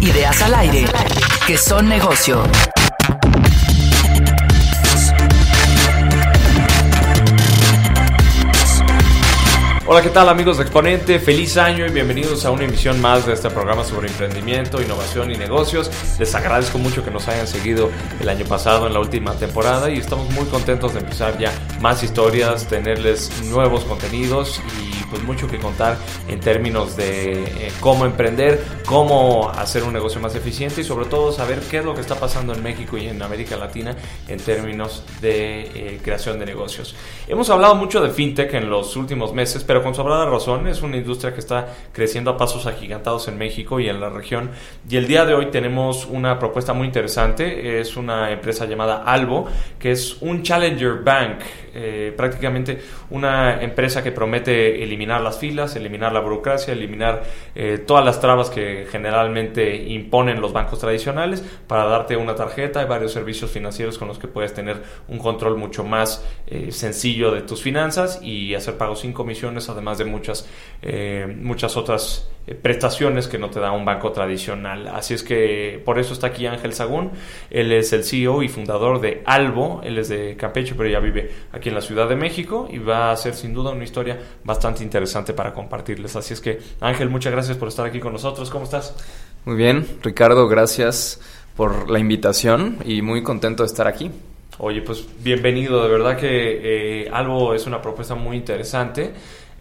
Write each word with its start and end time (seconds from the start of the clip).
Ideas 0.00 0.40
al 0.42 0.54
aire 0.54 0.86
que 1.46 1.56
son 1.56 1.88
negocio. 1.88 2.42
Hola, 9.92 10.02
¿qué 10.02 10.10
tal 10.10 10.28
amigos 10.28 10.58
de 10.58 10.62
Exponente? 10.62 11.18
Feliz 11.18 11.56
año 11.56 11.84
y 11.84 11.90
bienvenidos 11.90 12.44
a 12.44 12.52
una 12.52 12.62
emisión 12.62 13.00
más 13.00 13.26
de 13.26 13.32
este 13.32 13.50
programa 13.50 13.82
sobre 13.82 14.06
emprendimiento, 14.06 14.80
innovación 14.80 15.32
y 15.32 15.36
negocios. 15.36 15.90
Les 16.16 16.32
agradezco 16.32 16.78
mucho 16.78 17.04
que 17.04 17.10
nos 17.10 17.26
hayan 17.26 17.48
seguido 17.48 17.90
el 18.20 18.28
año 18.28 18.44
pasado 18.44 18.86
en 18.86 18.92
la 18.92 19.00
última 19.00 19.34
temporada 19.34 19.90
y 19.90 19.98
estamos 19.98 20.30
muy 20.30 20.44
contentos 20.44 20.94
de 20.94 21.00
empezar 21.00 21.36
ya 21.38 21.50
más 21.80 22.04
historias, 22.04 22.68
tenerles 22.68 23.42
nuevos 23.46 23.82
contenidos 23.82 24.62
y 24.80 24.90
pues 25.10 25.24
mucho 25.24 25.48
que 25.48 25.58
contar 25.58 25.96
en 26.28 26.38
términos 26.38 26.96
de 26.96 27.42
eh, 27.42 27.72
cómo 27.80 28.06
emprender, 28.06 28.64
cómo 28.86 29.50
hacer 29.50 29.82
un 29.82 29.92
negocio 29.92 30.20
más 30.20 30.36
eficiente 30.36 30.82
y 30.82 30.84
sobre 30.84 31.06
todo 31.06 31.32
saber 31.32 31.58
qué 31.68 31.78
es 31.78 31.84
lo 31.84 31.94
que 31.96 32.00
está 32.00 32.14
pasando 32.14 32.54
en 32.54 32.62
México 32.62 32.96
y 32.96 33.08
en 33.08 33.20
América 33.20 33.56
Latina 33.56 33.96
en 34.28 34.38
términos 34.38 35.02
de 35.20 35.62
eh, 35.62 36.00
creación 36.00 36.38
de 36.38 36.46
negocios. 36.46 36.94
Hemos 37.26 37.50
hablado 37.50 37.74
mucho 37.74 38.00
de 38.00 38.10
fintech 38.10 38.54
en 38.54 38.70
los 38.70 38.94
últimos 38.94 39.32
meses, 39.34 39.64
pero 39.64 39.79
con 39.82 39.94
sobrada 39.94 40.26
razón 40.26 40.66
es 40.66 40.82
una 40.82 40.96
industria 40.96 41.32
que 41.32 41.40
está 41.40 41.68
creciendo 41.92 42.30
a 42.30 42.36
pasos 42.36 42.66
agigantados 42.66 43.28
en 43.28 43.38
México 43.38 43.80
y 43.80 43.88
en 43.88 44.00
la 44.00 44.10
región. 44.10 44.50
Y 44.88 44.96
el 44.96 45.06
día 45.06 45.24
de 45.24 45.34
hoy 45.34 45.46
tenemos 45.46 46.06
una 46.06 46.38
propuesta 46.38 46.72
muy 46.72 46.86
interesante. 46.86 47.80
Es 47.80 47.96
una 47.96 48.30
empresa 48.30 48.66
llamada 48.66 49.02
Albo, 49.04 49.46
que 49.78 49.92
es 49.92 50.18
un 50.20 50.42
Challenger 50.42 51.02
Bank, 51.02 51.40
eh, 51.74 52.12
prácticamente 52.16 52.80
una 53.10 53.62
empresa 53.62 54.02
que 54.02 54.12
promete 54.12 54.82
eliminar 54.82 55.20
las 55.20 55.38
filas, 55.38 55.76
eliminar 55.76 56.12
la 56.12 56.20
burocracia, 56.20 56.72
eliminar 56.72 57.22
eh, 57.54 57.78
todas 57.86 58.04
las 58.04 58.20
trabas 58.20 58.50
que 58.50 58.86
generalmente 58.90 59.76
imponen 59.76 60.40
los 60.40 60.52
bancos 60.52 60.78
tradicionales 60.78 61.44
para 61.66 61.84
darte 61.84 62.16
una 62.16 62.34
tarjeta 62.34 62.82
y 62.82 62.86
varios 62.86 63.12
servicios 63.12 63.50
financieros 63.50 63.98
con 63.98 64.08
los 64.08 64.18
que 64.18 64.28
puedes 64.28 64.52
tener 64.52 64.82
un 65.08 65.18
control 65.18 65.56
mucho 65.56 65.84
más 65.84 66.24
eh, 66.46 66.72
sencillo 66.72 67.30
de 67.30 67.42
tus 67.42 67.62
finanzas 67.62 68.20
y 68.22 68.54
hacer 68.54 68.76
pagos 68.76 69.00
sin 69.00 69.12
comisiones 69.12 69.68
además 69.70 69.98
de 69.98 70.04
muchas, 70.04 70.48
eh, 70.82 71.26
muchas 71.40 71.76
otras 71.76 72.28
eh, 72.46 72.54
prestaciones 72.54 73.28
que 73.28 73.38
no 73.38 73.50
te 73.50 73.60
da 73.60 73.72
un 73.72 73.84
banco 73.84 74.12
tradicional. 74.12 74.88
Así 74.88 75.14
es 75.14 75.22
que 75.22 75.80
por 75.84 75.98
eso 75.98 76.12
está 76.12 76.28
aquí 76.28 76.46
Ángel 76.46 76.72
Sagún. 76.72 77.12
Él 77.50 77.72
es 77.72 77.92
el 77.92 78.04
CEO 78.04 78.42
y 78.42 78.48
fundador 78.48 79.00
de 79.00 79.22
Albo. 79.26 79.80
Él 79.84 79.98
es 79.98 80.08
de 80.08 80.36
Campeche, 80.36 80.74
pero 80.76 80.88
ya 80.88 81.00
vive 81.00 81.30
aquí 81.52 81.68
en 81.68 81.74
la 81.74 81.80
Ciudad 81.80 82.08
de 82.08 82.16
México 82.16 82.68
y 82.70 82.78
va 82.78 83.12
a 83.12 83.16
ser 83.16 83.34
sin 83.34 83.54
duda 83.54 83.70
una 83.70 83.84
historia 83.84 84.18
bastante 84.44 84.82
interesante 84.82 85.32
para 85.32 85.52
compartirles. 85.52 86.16
Así 86.16 86.34
es 86.34 86.40
que 86.40 86.58
Ángel, 86.80 87.10
muchas 87.10 87.32
gracias 87.32 87.56
por 87.56 87.68
estar 87.68 87.86
aquí 87.86 88.00
con 88.00 88.12
nosotros. 88.12 88.50
¿Cómo 88.50 88.64
estás? 88.64 88.94
Muy 89.44 89.56
bien, 89.56 89.86
Ricardo, 90.02 90.48
gracias 90.48 91.20
por 91.56 91.90
la 91.90 91.98
invitación 91.98 92.78
y 92.84 93.02
muy 93.02 93.22
contento 93.22 93.62
de 93.62 93.68
estar 93.68 93.86
aquí. 93.86 94.10
Oye, 94.58 94.82
pues 94.82 95.06
bienvenido. 95.22 95.82
De 95.82 95.88
verdad 95.88 96.18
que 96.18 97.04
eh, 97.04 97.10
Albo 97.10 97.54
es 97.54 97.66
una 97.66 97.80
propuesta 97.80 98.14
muy 98.14 98.36
interesante. 98.36 99.10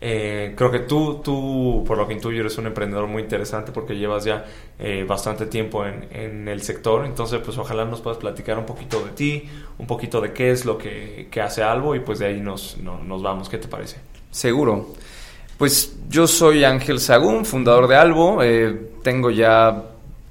Eh, 0.01 0.53
creo 0.55 0.71
que 0.71 0.79
tú, 0.79 1.21
tú, 1.23 1.83
por 1.85 1.97
lo 1.97 2.07
que 2.07 2.13
intuyo, 2.13 2.39
eres 2.39 2.57
un 2.57 2.67
emprendedor 2.67 3.07
muy 3.07 3.21
interesante 3.21 3.73
porque 3.73 3.97
llevas 3.97 4.23
ya 4.23 4.45
eh, 4.77 5.03
bastante 5.05 5.45
tiempo 5.45 5.85
en, 5.85 6.07
en, 6.11 6.47
el 6.47 6.61
sector. 6.61 7.05
Entonces, 7.05 7.41
pues 7.43 7.57
ojalá 7.57 7.83
nos 7.83 7.99
puedas 7.99 8.17
platicar 8.17 8.57
un 8.57 8.65
poquito 8.65 9.03
de 9.03 9.11
ti, 9.11 9.49
un 9.77 9.87
poquito 9.87 10.21
de 10.21 10.31
qué 10.31 10.51
es 10.51 10.63
lo 10.63 10.77
que, 10.77 11.27
que 11.29 11.41
hace 11.41 11.63
Albo 11.63 11.95
y 11.95 11.99
pues 11.99 12.19
de 12.19 12.27
ahí 12.27 12.39
nos, 12.39 12.77
no, 12.77 13.03
nos 13.03 13.21
vamos. 13.21 13.49
¿Qué 13.49 13.57
te 13.57 13.67
parece? 13.67 13.97
Seguro. 14.31 14.87
Pues 15.57 15.97
yo 16.09 16.25
soy 16.27 16.63
Ángel 16.63 17.01
Sagún, 17.01 17.43
fundador 17.43 17.89
de 17.89 17.95
Albo. 17.97 18.41
Eh, 18.41 18.91
tengo 19.03 19.29
ya 19.29 19.83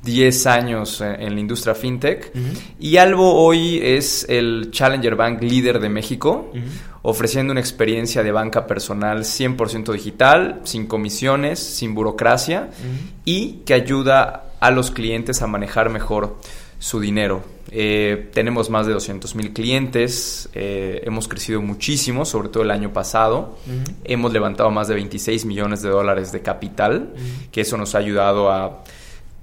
10 0.02 0.46
años 0.46 1.00
en 1.00 1.34
la 1.34 1.40
industria 1.40 1.74
fintech 1.74 2.30
uh 2.34 2.38
-huh. 2.38 2.58
y 2.80 2.96
Albo 2.96 3.34
hoy 3.34 3.78
es 3.82 4.24
el 4.28 4.70
Challenger 4.70 5.16
Bank 5.16 5.42
líder 5.42 5.80
de 5.80 5.88
México, 5.88 6.50
uh 6.52 6.56
-huh. 6.56 6.87
Ofreciendo 7.02 7.52
una 7.52 7.60
experiencia 7.60 8.22
de 8.22 8.32
banca 8.32 8.66
personal 8.66 9.20
100% 9.24 9.92
digital, 9.92 10.60
sin 10.64 10.86
comisiones, 10.86 11.58
sin 11.58 11.94
burocracia 11.94 12.70
uh 12.70 12.84
-huh. 12.84 13.12
y 13.24 13.52
que 13.64 13.74
ayuda 13.74 14.44
a 14.60 14.70
los 14.70 14.90
clientes 14.90 15.42
a 15.42 15.46
manejar 15.46 15.90
mejor 15.90 16.36
su 16.78 17.00
dinero. 17.00 17.42
Eh, 17.70 18.30
tenemos 18.32 18.70
más 18.70 18.86
de 18.86 18.94
200 18.94 19.34
mil 19.34 19.52
clientes, 19.52 20.48
eh, 20.54 21.02
hemos 21.04 21.28
crecido 21.28 21.60
muchísimo, 21.60 22.24
sobre 22.24 22.48
todo 22.48 22.62
el 22.62 22.70
año 22.70 22.92
pasado. 22.92 23.58
Uh 23.66 23.70
-huh. 23.70 23.94
Hemos 24.04 24.32
levantado 24.32 24.70
más 24.70 24.88
de 24.88 24.94
26 24.94 25.44
millones 25.44 25.82
de 25.82 25.90
dólares 25.90 26.32
de 26.32 26.40
capital, 26.40 27.14
que 27.52 27.60
eso 27.60 27.76
nos 27.76 27.94
ha 27.94 27.98
ayudado 27.98 28.50
a 28.50 28.84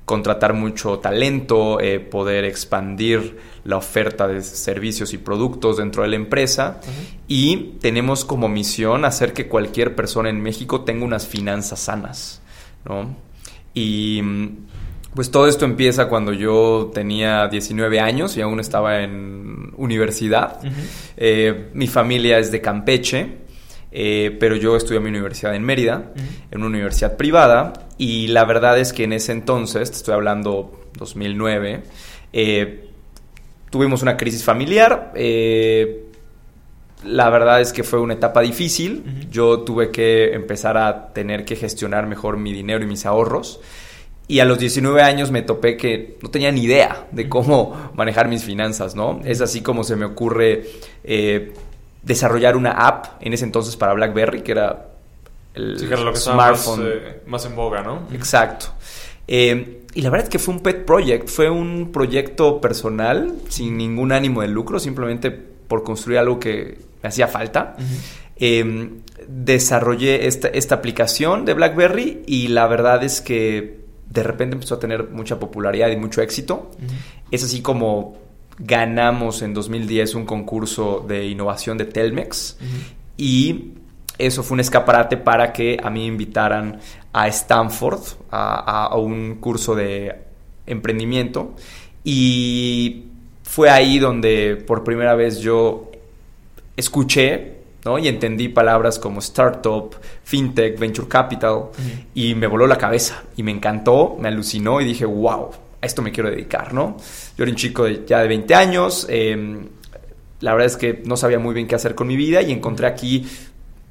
contratar 0.06 0.54
mucho 0.54 1.00
talento, 1.00 1.80
eh, 1.80 2.00
poder 2.00 2.46
expandir 2.46 3.38
la 3.66 3.78
oferta 3.78 4.28
de 4.28 4.42
servicios 4.42 5.14
y 5.14 5.18
productos 5.18 5.78
dentro 5.78 6.04
de 6.04 6.10
la 6.10 6.16
empresa 6.16 6.80
uh 6.82 6.86
-huh. 6.86 7.20
y 7.28 7.58
tenemos 7.82 8.24
como 8.24 8.48
misión 8.48 9.06
hacer 9.06 9.34
que 9.34 9.48
cualquier 9.48 9.96
persona 9.96 10.30
en 10.30 10.42
México 10.42 10.82
tenga 10.82 11.04
unas 11.04 11.28
finanzas 11.28 11.80
sanas, 11.80 12.42
¿no? 12.86 13.16
Y 13.74 14.22
pues 15.16 15.32
todo 15.32 15.48
esto 15.48 15.66
empieza 15.66 16.08
cuando 16.10 16.32
yo 16.32 16.92
tenía 16.94 17.48
19 17.48 18.00
años 18.00 18.38
y 18.38 18.42
aún 18.42 18.60
estaba 18.60 19.02
en 19.02 19.74
universidad. 19.78 20.60
Uh 20.62 20.68
-huh. 20.68 20.72
eh, 21.18 21.70
mi 21.74 21.88
familia 21.88 22.38
es 22.38 22.52
de 22.52 22.62
Campeche, 22.62 23.38
eh, 23.92 24.36
pero 24.40 24.56
yo 24.58 24.76
estudié 24.76 24.98
en 24.98 25.04
mi 25.04 25.10
universidad 25.10 25.56
en 25.56 25.64
Mérida, 25.64 26.12
uh 26.14 26.20
-huh. 26.20 26.52
en 26.52 26.58
una 26.60 26.68
universidad 26.68 27.16
privada, 27.18 27.74
y 27.98 28.28
la 28.28 28.46
verdad 28.46 28.78
es 28.78 28.94
que 28.94 29.06
en 29.06 29.14
ese 29.14 29.32
entonces, 29.32 29.90
te 29.90 29.98
estoy 29.98 30.14
hablando 30.14 30.82
2009, 30.98 31.84
eh, 32.34 32.90
tuvimos 33.70 34.02
una 34.02 34.18
crisis 34.18 34.44
familiar. 34.44 35.12
Eh, 35.16 36.06
la 37.04 37.30
verdad 37.30 37.62
es 37.62 37.72
que 37.74 37.84
fue 37.84 38.00
una 38.00 38.14
etapa 38.14 38.42
difícil. 38.42 39.04
Uh 39.06 39.10
-huh. 39.10 39.30
Yo 39.30 39.60
tuve 39.62 39.92
que 39.92 40.34
empezar 40.34 40.78
a 40.78 41.14
tener 41.14 41.46
que 41.46 41.56
gestionar 41.56 42.08
mejor 42.08 42.38
mi 42.38 42.52
dinero 42.52 42.84
y 42.84 42.88
mis 42.88 43.06
ahorros. 43.06 43.60
Y 44.28 44.40
a 44.40 44.46
los 44.46 44.58
19 44.58 45.02
años 45.04 45.30
me 45.30 45.44
topé 45.44 45.78
que 45.78 46.18
no 46.22 46.32
tenía 46.32 46.52
ni 46.52 46.64
idea 46.64 47.08
de 47.12 47.30
cómo 47.30 47.92
manejar 47.96 48.28
mis 48.28 48.44
finanzas, 48.44 48.96
¿no? 48.96 49.22
Es 49.24 49.42
así 49.42 49.62
como 49.62 49.84
se 49.84 49.96
me 49.96 50.06
ocurre 50.06 50.66
eh, 51.04 51.54
desarrollar 52.02 52.56
una 52.56 52.72
app 52.72 53.22
en 53.22 53.34
ese 53.34 53.46
entonces 53.46 53.76
para 53.76 53.94
BlackBerry, 53.94 54.42
que 54.42 54.52
era 54.52 54.88
el 55.54 55.80
sí, 55.80 55.88
que 55.88 55.94
era 55.94 56.04
lo 56.04 56.12
que 56.12 56.20
smartphone. 56.20 56.84
Más, 56.84 56.90
eh, 56.92 57.22
más, 57.28 57.46
en 57.46 57.56
boga, 57.56 57.84
¿no? 57.84 58.08
Exacto. 58.14 58.68
Eh, 59.28 59.85
y 59.96 60.02
la 60.02 60.10
verdad 60.10 60.26
es 60.26 60.30
que 60.30 60.40
fue 60.40 60.54
un 60.54 60.60
pet 60.60 60.86
project, 60.86 61.30
fue 61.30 61.50
un 61.50 61.92
proyecto 61.94 62.60
personal, 62.60 63.34
sin 63.48 63.78
ningún 63.78 64.12
ánimo 64.12 64.42
de 64.42 64.50
lucro, 64.50 64.78
simplemente 64.78 65.32
por 65.32 65.84
construir 65.84 66.20
algo 66.20 66.38
que 66.38 66.78
me 67.02 67.10
hacía 67.10 67.30
falta. 67.30 67.76
Uh 67.78 67.82
-huh. 67.82 67.86
eh, 68.36 68.90
desarrollé 69.28 70.28
esta, 70.28 70.50
esta 70.50 70.76
aplicación 70.76 71.46
de 71.46 71.54
BlackBerry 71.54 72.24
y 72.28 72.50
la 72.50 72.68
verdad 72.68 73.04
es 73.06 73.22
que 73.22 73.80
de 74.10 74.24
repente 74.24 74.56
empezó 74.56 74.76
a 74.76 74.80
tener 74.80 75.10
mucha 75.10 75.40
popularidad 75.40 75.90
y 75.90 75.96
mucho 75.96 76.22
éxito. 76.22 76.72
Es 77.32 77.44
así 77.44 77.62
como 77.62 78.18
ganamos 78.60 79.42
en 79.42 79.54
2010 79.54 80.16
un 80.16 80.26
concurso 80.26 81.06
de 81.08 81.26
innovación 81.26 81.78
de 81.78 81.86
Telmex 81.86 82.58
y 83.18 83.72
eso 84.18 84.44
fue 84.44 84.56
un 84.56 84.60
escaparate 84.62 85.18
para 85.18 85.52
que 85.52 85.78
a 85.82 85.90
mí 85.90 86.02
me 86.02 86.08
invitaran 86.08 86.80
a 87.18 87.28
Stanford 87.30 88.02
a, 88.30 88.88
a 88.88 88.98
un 88.98 89.36
curso 89.36 89.74
de 89.74 90.14
emprendimiento 90.66 91.54
y 92.04 93.06
fue 93.44 93.70
ahí 93.70 94.00
donde 94.00 94.58
por 94.68 94.84
primera 94.84 95.16
vez 95.16 95.40
yo 95.40 95.92
escuché 96.76 97.56
¿no? 97.86 98.00
Y 98.00 98.08
entendí 98.08 98.50
palabras 98.50 98.98
como 98.98 99.20
startup, 99.20 99.96
fintech, 100.24 100.78
venture 100.78 101.08
capital, 101.08 101.66
y 102.16 102.34
me 102.34 102.48
voló 102.48 102.66
la 102.66 102.78
cabeza, 102.78 103.24
y 103.38 103.44
me 103.44 103.52
encantó, 103.52 104.18
me 104.20 104.28
alucinó, 104.28 104.82
y 104.82 104.86
dije, 104.86 105.06
wow, 105.06 105.52
a 105.82 105.86
esto 105.86 106.02
me 106.02 106.12
quiero 106.12 106.32
dedicar, 106.32 106.74
¿no? 106.74 106.98
Yo 107.38 107.44
era 107.44 107.52
un 107.52 107.56
chico 107.56 107.84
de, 107.84 108.04
ya 108.06 108.22
de 108.22 108.28
20 108.28 108.56
años, 108.56 109.06
em, 109.08 109.68
la 110.40 110.54
verdad 110.54 110.66
es 110.66 110.78
que 110.78 111.04
no 111.06 111.16
sabía 111.16 111.38
muy 111.38 111.54
bien 111.54 111.68
qué 111.68 111.76
hacer 111.76 111.94
con 111.94 112.08
mi 112.08 112.18
vida, 112.18 112.42
y 112.42 112.52
encontré 112.52 112.88
aquí 112.88 113.28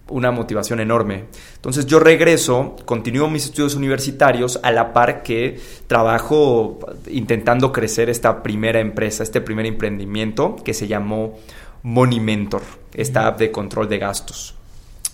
una 0.08 0.30
motivación 0.30 0.80
enorme. 0.80 1.24
Entonces 1.54 1.86
yo 1.86 1.98
regreso, 1.98 2.76
continúo 2.84 3.28
mis 3.28 3.46
estudios 3.46 3.74
universitarios 3.74 4.60
a 4.62 4.70
la 4.70 4.92
par 4.92 5.22
que 5.22 5.58
trabajo 5.86 6.78
intentando 7.10 7.72
crecer 7.72 8.10
esta 8.10 8.42
primera 8.42 8.80
empresa, 8.80 9.22
este 9.22 9.40
primer 9.40 9.66
emprendimiento 9.66 10.56
que 10.62 10.74
se 10.74 10.86
llamó 10.86 11.38
Money 11.82 12.20
Mentor, 12.20 12.62
esta 12.92 13.26
app 13.26 13.38
de 13.38 13.50
control 13.50 13.88
de 13.88 13.98
gastos. 13.98 14.54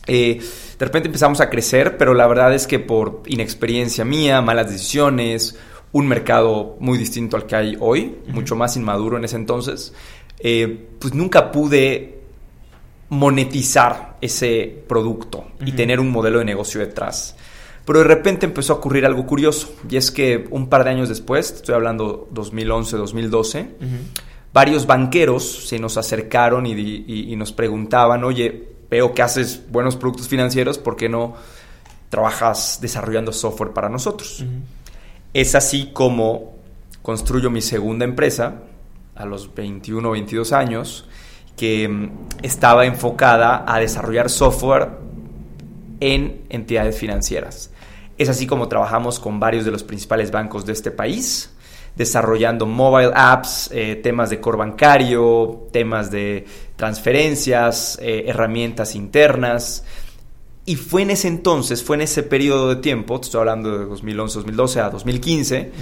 Eh, 0.06 0.40
de 0.78 0.84
repente 0.84 1.08
empezamos 1.08 1.40
a 1.40 1.50
crecer, 1.50 1.96
pero 1.96 2.14
la 2.14 2.26
verdad 2.26 2.52
es 2.54 2.66
que 2.66 2.78
por 2.78 3.22
inexperiencia 3.26 4.04
mía, 4.04 4.40
malas 4.40 4.70
decisiones, 4.70 5.56
un 5.92 6.08
mercado 6.08 6.76
muy 6.80 6.98
distinto 6.98 7.36
al 7.36 7.46
que 7.46 7.56
hay 7.56 7.76
hoy, 7.80 8.16
mucho 8.28 8.56
más 8.56 8.76
inmaduro 8.76 9.16
en 9.18 9.24
ese 9.24 9.36
entonces, 9.36 9.92
eh, 10.38 10.88
pues 10.98 11.14
nunca 11.14 11.52
pude 11.52 12.19
monetizar 13.10 14.16
ese 14.20 14.84
producto 14.88 15.44
y 15.64 15.72
tener 15.72 16.00
un 16.00 16.10
modelo 16.10 16.38
de 16.38 16.44
negocio 16.44 16.80
detrás. 16.80 17.36
Pero 17.84 18.00
de 18.00 18.04
repente 18.04 18.46
empezó 18.46 18.74
a 18.74 18.76
ocurrir 18.76 19.04
algo 19.04 19.26
curioso, 19.26 19.74
y 19.88 19.96
es 19.96 20.10
que 20.10 20.46
un 20.50 20.68
par 20.68 20.84
de 20.84 20.90
años 20.90 21.08
después, 21.08 21.50
estoy 21.50 21.74
hablando 21.74 22.28
2011, 22.30 22.96
2012, 22.96 23.68
varios 24.52 24.86
banqueros 24.86 25.68
se 25.68 25.78
nos 25.78 25.96
acercaron 25.96 26.66
y, 26.66 27.34
nos 27.36 27.52
preguntaban, 27.52 28.22
oye, 28.22 28.68
veo 28.88 29.12
que 29.12 29.22
haces 29.22 29.62
buenos 29.70 29.96
productos 29.96 30.28
financieros, 30.28 30.78
¿por 30.78 30.96
qué 30.96 31.08
no 31.08 31.34
trabajas 32.10 32.78
desarrollando 32.80 33.32
software 33.32 33.72
para 33.72 33.88
nosotros? 33.88 34.44
Es 35.34 35.56
así 35.56 35.90
como 35.92 36.54
construyo 37.02 37.50
mi 37.50 37.60
segunda 37.60 38.04
empresa 38.04 38.62
a 39.16 39.24
los 39.24 39.52
21 39.52 40.08
o 40.08 40.12
22 40.12 40.52
años, 40.52 41.08
que 41.60 41.86
mm, 41.86 42.10
estaba 42.42 42.86
enfocada 42.86 43.66
a 43.66 43.78
desarrollar 43.78 44.30
software 44.30 44.88
en 46.00 46.40
entidades 46.48 46.96
financieras. 46.96 47.70
Es 48.16 48.30
así 48.30 48.46
como 48.46 48.66
trabajamos 48.66 49.20
con 49.20 49.38
varios 49.38 49.66
de 49.66 49.70
los 49.70 49.84
principales 49.84 50.30
bancos 50.30 50.64
de 50.64 50.72
este 50.72 50.90
país 50.90 51.54
desarrollando 51.96 52.64
mobile 52.64 53.10
apps, 53.14 53.68
eh, 53.74 53.96
temas 53.96 54.30
de 54.30 54.40
core 54.40 54.56
bancario, 54.56 55.66
temas 55.70 56.10
de 56.10 56.46
transferencias, 56.76 57.98
eh, 58.00 58.24
herramientas 58.26 58.94
internas. 58.94 59.84
Y 60.64 60.76
fue 60.76 61.02
en 61.02 61.10
ese 61.10 61.28
entonces, 61.28 61.84
fue 61.84 61.96
en 61.96 62.02
ese 62.02 62.22
periodo 62.22 62.70
de 62.74 62.76
tiempo, 62.76 63.20
estoy 63.20 63.40
hablando 63.40 63.76
de 63.76 63.84
2011, 63.84 64.34
2012 64.36 64.80
a 64.80 64.88
2015, 64.88 65.72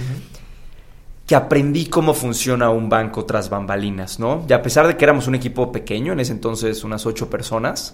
que 1.29 1.35
aprendí 1.35 1.85
cómo 1.85 2.15
funciona 2.15 2.71
un 2.71 2.89
banco 2.89 3.23
tras 3.23 3.51
bambalinas, 3.51 4.17
¿no? 4.17 4.47
Y 4.49 4.53
a 4.53 4.63
pesar 4.63 4.87
de 4.87 4.97
que 4.97 5.05
éramos 5.05 5.27
un 5.27 5.35
equipo 5.35 5.71
pequeño, 5.71 6.11
en 6.11 6.19
ese 6.19 6.31
entonces 6.31 6.83
unas 6.83 7.05
ocho 7.05 7.29
personas, 7.29 7.93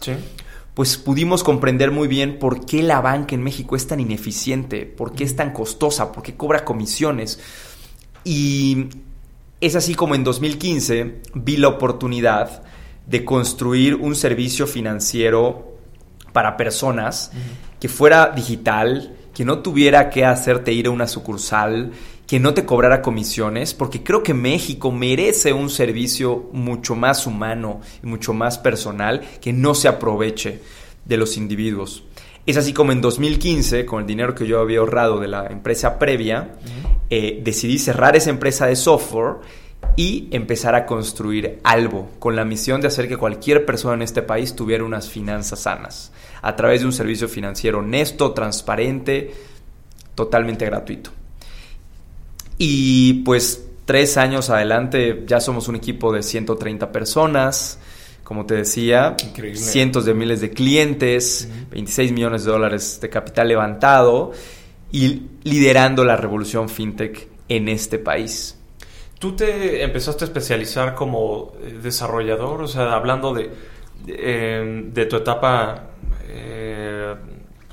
pues 0.74 0.98
pudimos 0.98 1.44
comprender 1.44 1.92
muy 1.92 2.08
bien 2.08 2.40
por 2.40 2.66
qué 2.66 2.82
la 2.82 3.02
banca 3.02 3.36
en 3.36 3.44
México 3.44 3.76
es 3.76 3.88
tan 3.88 4.00
ineficiente, 4.00 4.86
por 4.86 5.12
qué 5.12 5.26
es 5.26 5.36
tan 5.36 5.52
costosa, 5.52 6.14
por 6.14 6.24
qué 6.24 6.38
cobra 6.38 6.64
comisiones. 6.64 7.38
Y 8.24 8.88
es 9.60 9.76
así 9.76 9.96
como 9.96 10.16
en 10.16 10.24
2015 10.24 11.22
vi 11.34 11.58
la 11.58 11.68
oportunidad 11.68 12.64
de 13.06 13.26
construir 13.26 13.96
un 13.96 14.16
servicio 14.16 14.66
financiero 14.66 15.76
para 16.32 16.56
personas 16.56 17.32
que 17.82 17.90
fuera 17.90 18.30
digital, 18.30 19.14
que 19.34 19.44
no 19.44 19.60
tuviera 19.60 20.10
que 20.10 20.24
hacerte 20.24 20.72
ir 20.72 20.88
a 20.88 20.92
una 20.92 21.06
sucursal, 21.06 21.92
que 22.28 22.40
no 22.40 22.54
te 22.54 22.66
cobrara 22.66 23.02
comisiones, 23.02 23.74
porque 23.74 24.04
creo 24.04 24.24
que 24.24 24.34
México 24.34 24.92
merece 24.92 25.54
un 25.54 25.70
servicio 25.70 26.50
mucho 26.54 26.96
más 26.96 27.28
humano 27.28 27.82
y 28.04 28.08
mucho 28.08 28.34
más 28.34 28.58
personal 28.58 29.22
que 29.42 29.54
no 29.54 29.76
se 29.76 29.88
aproveche 29.88 30.62
de 31.06 31.18
los 31.18 31.38
individuos. 31.38 32.04
Es 32.46 32.58
así 32.58 32.74
como 32.74 32.92
en 32.92 33.02
2015, 33.02 33.86
con 33.86 34.02
el 34.02 34.08
dinero 34.08 34.36
que 34.36 34.46
yo 34.46 34.60
había 34.60 34.80
ahorrado 34.80 35.20
de 35.20 35.28
la 35.28 35.48
empresa 35.48 35.98
previa, 35.98 36.56
eh, 37.10 37.42
decidí 37.44 37.80
cerrar 37.80 38.16
esa 38.16 38.30
empresa 38.30 38.68
de 38.68 38.76
software 38.76 39.38
y 39.96 40.28
empezar 40.32 40.76
a 40.76 40.86
construir 40.86 41.60
algo 41.64 42.10
con 42.20 42.36
la 42.36 42.46
misión 42.46 42.82
de 42.82 42.88
hacer 42.88 43.08
que 43.08 43.18
cualquier 43.18 43.66
persona 43.66 43.96
en 43.96 44.02
este 44.02 44.22
país 44.22 44.56
tuviera 44.56 44.84
unas 44.84 45.10
finanzas 45.10 45.62
sanas 45.62 46.12
a 46.42 46.56
través 46.56 46.82
de 46.82 46.88
un 46.88 46.94
servicio 46.94 47.28
financiero 47.28 47.80
honesto, 47.80 48.32
transparente, 48.34 49.34
totalmente 50.14 50.66
gratuito. 50.66 51.12
Y 52.58 53.24
pues 53.24 53.66
tres 53.86 54.18
años 54.18 54.50
adelante 54.50 55.24
ya 55.28 55.40
somos 55.40 55.68
un 55.68 55.76
equipo 55.76 56.12
de 56.12 56.24
130 56.24 56.92
personas, 56.92 57.80
como 58.24 58.46
te 58.46 58.56
decía, 58.56 59.16
cientos 59.54 60.06
de 60.06 60.14
miles 60.14 60.42
de 60.42 60.50
clientes, 60.50 61.48
26 61.72 62.12
millones 62.12 62.44
de 62.44 62.52
dólares 62.52 63.00
de 63.00 63.10
capital 63.10 63.48
levantado 63.48 64.32
y 64.92 65.24
liderando 65.44 66.04
la 66.04 66.16
revolución 66.16 66.70
fintech 66.70 67.28
en 67.48 67.70
este 67.70 68.00
país. 68.00 68.58
Tú 69.20 69.36
te 69.36 69.84
empezaste 69.84 70.24
a 70.24 70.28
especializar 70.28 70.96
como 70.96 71.54
eh, 71.62 71.80
desarrollador, 71.82 72.62
o 72.62 72.68
sea, 72.68 72.94
hablando 72.94 73.34
de, 73.34 73.52
de, 74.06 74.58
em, 74.60 74.94
tu 75.08 75.16
etapa 75.16 75.90
eh, 76.28 77.16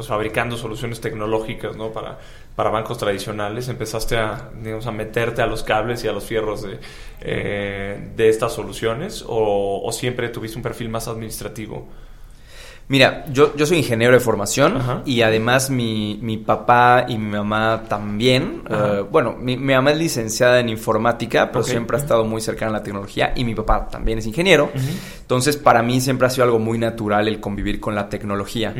pues 0.02 0.08
fabricando 0.08 0.56
soluciones 0.56 1.00
tecnológicas 1.00 1.76
¿no? 1.76 1.92
para, 1.92 2.18
para 2.56 2.70
bancos 2.70 2.98
tradicionales, 2.98 3.68
empezaste 3.68 4.16
a, 4.16 4.50
digamos, 4.60 4.84
a 4.88 4.90
meterte 4.90 5.42
a 5.42 5.46
los 5.46 5.62
cables 5.62 6.02
y 6.02 6.08
a 6.08 6.12
los 6.12 6.24
fierros 6.24 6.62
de, 6.62 6.80
eh, 7.20 8.10
de 8.16 8.28
estas 8.28 8.52
soluciones 8.52 9.24
o, 9.28 9.88
siempre 9.92 10.28
tuviste 10.30 10.56
un 10.56 10.62
perfil 10.62 10.88
más 10.88 11.06
administrativo? 11.06 11.86
Mira, 12.88 13.24
yo, 13.30 13.54
yo 13.54 13.64
soy 13.64 13.78
ingeniero 13.78 14.12
de 14.12 14.18
formación 14.18 15.02
y 15.06 15.22
además 15.22 15.70
mi, 15.70 16.18
mi, 16.20 16.36
papá 16.36 17.06
y 17.08 17.16
mi 17.16 17.30
mamá 17.30 17.84
también. 17.88 18.64
Eh, 18.68 19.04
bueno, 19.08 19.36
mi, 19.38 19.56
mamá 19.56 19.92
es 19.92 19.98
licenciada 19.98 20.58
en 20.58 20.68
informática, 20.68 21.52
pero 21.52 21.62
siempre 21.62 21.96
ha 21.96 22.00
estado 22.00 22.24
muy 22.24 22.40
cercana 22.40 22.70
a 22.70 22.74
la 22.78 22.82
tecnología 22.82 23.32
y 23.36 23.44
mi 23.44 23.54
papá 23.54 23.88
también 23.88 24.18
es 24.18 24.26
ingeniero. 24.26 24.72
Entonces, 25.20 25.56
para 25.56 25.82
mí 25.82 26.00
siempre 26.00 26.26
ha 26.26 26.30
sido 26.30 26.44
algo 26.44 26.58
muy 26.58 26.76
natural 26.76 27.28
el 27.28 27.38
convivir 27.38 27.78
con 27.78 27.94
la 27.94 28.08
tecnología. 28.08 28.74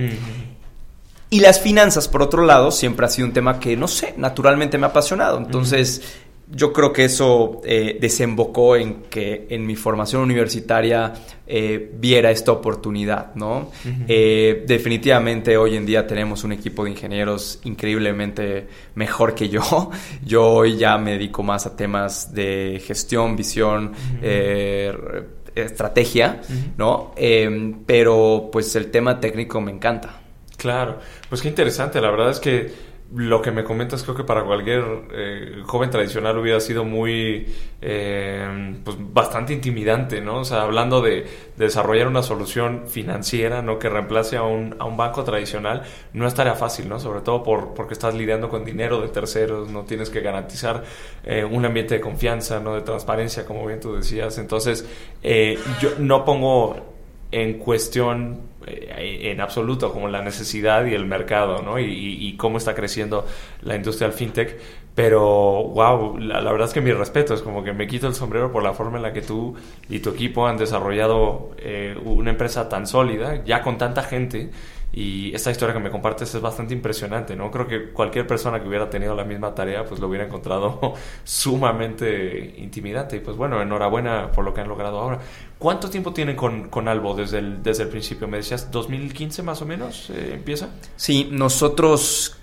Y 1.32 1.40
las 1.40 1.62
finanzas, 1.62 2.08
por 2.08 2.20
otro 2.20 2.44
lado, 2.44 2.70
siempre 2.70 3.06
ha 3.06 3.08
sido 3.08 3.26
un 3.26 3.32
tema 3.32 3.58
que, 3.58 3.74
no 3.74 3.88
sé, 3.88 4.12
naturalmente 4.18 4.76
me 4.76 4.84
ha 4.84 4.90
apasionado. 4.90 5.38
Entonces, 5.38 6.02
yo 6.50 6.74
creo 6.74 6.92
que 6.92 7.06
eso 7.06 7.62
eh, 7.64 7.96
desembocó 7.98 8.76
en 8.76 9.04
que 9.08 9.46
en 9.48 9.64
mi 9.64 9.74
formación 9.74 10.20
universitaria 10.20 11.14
eh, 11.46 11.90
viera 11.94 12.30
esta 12.30 12.52
oportunidad, 12.52 13.34
¿no? 13.34 13.70
Eh, 14.06 14.64
definitivamente 14.66 15.56
hoy 15.56 15.76
en 15.76 15.86
día 15.86 16.06
tenemos 16.06 16.44
un 16.44 16.52
equipo 16.52 16.84
de 16.84 16.90
ingenieros 16.90 17.60
increíblemente 17.64 18.68
mejor 18.94 19.34
que 19.34 19.48
yo. 19.48 19.90
Yo 20.26 20.46
hoy 20.46 20.76
ya 20.76 20.98
me 20.98 21.12
dedico 21.12 21.42
más 21.42 21.64
a 21.64 21.74
temas 21.74 22.34
de 22.34 22.82
gestión, 22.86 23.36
visión, 23.36 23.92
estrategia, 25.54 26.42
¿no? 26.76 27.14
pero 27.86 28.50
pues 28.52 28.76
el 28.76 28.90
tema 28.90 29.18
técnico 29.18 29.58
me 29.62 29.72
encanta. 29.72 30.21
Claro, 30.62 31.00
pues 31.28 31.42
qué 31.42 31.48
interesante, 31.48 32.00
la 32.00 32.08
verdad 32.12 32.30
es 32.30 32.38
que 32.38 32.70
lo 33.16 33.42
que 33.42 33.50
me 33.50 33.64
comentas 33.64 34.04
creo 34.04 34.14
que 34.14 34.22
para 34.22 34.44
cualquier 34.44 34.84
eh, 35.12 35.62
joven 35.66 35.90
tradicional 35.90 36.38
hubiera 36.38 36.60
sido 36.60 36.84
muy, 36.84 37.52
eh, 37.80 38.76
pues 38.84 38.96
bastante 39.00 39.52
intimidante, 39.52 40.20
¿no? 40.20 40.36
O 40.36 40.44
sea, 40.44 40.62
hablando 40.62 41.02
de, 41.02 41.26
desarrollar 41.56 42.06
una 42.06 42.22
solución 42.22 42.84
financiera, 42.86 43.60
¿no? 43.60 43.80
Que 43.80 43.88
reemplace 43.88 44.36
a 44.36 44.44
un, 44.44 44.76
banco 44.96 45.24
tradicional, 45.24 45.82
no 46.12 46.28
es 46.28 46.34
tarea 46.34 46.54
fácil, 46.54 46.88
¿no? 46.88 47.00
Sobre 47.00 47.22
todo 47.22 47.42
por, 47.42 47.74
porque 47.74 47.94
estás 47.94 48.14
lidiando 48.14 48.48
con 48.48 48.64
dinero 48.64 49.00
de 49.00 49.08
terceros, 49.08 49.68
no 49.68 49.82
tienes 49.82 50.10
que 50.10 50.20
garantizar 50.20 50.84
eh, 51.24 51.44
un 51.44 51.64
ambiente 51.64 51.94
de 51.94 52.00
confianza, 52.00 52.60
¿no? 52.60 52.76
De 52.76 52.82
transparencia, 52.82 53.44
como 53.44 53.66
bien 53.66 53.80
tú 53.80 53.96
decías. 53.96 54.38
Entonces, 54.38 54.86
yo 55.80 55.90
no 55.98 56.24
pongo 56.24 56.91
en 57.32 57.58
cuestión 57.58 58.52
eh, 58.66 59.32
en 59.32 59.40
absoluto 59.40 59.92
como 59.92 60.08
la 60.08 60.22
necesidad 60.22 60.84
y 60.86 60.94
el 60.94 61.06
mercado, 61.06 61.62
¿no? 61.62 61.80
Y, 61.80 62.36
cómo 62.36 62.58
está 62.58 62.74
creciendo 62.74 63.26
la 63.62 63.74
industria 63.74 64.08
del 64.08 64.16
fintech. 64.16 64.58
Pero, 64.94 65.20
wow, 65.20 66.18
la, 66.18 66.40
verdad 66.42 66.68
es 66.68 66.74
que 66.74 66.82
mi 66.82 66.92
respeto 66.92 67.32
es 67.34 67.40
como 67.40 67.64
que 67.64 67.72
me 67.72 67.86
quito 67.86 68.06
el 68.06 68.14
sombrero 68.14 68.52
por 68.52 68.62
la 68.62 68.74
forma 68.74 68.98
en 68.98 69.02
la 69.02 69.12
que 69.12 69.22
tú 69.22 69.56
y 69.88 70.00
tu 70.00 70.10
equipo 70.10 70.46
han 70.46 70.58
desarrollado 70.58 71.52
eh, 71.58 71.96
una 72.04 72.30
empresa 72.30 72.68
tan 72.68 72.86
sólida, 72.86 73.42
ya 73.44 73.62
con 73.62 73.78
tanta 73.78 74.02
gente 74.02 74.50
y 74.92 75.34
esta 75.34 75.50
historia 75.50 75.72
que 75.72 75.80
me 75.80 75.90
compartes 75.90 76.34
es 76.34 76.40
bastante 76.42 76.74
impresionante, 76.74 77.34
¿no? 77.34 77.50
Creo 77.50 77.66
que 77.66 77.90
cualquier 77.92 78.26
persona 78.26 78.60
que 78.60 78.68
hubiera 78.68 78.90
tenido 78.90 79.14
la 79.14 79.24
misma 79.24 79.54
tarea, 79.54 79.86
pues 79.86 80.00
lo 80.00 80.08
hubiera 80.08 80.26
encontrado 80.26 80.94
sumamente 81.24 82.54
intimidante. 82.58 83.16
Y 83.16 83.20
pues 83.20 83.36
bueno, 83.36 83.62
enhorabuena 83.62 84.30
por 84.30 84.44
lo 84.44 84.52
que 84.52 84.60
han 84.60 84.68
logrado 84.68 84.98
ahora. 84.98 85.18
¿Cuánto 85.58 85.88
tiempo 85.88 86.12
tienen 86.12 86.36
con, 86.36 86.68
con 86.68 86.88
Albo 86.88 87.14
desde 87.14 87.38
el, 87.38 87.62
desde 87.62 87.84
el 87.84 87.88
principio? 87.88 88.28
¿Me 88.28 88.36
decías 88.36 88.70
2015 88.70 89.42
más 89.42 89.62
o 89.62 89.66
menos 89.66 90.10
eh, 90.10 90.32
empieza? 90.34 90.68
Sí, 90.96 91.28
nosotros 91.30 92.36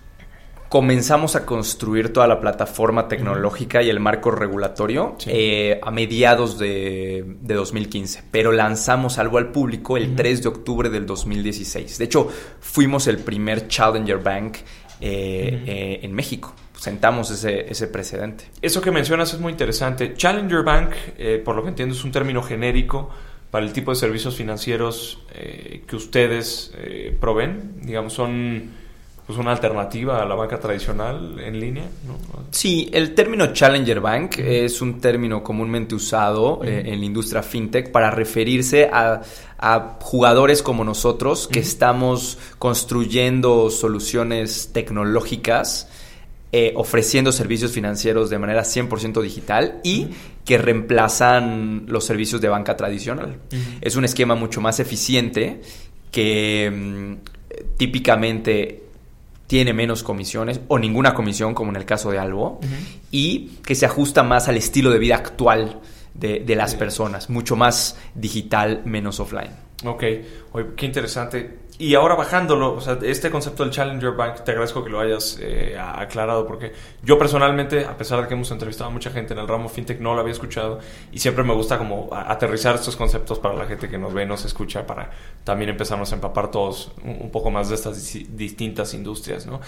comenzamos 0.69 1.35
a 1.35 1.47
construir 1.47 2.13
toda 2.13 2.27
la 2.27 2.39
plataforma 2.39 3.07
tecnológica 3.07 3.81
y 3.81 3.89
el 3.89 3.99
marco 3.99 4.29
regulatorio 4.29 5.17
eh, 5.25 5.79
a 5.81 5.89
mediados 5.89 6.59
de, 6.59 7.25
2015, 7.41 8.23
pero 8.31 8.51
lanzamos 8.51 9.17
algo 9.17 9.39
al 9.39 9.51
público 9.51 9.97
el 9.97 10.15
3 10.15 10.43
de 10.43 10.49
octubre 10.49 10.89
del 10.89 11.07
2016. 11.07 11.97
De 11.97 12.05
hecho, 12.05 12.29
fuimos 12.59 13.07
el 13.07 13.17
primer 13.17 13.67
Challenger 13.67 14.19
Bank 14.19 14.57
eh, 15.01 15.63
eh, 15.65 15.99
en 16.03 16.13
México. 16.13 16.53
Sentamos 16.77 17.31
ese, 17.31 17.69
ese, 17.69 17.87
precedente. 17.87 18.45
Eso 18.61 18.79
que 18.79 18.91
mencionas 18.91 19.33
es 19.33 19.39
muy 19.39 19.51
interesante. 19.51 20.13
Challenger 20.13 20.63
Bank, 20.63 20.91
por 21.43 21.55
lo 21.55 21.63
que 21.63 21.69
entiendo, 21.69 21.93
es 21.93 22.03
un 22.05 22.11
término 22.11 22.41
genérico 22.41 23.09
para 23.51 23.65
el 23.65 23.73
tipo 23.73 23.91
de 23.91 23.95
servicios 23.95 24.35
financieros 24.37 25.25
que 25.85 25.95
ustedes 25.95 26.71
proveen. 27.19 27.81
Digamos, 27.81 28.13
son 28.13 28.69
pues 29.29 29.37
una 29.37 29.51
alternativa 29.51 30.23
a 30.23 30.25
la 30.25 30.33
banca 30.33 30.59
tradicional 30.59 31.39
en 31.39 31.59
línea. 31.59 31.83
¿no? 32.07 32.17
Sí, 32.49 32.89
el 32.91 33.13
término 33.13 33.53
Challenger 33.53 33.99
Bank 33.99 34.39
es 34.39 34.81
un 34.81 34.99
término 34.99 35.43
comúnmente 35.43 35.93
usado 35.93 36.61
eh, 36.63 36.81
en 36.87 36.99
la 36.99 37.05
industria 37.05 37.43
fintech 37.43 37.91
para 37.91 38.09
referirse 38.09 38.89
a, 38.91 39.21
jugadores 39.99 40.63
como 40.63 40.83
nosotros 40.83 41.47
que 41.47 41.59
estamos 41.59 42.39
construyendo 42.57 43.69
soluciones 43.69 44.71
tecnológicas. 44.73 45.87
Eh, 46.51 46.73
ofreciendo 46.75 47.31
servicios 47.31 47.71
financieros 47.71 48.31
de 48.31 48.39
manera 48.39 48.63
100% 48.63 49.21
digital 49.21 49.79
y 49.83 50.07
que 50.43 50.57
reemplazan 50.57 51.85
los 51.87 52.03
servicios 52.03 52.41
de 52.41 52.49
banca 52.49 52.75
tradicional. 52.75 53.37
Es 53.79 53.95
un 53.95 54.05
esquema 54.05 54.33
mucho 54.33 54.59
más 54.59 54.79
eficiente 54.79 55.61
que 56.09 56.71
mm, 56.73 57.77
típicamente 57.77 58.88
tiene 59.49 59.73
menos 59.73 60.03
comisiones 60.03 60.61
o 60.67 60.77
ninguna 60.77 61.15
comisión, 61.15 61.55
como 61.55 61.71
en 61.71 61.77
el 61.77 61.83
caso 61.83 62.11
de 62.11 62.19
Albo, 62.19 62.59
y 63.09 63.47
que 63.65 63.73
se 63.73 63.87
ajusta 63.87 64.21
más 64.21 64.47
al 64.47 64.57
estilo 64.57 64.91
de 64.91 64.99
vida 64.99 65.15
actual 65.15 65.79
de, 66.13 66.55
las 66.55 66.75
personas, 66.75 67.31
mucho 67.31 67.55
más 67.55 67.97
digital, 68.13 68.83
menos 68.85 69.19
offline. 69.19 69.49
Ok, 69.85 70.03
Oye, 70.51 70.65
qué 70.75 70.85
interesante. 70.85 71.57
Y 71.81 71.95
ahora 71.95 72.15
bajándolo, 72.15 72.73
o 72.73 72.81
sea, 72.81 72.99
este 73.03 73.31
concepto 73.31 73.63
del 73.63 73.71
Challenger 73.71 74.11
Bank, 74.11 74.43
te 74.43 74.51
agradezco 74.51 74.83
que 74.83 74.89
lo 74.89 74.99
hayas 74.99 75.39
eh, 75.41 75.79
aclarado, 75.79 76.45
porque 76.45 76.73
yo 77.03 77.17
personalmente, 77.17 77.85
a 77.85 77.95
pesar 77.95 78.21
de 78.21 78.27
que 78.27 78.33
hemos 78.33 78.51
entrevistado 78.51 78.89
a 78.89 78.93
mucha 78.93 79.11
gente 79.11 79.31
en 79.31 79.39
el 79.39 79.47
ramo 79.47 79.69
fintech, 79.69 79.97
no 80.01 80.13
lo 80.13 80.19
había 80.19 80.33
escuchado 80.33 80.79
y 81.13 81.19
siempre 81.19 81.41
me 81.45 81.53
gusta 81.53 81.77
como 81.77 82.09
aterrizar 82.11 82.75
estos 82.75 82.97
conceptos 82.97 83.39
para 83.39 83.55
la 83.55 83.65
gente 83.65 83.87
que 83.87 83.97
nos 83.97 84.13
ve, 84.13 84.25
nos 84.25 84.43
escucha, 84.43 84.85
para 84.85 85.09
también 85.45 85.69
empezarnos 85.69 86.11
a 86.11 86.15
empapar 86.15 86.51
todos 86.51 86.91
un 87.01 87.31
poco 87.31 87.49
más 87.49 87.69
de 87.69 87.75
estas 87.75 88.13
distintas 88.35 88.93
industrias, 88.93 89.45
¿no? 89.45 89.61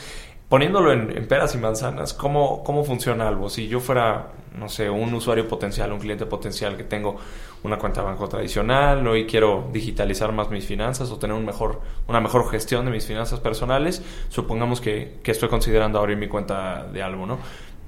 poniéndolo 0.51 0.91
en, 0.91 1.27
peras 1.29 1.55
y 1.55 1.57
manzanas, 1.59 2.13
¿cómo, 2.13 2.61
¿cómo 2.61 2.83
funciona 2.83 3.25
algo? 3.25 3.49
Si 3.49 3.69
yo 3.69 3.79
fuera, 3.79 4.33
no 4.53 4.67
sé, 4.67 4.89
un 4.89 5.13
usuario 5.13 5.47
potencial, 5.47 5.93
un 5.93 5.99
cliente 5.99 6.25
potencial 6.25 6.75
que 6.75 6.83
tengo 6.83 7.15
una 7.63 7.77
cuenta 7.77 8.01
de 8.01 8.07
banco 8.07 8.27
tradicional 8.27 9.03
¿no? 9.03 9.15
y 9.15 9.25
quiero 9.25 9.69
digitalizar 9.71 10.31
más 10.31 10.49
mis 10.49 10.65
finanzas 10.65 11.11
o 11.11 11.17
tener 11.17 11.35
un 11.35 11.45
mejor, 11.45 11.81
una 12.07 12.19
mejor 12.19 12.49
gestión 12.49 12.85
de 12.85 12.91
mis 12.91 13.05
finanzas 13.05 13.39
personales, 13.39 14.01
supongamos 14.29 14.81
que, 14.81 15.19
que 15.23 15.31
estoy 15.31 15.49
considerando 15.49 15.99
abrir 15.99 16.17
mi 16.17 16.27
cuenta 16.27 16.85
de 16.91 17.03
algo, 17.03 17.25
¿no? 17.25 17.39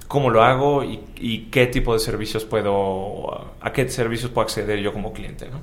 ¿Cómo 0.06 0.30
lo 0.30 0.42
hago 0.42 0.84
y, 0.84 1.00
y, 1.16 1.46
qué 1.46 1.66
tipo 1.66 1.94
de 1.94 1.98
servicios 1.98 2.44
puedo, 2.44 3.52
a 3.60 3.72
qué 3.72 3.88
servicios 3.88 4.30
puedo 4.30 4.44
acceder 4.44 4.78
yo 4.78 4.92
como 4.92 5.12
cliente, 5.12 5.48
¿no? 5.48 5.58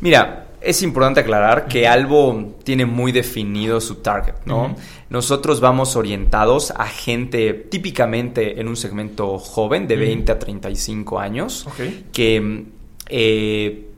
Mira, 0.00 0.46
es 0.60 0.82
importante 0.82 1.20
aclarar 1.20 1.68
que 1.68 1.86
Albo 1.86 2.56
tiene 2.64 2.86
muy 2.86 3.12
definido 3.12 3.80
su 3.80 3.96
target, 3.96 4.34
¿no? 4.44 4.74
Nosotros 5.10 5.60
vamos 5.60 5.94
orientados 5.94 6.72
a 6.72 6.86
gente 6.86 7.52
típicamente 7.52 8.60
en 8.60 8.66
un 8.66 8.76
segmento 8.76 9.38
joven, 9.38 9.86
de 9.86 9.96
20 9.96 10.32
a 10.32 10.38
35 10.38 11.20
años, 11.20 11.66
que 12.12 12.64
eh, 13.14 13.90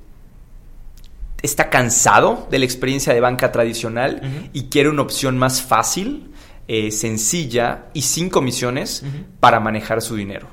está 1.41 1.71
cansado 1.71 2.49
de 2.51 2.59
la 2.59 2.65
experiencia 2.65 3.15
de 3.15 3.21
banca 3.21 3.53
tradicional 3.53 4.51
y 4.53 4.65
quiere 4.65 4.89
una 4.89 5.03
opción 5.03 5.39
más 5.39 5.63
fácil, 5.63 6.33
eh, 6.67 6.91
sencilla 6.91 7.87
y 7.93 8.03
sin 8.03 8.29
comisiones 8.29 9.05
para 9.39 9.61
manejar 9.61 10.03
su 10.03 10.17
dinero. 10.17 10.49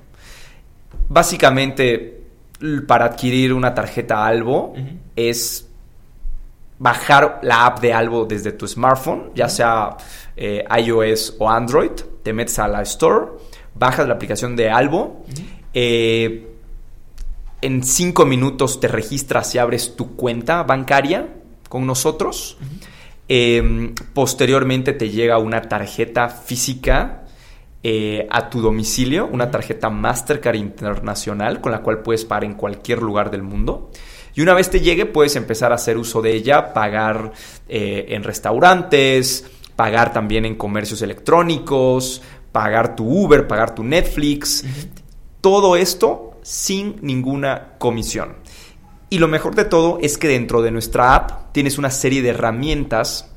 Básicamente, 1.10 2.22
para 2.88 3.06
adquirir 3.06 3.52
una 3.52 3.74
tarjeta 3.74 4.28
Albo 4.28 4.76
es 5.16 5.68
bajar 6.78 7.40
la 7.42 7.66
app 7.66 7.80
de 7.80 7.94
Albo 7.94 8.26
desde 8.26 8.52
tu 8.52 8.68
smartphone, 8.68 9.32
ya 9.34 9.50
sea 9.50 9.98
eh, 10.36 10.64
iOS 10.84 11.36
o 11.40 11.50
Android, 11.50 11.92
te 12.22 12.32
metes 12.32 12.60
a 12.60 12.68
la 12.68 12.84
Store, 12.84 13.28
bajas 13.74 14.08
la 14.08 14.14
aplicación 14.14 14.56
de 14.56 14.70
Albo, 14.70 15.26
eh, 15.74 16.51
en 17.62 17.84
cinco 17.84 18.26
minutos 18.26 18.80
te 18.80 18.88
registras 18.88 19.54
y 19.56 19.58
abres 19.58 19.96
tu 19.96 20.16
cuenta 20.16 20.64
bancaria 20.64 21.28
con 21.70 21.86
nosotros. 21.86 22.58
Em, 23.28 23.96
posteriormente 24.14 24.94
te 24.94 25.10
llega 25.10 25.38
una 25.38 25.62
tarjeta 25.62 26.28
física 26.28 27.24
eh, 27.84 28.28
a 28.30 28.48
tu 28.48 28.62
domicilio 28.62 29.26
una 29.26 29.50
tarjeta 29.50 29.90
Mastercard 29.90 30.56
internacional 30.56 31.62
con 31.62 31.72
la 31.72 31.82
cual 31.82 32.04
puedes 32.04 32.26
pagar 32.26 32.44
en 32.44 32.54
cualquier 32.54 33.02
lugar 33.02 33.32
del 33.32 33.42
mundo. 33.42 33.90
Y 34.36 34.42
una 34.42 34.54
vez 34.54 34.70
te 34.70 34.82
llegue 34.82 35.06
puedes 35.06 35.36
empezar 35.36 35.72
a 35.72 35.76
hacer 35.76 35.98
uso 35.98 36.22
de 36.22 36.34
ella, 36.34 36.74
pagar 36.74 37.32
eh, 37.68 38.06
en 38.10 38.24
restaurantes, 38.24 39.46
pagar 39.76 40.14
también 40.14 40.46
en 40.46 40.56
comercios 40.56 41.02
electrónicos, 41.02 42.22
pagar 42.52 42.96
tu 42.96 43.06
Uber, 43.08 43.48
pagar 43.48 43.74
tu 43.74 43.84
Netflix. 43.84 44.64
Todo 45.42 45.76
esto 45.76 46.31
sin 46.42 46.96
ninguna 47.02 47.74
comisión. 47.78 48.36
Y 49.10 49.20
lo 49.20 49.28
mejor 49.28 49.56
de 49.56 49.66
todo 49.66 50.00
es 50.02 50.18
que 50.18 50.28
dentro 50.28 50.62
de 50.62 50.72
nuestra 50.72 51.16
app 51.16 51.52
tienes 51.52 51.78
una 51.78 51.90
serie 51.90 52.22
de 52.22 52.30
herramientas 52.30 53.30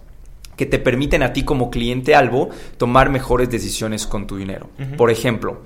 que 0.57 0.67
te 0.67 0.79
permiten 0.79 1.23
a 1.23 1.33
ti 1.33 1.45
como 1.45 1.71
cliente 1.71 2.15
Albo 2.15 2.51
tomar 2.79 3.11
mejores 3.11 3.51
decisiones 3.51 4.07
con 4.07 4.27
tu 4.27 4.37
dinero. 4.37 4.71
Por 4.97 5.11
ejemplo, 5.11 5.63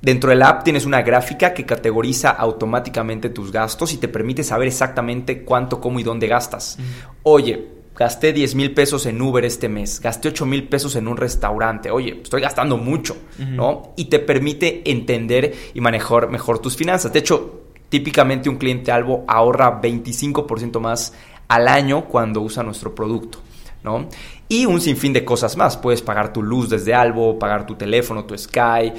dentro 0.00 0.30
del 0.30 0.42
app 0.42 0.64
tienes 0.64 0.84
una 0.84 1.02
gráfica 1.02 1.54
que 1.54 1.64
categoriza 1.64 2.30
automáticamente 2.30 3.30
tus 3.30 3.52
gastos 3.52 3.92
y 3.92 3.98
te 3.98 4.08
permite 4.08 4.42
saber 4.42 4.68
exactamente 4.68 5.44
cuánto, 5.44 5.80
cómo 5.80 6.00
y 6.00 6.02
dónde 6.02 6.26
gastas. 6.26 6.78
Oye, 7.22 7.68
gasté 7.96 8.32
10 8.32 8.54
mil 8.54 8.72
pesos 8.72 9.06
en 9.06 9.20
Uber 9.20 9.44
este 9.44 9.68
mes, 9.68 10.00
gasté 10.00 10.28
8 10.28 10.46
mil 10.46 10.68
pesos 10.68 10.96
en 10.96 11.08
un 11.08 11.16
restaurante, 11.16 11.90
oye, 11.90 12.20
estoy 12.22 12.40
gastando 12.40 12.76
mucho, 12.76 13.16
¿no? 13.38 13.92
Y 13.96 14.06
te 14.06 14.18
permite 14.18 14.90
entender 14.90 15.54
y 15.74 15.80
manejar 15.80 16.28
mejor 16.30 16.58
tus 16.58 16.76
finanzas. 16.76 17.12
De 17.12 17.18
hecho, 17.18 17.62
típicamente 17.88 18.48
un 18.48 18.56
cliente 18.56 18.90
Albo 18.90 19.24
ahorra 19.28 19.80
25% 19.80 20.80
más 20.80 21.12
al 21.48 21.68
año 21.68 22.06
cuando 22.06 22.40
usa 22.40 22.62
nuestro 22.62 22.94
producto. 22.94 23.38
¿no? 23.82 24.08
Y 24.48 24.64
un 24.64 24.80
sinfín 24.80 25.12
de 25.12 25.24
cosas 25.24 25.56
más. 25.56 25.76
Puedes 25.76 26.02
pagar 26.02 26.32
tu 26.32 26.42
luz 26.42 26.70
desde 26.70 26.94
Albo, 26.94 27.38
pagar 27.38 27.66
tu 27.66 27.74
teléfono, 27.74 28.24
tu 28.24 28.38
Sky, 28.38 28.92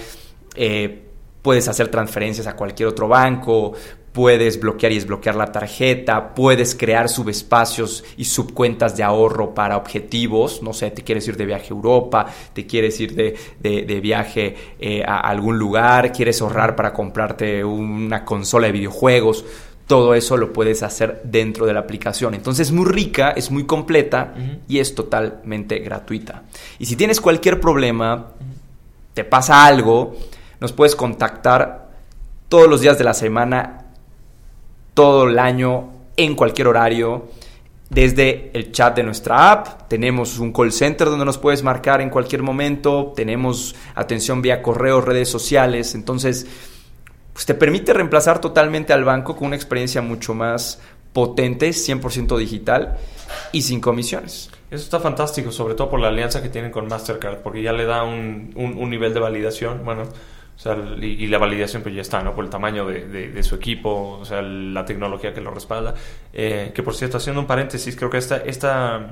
eh, 0.56 1.04
puedes 1.42 1.68
hacer 1.68 1.90
transferencias 1.90 2.48
a 2.48 2.56
cualquier 2.56 2.90
otro 2.90 3.08
banco, 3.08 3.74
puedes 4.14 4.60
bloquear 4.60 4.92
y 4.92 4.96
desbloquear 4.96 5.36
la 5.36 5.52
tarjeta, 5.52 6.34
puedes 6.36 6.76
crear 6.76 7.10
subespacios 7.10 8.04
y 8.16 8.26
subcuentas 8.26 8.96
de 8.96 9.04
ahorro 9.04 9.54
para 9.54 9.76
objetivos, 9.76 10.62
no 10.62 10.72
sé, 10.72 10.92
te 10.92 11.04
quieres 11.04 11.28
ir 11.28 11.36
de 11.36 11.46
viaje 11.46 11.66
a 11.66 11.76
Europa, 11.76 12.28
te 12.54 12.66
quieres 12.66 13.00
ir 13.00 13.16
de, 13.16 14.00
viaje 14.02 14.56
eh, 14.80 15.04
a 15.06 15.20
algún 15.20 15.58
lugar, 15.58 16.12
quieres 16.12 16.42
ahorrar 16.42 16.76
para 16.76 16.94
comprarte 16.94 17.64
una 17.64 18.24
consola 18.24 18.68
de 18.68 18.74
videojuegos 18.74 19.44
todo 19.88 20.14
eso 20.14 20.38
lo 20.38 20.54
puedes 20.54 20.82
hacer 20.82 21.22
dentro 21.26 21.66
de 21.66 21.74
la 21.74 21.82
aplicación. 21.82 22.34
Entonces 22.34 22.68
es 22.68 22.74
muy 22.74 22.86
rica, 22.86 23.32
es 23.32 23.52
muy 23.52 23.66
completa 23.66 24.34
y 24.68 24.80
es 24.80 24.96
totalmente 24.96 25.80
gratuita. 25.80 26.44
Y 26.80 26.86
si 26.86 26.96
tienes 26.96 27.20
cualquier 27.20 27.60
problema, 27.60 28.30
te 29.14 29.24
pasa 29.24 29.66
algo, 29.66 30.16
nos 30.60 30.72
puedes 30.72 30.96
contactar 30.96 31.90
todos 32.48 32.70
los 32.70 32.82
días 32.82 32.98
de 32.98 33.04
la 33.04 33.14
semana, 33.14 33.83
todo 34.94 35.28
el 35.28 35.40
año, 35.40 35.92
en 36.18 36.36
cualquier 36.36 36.68
horario. 36.68 37.28
desde 37.90 38.50
el 38.56 38.72
chat 38.72 38.96
de 38.96 39.04
nuestra 39.04 39.52
app, 39.52 39.88
tenemos 39.88 40.40
un 40.40 40.52
call 40.52 40.72
center 40.72 41.10
donde 41.10 41.26
nos 41.26 41.38
puedes 41.38 41.62
marcar 41.62 42.02
en 42.02 42.10
cualquier 42.10 42.42
momento, 42.42 43.14
tenemos 43.16 43.76
atención 43.94 44.42
vía 44.42 44.64
correo, 44.64 45.00
redes 45.00 45.30
sociales, 45.30 45.94
entonces 45.94 46.48
pues 47.34 47.46
te 47.46 47.54
permite 47.54 47.94
reemplazar 47.94 48.42
totalmente 48.42 48.94
al 48.94 49.04
banco 49.04 49.36
con 49.36 49.48
una 49.48 49.56
experiencia 49.56 50.02
mucho 50.02 50.34
más 50.34 50.80
potente, 51.14 51.70
100% 51.70 52.38
digital 52.38 52.98
y 53.52 53.62
sin 53.62 53.80
comisiones. 53.80 54.50
Eso 54.72 54.84
está 54.84 55.00
fantástico, 55.00 55.52
sobre 55.52 55.76
todo 55.76 55.90
por 55.90 56.00
la 56.00 56.08
alianza 56.08 56.42
que 56.42 56.50
tienen 56.50 56.72
con 56.72 56.88
Mastercard, 56.88 57.38
porque 57.44 57.62
ya 57.62 57.74
le 57.74 57.86
da 57.86 58.04
un, 58.04 58.52
un, 58.56 58.90
nivel 58.90 59.14
de 59.14 59.20
validación, 59.20 59.86
bueno, 59.86 60.04
y, 61.02 61.28
la 61.28 61.38
validación 61.38 61.82
pues 61.82 61.96
ya 61.96 62.02
está, 62.02 62.22
¿no? 62.22 62.34
Por 62.34 62.46
el 62.46 62.50
tamaño 62.50 62.86
de, 62.86 63.08
de, 63.08 63.44
su 63.44 63.56
equipo, 63.56 64.20
o 64.22 64.26
sea, 64.26 64.42
la 64.42 64.86
tecnología 64.86 65.34
que 65.34 65.42
lo 65.42 65.52
respalda. 65.52 65.94
Eh, 66.32 66.72
que 66.74 66.84
por 66.84 66.96
cierto, 66.96 67.18
haciendo 67.18 67.42
un 67.42 67.48
paréntesis, 67.48 67.96
creo 67.96 68.10
que 68.10 68.18
esta, 68.18 68.38
esta 68.38 69.10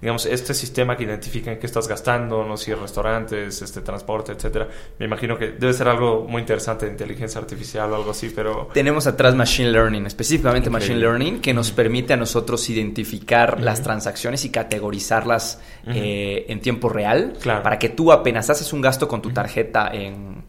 digamos, 0.00 0.26
este 0.26 0.52
sistema 0.52 0.96
que 0.96 1.04
identifica 1.04 1.50
en 1.50 1.58
qué 1.58 1.66
estás 1.66 1.88
gastando, 1.88 2.44
no 2.44 2.56
sé, 2.56 2.74
restaurantes, 2.74 3.62
este 3.62 3.80
transporte, 3.80 4.32
etcétera. 4.32 4.68
Me 4.98 5.06
imagino 5.06 5.38
que 5.38 5.52
debe 5.52 5.72
ser 5.72 5.88
algo 5.88 6.26
muy 6.28 6.40
interesante 6.40 6.86
de 6.86 6.92
inteligencia 6.92 7.40
artificial 7.40 7.90
o 7.92 7.96
algo 7.96 8.10
así, 8.10 8.30
pero 8.34 8.68
tenemos 8.74 9.06
atrás 9.06 9.34
machine 9.34 9.70
learning, 9.70 10.06
específicamente 10.06 10.68
machine 10.68 10.98
learning, 10.98 11.40
que 11.40 11.54
nos 11.54 11.70
permite 11.70 12.12
a 12.12 12.16
nosotros 12.16 12.68
identificar 12.68 13.60
las 13.60 13.82
transacciones 13.82 14.44
y 14.44 14.50
categorizarlas 14.50 15.60
eh, 15.86 16.44
en 16.48 16.60
tiempo 16.60 16.88
real, 16.88 17.34
para 17.42 17.78
que 17.78 17.88
tú 17.88 18.12
apenas 18.12 18.50
haces 18.50 18.72
un 18.72 18.80
gasto 18.80 19.08
con 19.08 19.22
tu 19.22 19.30
tarjeta 19.30 19.90
en 19.92 20.44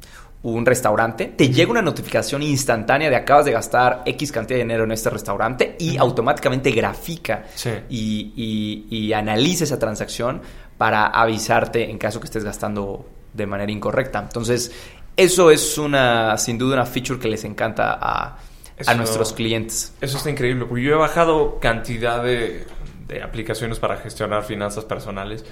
un 0.54 0.66
restaurante, 0.66 1.26
te 1.26 1.50
llega 1.50 1.72
una 1.72 1.82
notificación 1.82 2.42
instantánea 2.42 3.10
de 3.10 3.16
acabas 3.16 3.46
de 3.46 3.52
gastar 3.52 4.04
X 4.06 4.32
cantidad 4.32 4.58
de 4.58 4.64
dinero 4.64 4.86
en 4.86 4.92
este 4.92 5.10
restaurante 5.10 5.76
y 5.80 5.98
automáticamente 5.98 6.72
grafica 6.72 7.46
y, 7.90 8.86
y, 8.90 9.14
analiza 9.14 9.66
esa 9.66 9.80
transacción 9.80 10.42
para 10.78 11.08
avisarte 11.08 11.90
en 11.90 11.98
caso 11.98 12.20
que 12.20 12.26
estés 12.26 12.44
gastando 12.44 13.06
de 13.34 13.46
manera 13.46 13.72
incorrecta. 13.72 14.20
Entonces, 14.20 14.72
eso 15.16 15.52
es 15.52 15.78
una, 15.78 16.38
sin 16.38 16.58
duda, 16.58 16.76
una 16.76 16.86
feature 16.86 17.20
que 17.20 17.28
les 17.28 17.44
encanta 17.44 17.98
a, 18.00 18.38
a 18.86 18.94
nuestros 18.94 19.34
clientes. 19.34 19.94
Eso 20.00 20.18
está 20.18 20.30
increíble, 20.30 20.66
porque 20.66 20.84
yo 20.84 20.94
he 20.94 20.98
bajado 20.98 21.60
cantidad 21.60 22.24
de, 22.24 22.66
de 23.08 23.22
aplicaciones 23.22 23.80
para 23.80 23.98
gestionar 23.98 24.44
finanzas 24.44 24.86
personales 24.86 25.44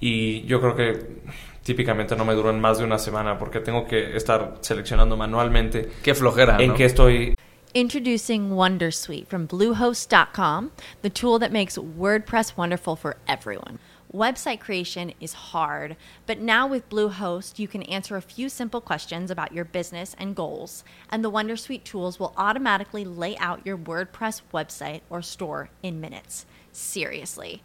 y 0.00 0.42
yo 0.42 0.60
creo 0.60 0.76
que 0.76 1.22
típicamente 1.64 2.14
no 2.14 2.24
me 2.24 2.34
duran 2.34 2.60
más 2.60 2.78
de 2.78 2.84
una 2.84 2.98
semana 2.98 3.38
porque 3.38 3.58
tengo 3.58 3.86
que 3.86 4.16
estar 4.16 4.58
seleccionando 4.60 5.16
manualmente. 5.16 5.90
Qué 6.02 6.14
flojera. 6.14 6.58
En 6.60 6.74
qué 6.74 6.84
estoy. 6.84 7.34
Introducing 7.72 8.50
Wondersuite 8.50 9.26
from 9.26 9.48
Bluehost.com, 9.48 10.70
the 11.02 11.10
tool 11.10 11.40
that 11.40 11.50
makes 11.50 11.76
WordPress 11.76 12.56
wonderful 12.56 12.94
for 12.94 13.16
everyone. 13.26 13.80
Website 14.14 14.60
creation 14.60 15.12
is 15.18 15.32
hard, 15.32 15.96
but 16.24 16.38
now 16.38 16.68
with 16.68 16.88
Bluehost, 16.88 17.58
you 17.58 17.66
can 17.66 17.82
answer 17.82 18.16
a 18.16 18.22
few 18.22 18.48
simple 18.48 18.80
questions 18.80 19.28
about 19.28 19.50
your 19.50 19.64
business 19.64 20.14
and 20.16 20.36
goals, 20.36 20.84
and 21.10 21.24
the 21.24 21.30
Wondersuite 21.32 21.82
tools 21.82 22.20
will 22.20 22.32
automatically 22.36 23.04
lay 23.04 23.36
out 23.38 23.66
your 23.66 23.76
WordPress 23.76 24.42
website 24.52 25.00
or 25.10 25.20
store 25.20 25.68
in 25.82 26.00
minutes. 26.00 26.46
Seriously. 26.70 27.64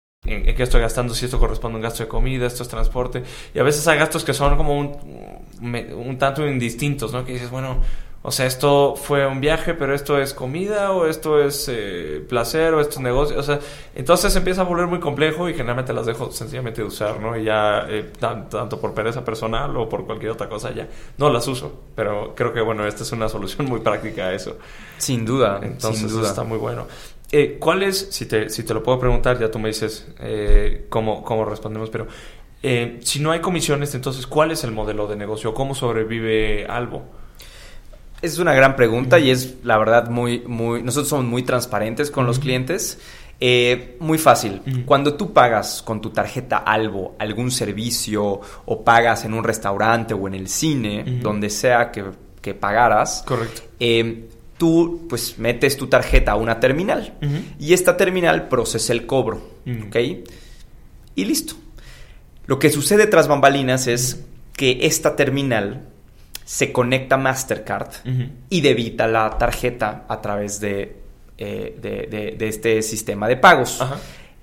En, 0.23 0.55
qué 0.55 0.63
estoy 0.63 0.81
gastando, 0.81 1.13
si 1.13 1.25
esto 1.25 1.39
corresponde 1.39 1.75
a 1.75 1.77
un 1.77 1.83
gasto 1.83 2.03
de 2.03 2.09
comida, 2.09 2.45
esto 2.45 2.63
es 2.63 2.69
transporte. 2.69 3.23
Y 3.53 3.59
a 3.59 3.63
veces 3.63 3.87
hay 3.87 3.97
gastos 3.97 4.23
que 4.23 4.33
son 4.33 4.55
como 4.55 4.77
un, 4.77 4.95
un 5.61 6.17
tanto 6.17 6.47
indistintos, 6.47 7.11
¿no? 7.11 7.25
Que 7.25 7.33
dices, 7.33 7.49
bueno, 7.49 7.77
o 8.23 8.31
sea, 8.31 8.45
esto 8.45 8.95
fue 8.95 9.25
un 9.25 9.41
viaje, 9.41 9.73
pero 9.73 9.95
esto 9.95 10.19
es 10.19 10.35
comida, 10.35 10.91
o 10.91 11.07
esto 11.07 11.43
es 11.43 11.67
eh, 11.71 12.23
placer, 12.29 12.71
o 12.75 12.79
esto 12.79 12.95
es 12.95 12.99
negocio. 12.99 13.39
O 13.39 13.41
sea, 13.41 13.59
entonces 13.95 14.35
empieza 14.35 14.61
a 14.61 14.65
volver 14.65 14.85
muy 14.85 14.99
complejo 14.99 15.49
y 15.49 15.53
generalmente 15.53 15.91
las 15.91 16.05
dejo 16.05 16.31
sencillamente 16.31 16.81
de 16.81 16.87
usar, 16.87 17.19
¿no? 17.19 17.35
Y 17.35 17.45
ya, 17.45 17.87
eh, 17.89 18.11
tanto 18.19 18.79
por 18.79 18.93
pereza 18.93 19.25
personal 19.25 19.75
o 19.75 19.89
por 19.89 20.05
cualquier 20.05 20.33
otra 20.33 20.47
cosa, 20.47 20.71
ya 20.71 20.87
no 21.17 21.31
las 21.31 21.47
uso. 21.47 21.81
Pero 21.95 22.35
creo 22.35 22.53
que, 22.53 22.61
bueno, 22.61 22.85
esta 22.85 23.01
es 23.01 23.11
una 23.11 23.27
solución 23.27 23.67
muy 23.67 23.79
práctica 23.79 24.27
a 24.27 24.33
eso. 24.33 24.55
Sin 24.99 25.25
duda. 25.25 25.59
Entonces, 25.63 26.01
sin 26.01 26.09
duda. 26.09 26.29
está 26.29 26.43
muy 26.43 26.59
bueno. 26.59 26.85
Eh, 27.31 27.57
¿Cuál 27.59 27.83
es, 27.83 28.07
si 28.11 28.25
te, 28.25 28.49
si 28.49 28.63
te 28.63 28.73
lo 28.73 28.83
puedo 28.83 28.99
preguntar, 28.99 29.39
ya 29.39 29.49
tú 29.49 29.57
me 29.57 29.69
dices 29.69 30.05
eh, 30.19 30.85
cómo, 30.89 31.23
cómo 31.23 31.45
respondemos, 31.45 31.89
pero 31.89 32.07
eh, 32.61 32.99
si 33.01 33.19
no 33.19 33.31
hay 33.31 33.39
comisiones, 33.39 33.95
entonces, 33.95 34.27
¿cuál 34.27 34.51
es 34.51 34.65
el 34.65 34.71
modelo 34.71 35.07
de 35.07 35.15
negocio? 35.15 35.53
¿Cómo 35.53 35.73
sobrevive 35.73 36.65
Albo? 36.65 37.03
Es 38.21 38.37
una 38.37 38.53
gran 38.53 38.75
pregunta 38.75 39.17
y 39.17 39.31
es 39.31 39.55
la 39.63 39.77
verdad 39.77 40.09
muy, 40.09 40.43
muy, 40.45 40.83
nosotros 40.83 41.07
somos 41.07 41.25
muy 41.25 41.43
transparentes 41.43 42.11
con 42.11 42.27
los 42.27 42.37
clientes. 42.37 42.99
muy 43.99 44.19
fácil. 44.19 44.61
Cuando 44.85 45.15
tú 45.15 45.33
pagas 45.33 45.81
con 45.81 46.01
tu 46.01 46.11
tarjeta 46.11 46.57
Albo 46.57 47.15
algún 47.17 47.49
servicio 47.49 48.41
o 48.65 48.83
pagas 48.83 49.25
en 49.25 49.33
un 49.33 49.43
restaurante 49.43 50.13
o 50.13 50.27
en 50.27 50.35
el 50.35 50.49
cine, 50.49 51.19
donde 51.23 51.49
sea 51.49 51.91
que, 51.91 52.03
que 52.41 52.53
pagaras, 52.53 53.23
Correcto 53.25 53.63
tú 54.61 55.07
pues 55.09 55.39
metes 55.39 55.75
tu 55.75 55.87
tarjeta 55.87 56.33
a 56.33 56.35
una 56.35 56.59
terminal 56.59 57.15
y 57.59 57.73
esta 57.73 57.97
terminal 57.97 58.47
procesa 58.47 58.93
el 58.93 59.07
cobro, 59.07 59.41
¿ok? 59.87 59.95
Y 61.15 61.25
listo. 61.25 61.55
Lo 62.45 62.59
que 62.59 62.69
sucede 62.69 63.07
tras 63.07 63.27
bambalinas 63.27 63.87
es 63.87 64.23
que 64.53 64.85
esta 64.85 65.15
terminal 65.15 65.87
se 66.45 66.71
conecta 66.71 67.15
a 67.15 67.17
Mastercard 67.17 67.89
y 68.51 68.61
debita 68.61 69.07
la 69.07 69.35
tarjeta 69.39 70.05
a 70.07 70.21
través 70.21 70.59
de, 70.59 70.95
eh, 71.39 72.35
de, 72.37 72.47
este 72.47 72.83
sistema 72.83 73.27
de 73.27 73.37
pagos. 73.37 73.83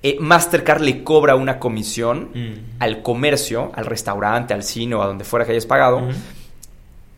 Eh, 0.03 0.17
Mastercard 0.19 0.81
le 0.81 1.05
cobra 1.05 1.37
una 1.37 1.61
comisión 1.61 2.65
al 2.81 3.03
comercio, 3.03 3.71
al 3.73 3.87
restaurante, 3.87 4.53
al 4.53 4.65
cine 4.65 4.97
o 4.97 5.03
a 5.03 5.07
donde 5.07 5.23
fuera 5.23 5.47
que 5.47 5.53
hayas 5.53 5.67
pagado 5.67 6.09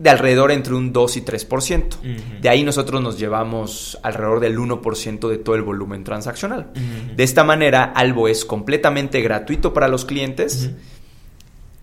de 0.01 0.09
alrededor 0.09 0.51
entre 0.51 0.75
un 0.75 0.93
2 0.93 1.17
y 1.19 1.21
3%. 1.21 2.41
De 2.41 2.49
ahí 2.49 2.65
nosotros 2.65 3.03
nos 3.03 3.19
llevamos 3.19 3.99
alrededor 4.03 4.41
del 4.41 4.59
1% 4.59 5.29
de 5.29 5.39
todo 5.39 5.55
el 5.55 5.63
volumen 5.63 6.05
transaccional. 6.05 6.73
De 7.15 7.23
esta 7.23 7.45
manera, 7.45 7.85
Albo 7.85 8.27
es 8.27 8.45
completamente 8.47 9.21
gratuito 9.21 9.75
para 9.75 9.89
los 9.89 10.07
clientes. 10.07 10.71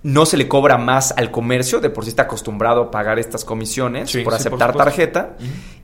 No 0.08 0.26
se 0.26 0.38
le 0.38 0.48
cobra 0.48 0.78
más 0.78 1.14
al 1.18 1.32
comercio, 1.32 1.82
de 1.82 1.90
por 1.90 2.06
sí 2.06 2.12
está 2.12 2.24
acostumbrado 2.24 2.84
a 2.84 2.92
pagar 2.92 3.20
estas 3.20 3.44
comisiones 3.44 4.10
Sí, 4.10 4.22
por 4.22 4.34
sí, 4.34 4.40
aceptar 4.40 4.74
tarjeta. 4.74 5.36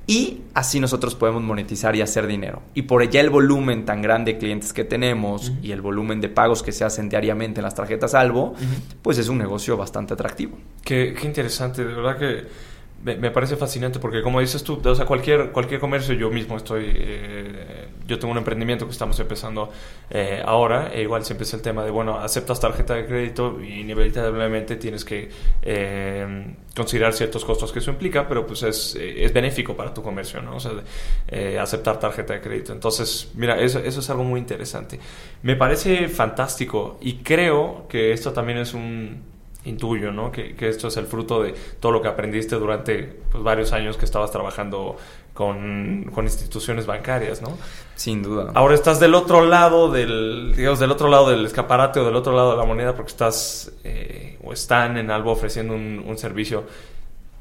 Y 0.07 0.43
así 0.53 0.79
nosotros 0.79 1.15
podemos 1.15 1.43
monetizar 1.43 1.93
y 1.95 2.01
hacer 2.01 2.25
dinero. 2.25 2.61
Y 2.73 2.83
por 2.83 3.07
ya 3.09 3.19
el 3.19 3.29
volumen 3.29 3.83
tan 3.83 4.01
grande 4.01 4.33
de 4.33 4.39
clientes 4.39 4.71
que 4.71 4.85
tenemos 4.85 5.51
y 5.61 5.71
el 5.71 5.81
volumen 5.81 6.21
de 6.21 6.29
pagos 6.29 6.63
que 6.63 6.71
se 6.71 6.85
hacen 6.85 7.09
diariamente 7.09 7.59
en 7.59 7.65
las 7.65 7.75
tarjetas 7.75 8.13
Albo, 8.13 8.53
pues 9.01 9.17
es 9.17 9.27
un 9.27 9.37
negocio 9.37 9.75
bastante 9.75 10.13
atractivo. 10.13 10.57
Qué, 10.83 11.13
qué 11.19 11.27
interesante, 11.27 11.83
de 11.83 11.93
verdad 11.93 12.17
que 12.17 12.47
me, 13.03 13.31
parece 13.31 13.57
fascinante 13.57 13.99
porque 13.99 14.21
como 14.21 14.39
dices 14.39 14.63
tú, 14.63 14.81
o 14.83 14.95
sea, 14.95 15.05
cualquier, 15.05 15.51
cualquier 15.51 15.79
comercio, 15.79 16.13
yo 16.15 16.29
mismo 16.29 16.55
estoy, 16.55 16.85
eh, 16.95 17.87
yo 18.07 18.17
tengo 18.17 18.31
un 18.31 18.37
emprendimiento 18.37 18.85
que 18.85 18.91
estamos 18.91 19.19
empezando 19.19 19.69
eh, 20.09 20.41
ahora, 20.45 20.89
e 20.93 21.01
igual 21.01 21.25
siempre 21.25 21.43
es 21.43 21.53
el 21.53 21.61
tema 21.61 21.83
de, 21.83 21.91
bueno, 21.91 22.17
aceptas 22.19 22.61
tarjeta 22.61 22.93
de 22.93 23.05
crédito 23.05 23.59
y 23.61 23.81
inevitablemente 23.81 24.77
tienes 24.77 25.03
que 25.03 25.29
eh, 25.61 26.55
considerar 26.73 27.11
ciertos 27.11 27.43
costos 27.43 27.73
que 27.73 27.79
eso 27.79 27.91
implica, 27.91 28.25
pero 28.25 28.47
pues 28.47 28.63
es, 28.63 28.95
es 28.95 29.33
benéfico 29.33 29.75
para 29.75 29.93
tu 29.93 30.01
comercio, 30.01 30.41
¿no? 30.41 30.55
O 30.55 30.59
sea, 30.61 30.71
aceptar 31.61 31.99
tarjeta 31.99 32.33
de 32.33 32.41
crédito. 32.41 32.71
Entonces, 32.71 33.31
mira, 33.35 33.59
eso, 33.59 33.79
eso 33.79 33.99
es 33.99 34.09
algo 34.09 34.23
muy 34.23 34.39
interesante. 34.39 34.97
Me 35.41 35.57
parece 35.57 36.07
fantástico 36.07 36.97
y 37.01 37.15
creo 37.15 37.85
que 37.89 38.13
esto 38.13 38.31
también 38.31 38.59
es 38.59 38.73
un 38.73 39.32
intuyo, 39.65 40.11
¿no? 40.11 40.31
Que, 40.31 40.55
que 40.55 40.69
esto 40.69 40.87
es 40.87 40.97
el 40.97 41.05
fruto 41.05 41.41
de 41.41 41.53
todo 41.79 41.91
lo 41.91 42.01
que 42.01 42.07
aprendiste 42.07 42.55
durante 42.55 43.03
pues, 43.31 43.43
varios 43.43 43.71
años 43.73 43.97
que 43.97 44.05
estabas 44.05 44.31
trabajando 44.31 44.97
con, 45.33 46.09
con 46.13 46.25
instituciones 46.25 46.85
bancarias, 46.85 47.41
¿no? 47.41 47.57
Sin 47.95 48.21
duda. 48.21 48.51
Ahora 48.53 48.75
estás 48.75 48.99
del 48.99 49.15
otro 49.15 49.45
lado 49.45 49.91
del, 49.91 50.53
digamos, 50.55 50.79
del 50.79 50.91
otro 50.91 51.07
lado 51.09 51.29
del 51.29 51.45
escaparate 51.45 51.99
o 51.99 52.05
del 52.05 52.15
otro 52.15 52.33
lado 52.35 52.51
de 52.51 52.57
la 52.57 52.65
moneda 52.65 52.95
porque 52.95 53.11
estás 53.11 53.71
eh, 53.83 54.37
o 54.43 54.53
están 54.53 54.97
en 54.97 55.11
algo 55.11 55.31
ofreciendo 55.31 55.73
un, 55.73 56.03
un 56.05 56.17
servicio 56.17 56.65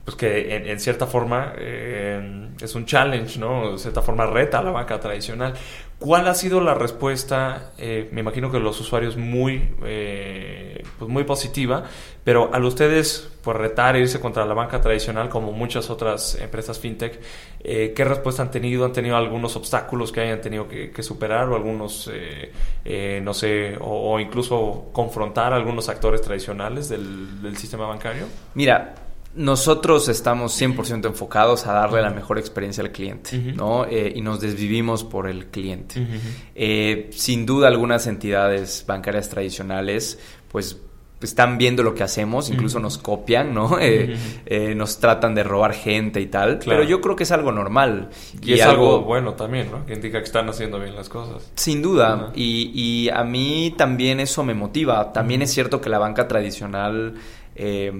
pues 0.05 0.17
que 0.17 0.57
en, 0.57 0.67
en 0.67 0.81
cierta 0.81 1.07
forma 1.07 1.53
eh, 1.57 2.49
es 2.61 2.75
un 2.75 2.87
challenge, 2.87 3.39
¿no? 3.39 3.73
De 3.73 3.79
cierta 3.79 4.03
forma 4.03 4.27
reta 4.27 4.59
a 4.59 4.63
la 4.63 4.71
banca 4.71 4.99
tradicional. 4.99 5.55
¿Cuál 5.99 6.27
ha 6.27 6.35
sido 6.35 6.61
la 6.61 6.75
respuesta? 6.75 7.71
Eh, 7.79 8.09
me 8.11 8.21
imagino 8.23 8.51
que 8.51 8.59
los 8.59 8.81
usuarios 8.81 9.17
muy, 9.17 9.77
eh, 9.85 10.83
pues 10.99 11.09
muy 11.09 11.23
positiva, 11.23 11.85
pero 12.25 12.51
al 12.53 12.65
ustedes 12.65 13.29
pues 13.43 13.57
retar 13.57 13.95
e 13.95 14.01
irse 14.01 14.19
contra 14.19 14.45
la 14.45 14.55
banca 14.55 14.81
tradicional 14.81 15.29
como 15.29 15.53
muchas 15.53 15.91
otras 15.91 16.35
empresas 16.41 16.81
fintech, 16.81 17.21
eh, 17.63 17.93
¿qué 17.95 18.05
respuesta 18.05 18.43
han 18.43 18.51
tenido? 18.51 18.85
¿Han 18.85 18.93
tenido 18.93 19.17
algunos 19.17 19.55
obstáculos 19.55 20.11
que 20.11 20.23
hayan 20.23 20.41
tenido 20.41 20.67
que, 20.67 20.91
que 20.91 21.03
superar 21.05 21.49
o 21.49 21.55
algunos, 21.55 22.11
eh, 22.13 22.51
eh, 22.85 23.21
no 23.23 23.33
sé, 23.33 23.77
o, 23.81 24.13
o 24.13 24.19
incluso 24.19 24.91
confrontar 24.93 25.53
a 25.53 25.57
algunos 25.57 25.89
actores 25.89 26.21
tradicionales 26.21 26.89
del, 26.89 27.41
del 27.43 27.57
sistema 27.57 27.87
bancario? 27.87 28.27
Mira, 28.55 28.95
nosotros 29.35 30.09
estamos 30.09 30.61
100% 30.61 31.07
enfocados 31.07 31.67
a 31.67 31.73
darle 31.73 32.03
la 32.03 32.11
mejor 32.11 32.39
experiencia 32.39 32.83
al 32.83 32.93
cliente. 32.93 33.39
¿no? 33.39 33.87
Eh, 33.87 34.13
y 34.15 34.21
nos 34.21 34.41
desvivimos 34.41 35.05
por 35.05 35.29
el 35.29 35.47
cliente. 35.47 36.07
Eh, 36.55 37.09
sin 37.13 37.47
duda, 37.47 37.69
algunas 37.69 38.07
entidades 38.07 38.85
bancarias 38.87 39.29
tradicionales, 39.29 40.19
pues 40.49 40.79
están 41.25 41.59
viendo 41.59 41.83
lo 41.83 41.95
que 41.95 42.03
hacemos, 42.03 42.51
incluso 42.51 42.81
nos 42.81 42.99
copian, 42.99 43.55
¿no? 43.55 43.79
Eh, 43.83 44.17
eh, 44.47 44.75
nos 44.75 44.99
tratan 44.99 45.35
de 45.35 45.43
robar 45.43 45.73
gente 45.73 46.21
y 46.21 46.27
tal, 46.27 46.59
Claro. 46.59 46.79
pero 46.81 46.89
yo 46.89 47.01
creo 47.01 47.17
que 47.17 47.25
es 47.25 47.33
algo 47.33 47.53
normal. 47.53 48.11
Y, 48.41 48.55
es 48.55 48.63
algo, 48.63 49.03
bueno 49.03 49.35
también, 49.35 49.71
¿no? 49.71 49.85
Que 49.87 49.95
indica 49.95 50.19
que 50.19 50.25
están 50.25 50.49
haciendo 50.49 50.79
bien 50.79 50.95
las 50.95 51.09
cosas. 51.09 51.51
Sin 51.55 51.83
duda, 51.83 52.33
y, 52.35 52.71
y 52.75 53.09
a 53.09 53.25
mí 53.25 53.75
también 53.77 54.21
eso 54.21 54.45
me 54.45 54.55
motiva. 54.55 55.13
También 55.13 55.43
es 55.43 55.53
cierto 55.53 55.81
que 55.81 55.89
la 55.89 55.99
banca 55.99 56.29
tradicional 56.29 57.15
eh, 57.55 57.93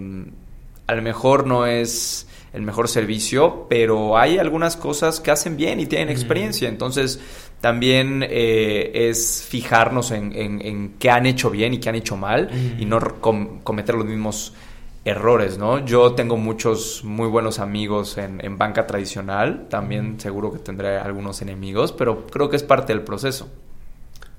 a 0.87 0.95
lo 0.95 1.03
mejor 1.03 1.47
no 1.47 1.67
es 1.67 2.27
el 2.53 2.63
mejor 2.63 2.89
servicio, 2.89 3.67
pero 3.71 4.19
hay 4.19 4.39
algunas 4.39 4.77
cosas 4.77 5.21
que 5.21 5.31
hacen 5.31 5.57
bien 5.57 5.81
y 5.81 5.87
tienen 5.87 6.11
experiencia. 6.11 6.69
Entonces, 6.69 7.19
también 7.63 8.25
eh, 8.29 8.91
es 9.09 9.47
fijarnos 9.49 10.11
en, 10.11 10.33
en- 10.35 10.61
en 10.61 10.95
qué 10.99 11.11
han 11.11 11.27
hecho 11.27 11.49
bien 11.51 11.73
y 11.75 11.79
qué 11.79 11.89
han 11.89 11.95
hecho 11.95 12.17
mal 12.17 12.51
y 12.79 12.85
no 12.85 12.99
com- 13.21 13.61
cometer 13.63 13.95
los 13.95 14.05
mismos 14.07 14.53
errores, 15.05 15.59
¿no? 15.59 15.85
Yo 15.85 16.13
tengo 16.13 16.37
muchos 16.37 17.03
muy 17.05 17.27
buenos 17.29 17.59
amigos 17.59 18.19
en, 18.19 18.45
en 18.45 18.59
banca 18.59 18.87
tradicional, 18.87 19.67
también 19.69 20.21
seguro 20.21 20.53
que 20.53 20.59
tendré 20.59 20.99
algunos 20.99 21.41
enemigos, 21.43 21.93
pero 21.93 22.27
creo 22.27 22.49
que 22.51 22.57
es 22.57 22.63
parte 22.63 22.93
del 22.93 23.03
proceso. 23.03 23.49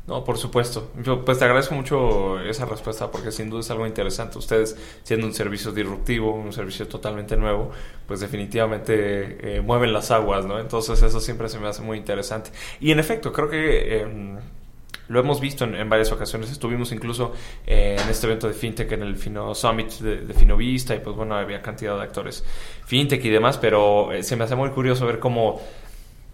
No, 0.06 0.24
por 0.26 0.38
supuesto. 0.38 0.92
Yo 1.02 1.24
pues 1.24 1.40
te 1.40 1.46
agradezco 1.46 1.76
mucho 1.76 2.40
esa 2.42 2.66
respuesta 2.66 3.10
porque 3.10 3.32
sin 3.32 3.50
duda 3.50 3.62
es 3.62 3.72
algo 3.72 3.88
interesante. 3.88 4.38
Ustedes 4.38 4.76
siendo 5.04 5.26
un 5.26 5.34
servicio 5.34 5.72
disruptivo, 5.72 6.34
un 6.34 6.52
servicio 6.52 6.88
totalmente 6.88 7.38
nuevo, 7.38 7.72
pues 8.06 8.20
definitivamente 8.20 9.58
eh, 9.58 9.62
mueven 9.62 9.94
las 9.94 10.12
aguas, 10.12 10.46
¿no? 10.46 10.60
Entonces 10.60 11.02
eso 11.02 11.22
siempre 11.22 11.48
se 11.48 11.58
me 11.58 11.70
hace 11.70 11.82
muy 11.82 11.98
interesante. 11.98 12.52
Y 12.82 12.92
en 12.92 13.00
efecto, 13.00 13.32
creo 13.32 13.50
que 13.50 14.02
eh, 14.02 14.38
lo 15.08 15.20
hemos 15.20 15.40
visto 15.40 15.64
en, 15.64 15.76
en 15.76 15.90
varias 15.90 16.12
ocasiones. 16.12 16.52
Estuvimos 16.52 16.92
incluso 16.92 17.34
eh, 17.66 17.96
en 17.98 18.10
este 18.10 18.28
evento 18.28 18.48
de 18.48 18.54
FinTech 18.54 18.92
en 18.92 19.04
el 19.04 19.16
Fino 19.16 19.54
Summit 19.56 19.90
de, 20.00 20.18
de 20.18 20.34
Finovista 20.34 20.96
y 20.96 21.00
pues 21.00 21.16
bueno, 21.16 21.36
había 21.36 21.62
cantidad 21.62 21.96
de 21.96 22.04
actores 22.04 22.44
FinTech 22.86 23.24
y 23.24 23.30
demás, 23.30 23.58
pero 23.58 24.12
eh, 24.12 24.24
se 24.24 24.36
me 24.36 24.44
hace 24.44 24.56
muy 24.56 24.70
curioso 24.70 25.06
ver 25.06 25.20
cómo 25.20 25.62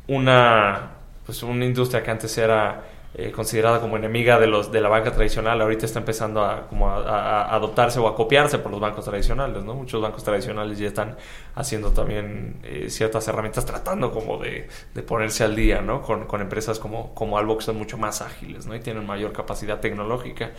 una 0.08 0.92
pues 1.26 1.44
una 1.44 1.66
industria 1.66 2.02
que 2.02 2.10
antes 2.10 2.36
era 2.38 2.84
eh, 3.16 3.32
considerada 3.32 3.82
como 3.82 3.98
enemiga 3.98 4.40
de 4.40 4.48
los 4.48 4.72
de 4.72 4.82
la 4.82 4.90
banca 4.90 5.12
tradicional 5.12 5.60
ahorita 5.62 5.86
está 5.86 6.00
empezando 6.00 6.44
a 6.44 6.68
como 6.68 6.90
a, 6.90 7.54
adoptarse 7.56 8.00
o 8.00 8.08
a 8.08 8.16
copiarse 8.16 8.60
por 8.60 8.72
los 8.72 8.80
bancos 8.80 9.06
tradicionales 9.06 9.64
no 9.64 9.74
muchos 9.74 10.00
bancos 10.02 10.24
tradicionales 10.24 10.78
ya 10.78 10.88
están 10.88 11.18
haciendo 11.56 11.92
también 11.92 12.60
eh, 12.64 12.90
ciertas 12.90 13.28
herramientas 13.28 13.66
tratando 13.66 14.12
como 14.12 14.38
de, 14.38 14.68
de 14.94 15.02
ponerse 15.02 15.44
al 15.44 15.56
día 15.56 15.82
no 15.82 16.04
con, 16.04 16.26
con 16.26 16.42
empresas 16.42 16.78
como 16.78 17.16
como 17.16 17.38
Albo 17.40 17.58
que 17.58 17.64
son 17.64 17.78
mucho 17.78 17.98
más 17.98 18.22
ágiles 18.22 18.68
no 18.68 18.76
y 18.76 18.80
tienen 18.80 19.06
mayor 19.06 19.34
capacidad 19.34 19.80
tecnológica. 19.80 20.52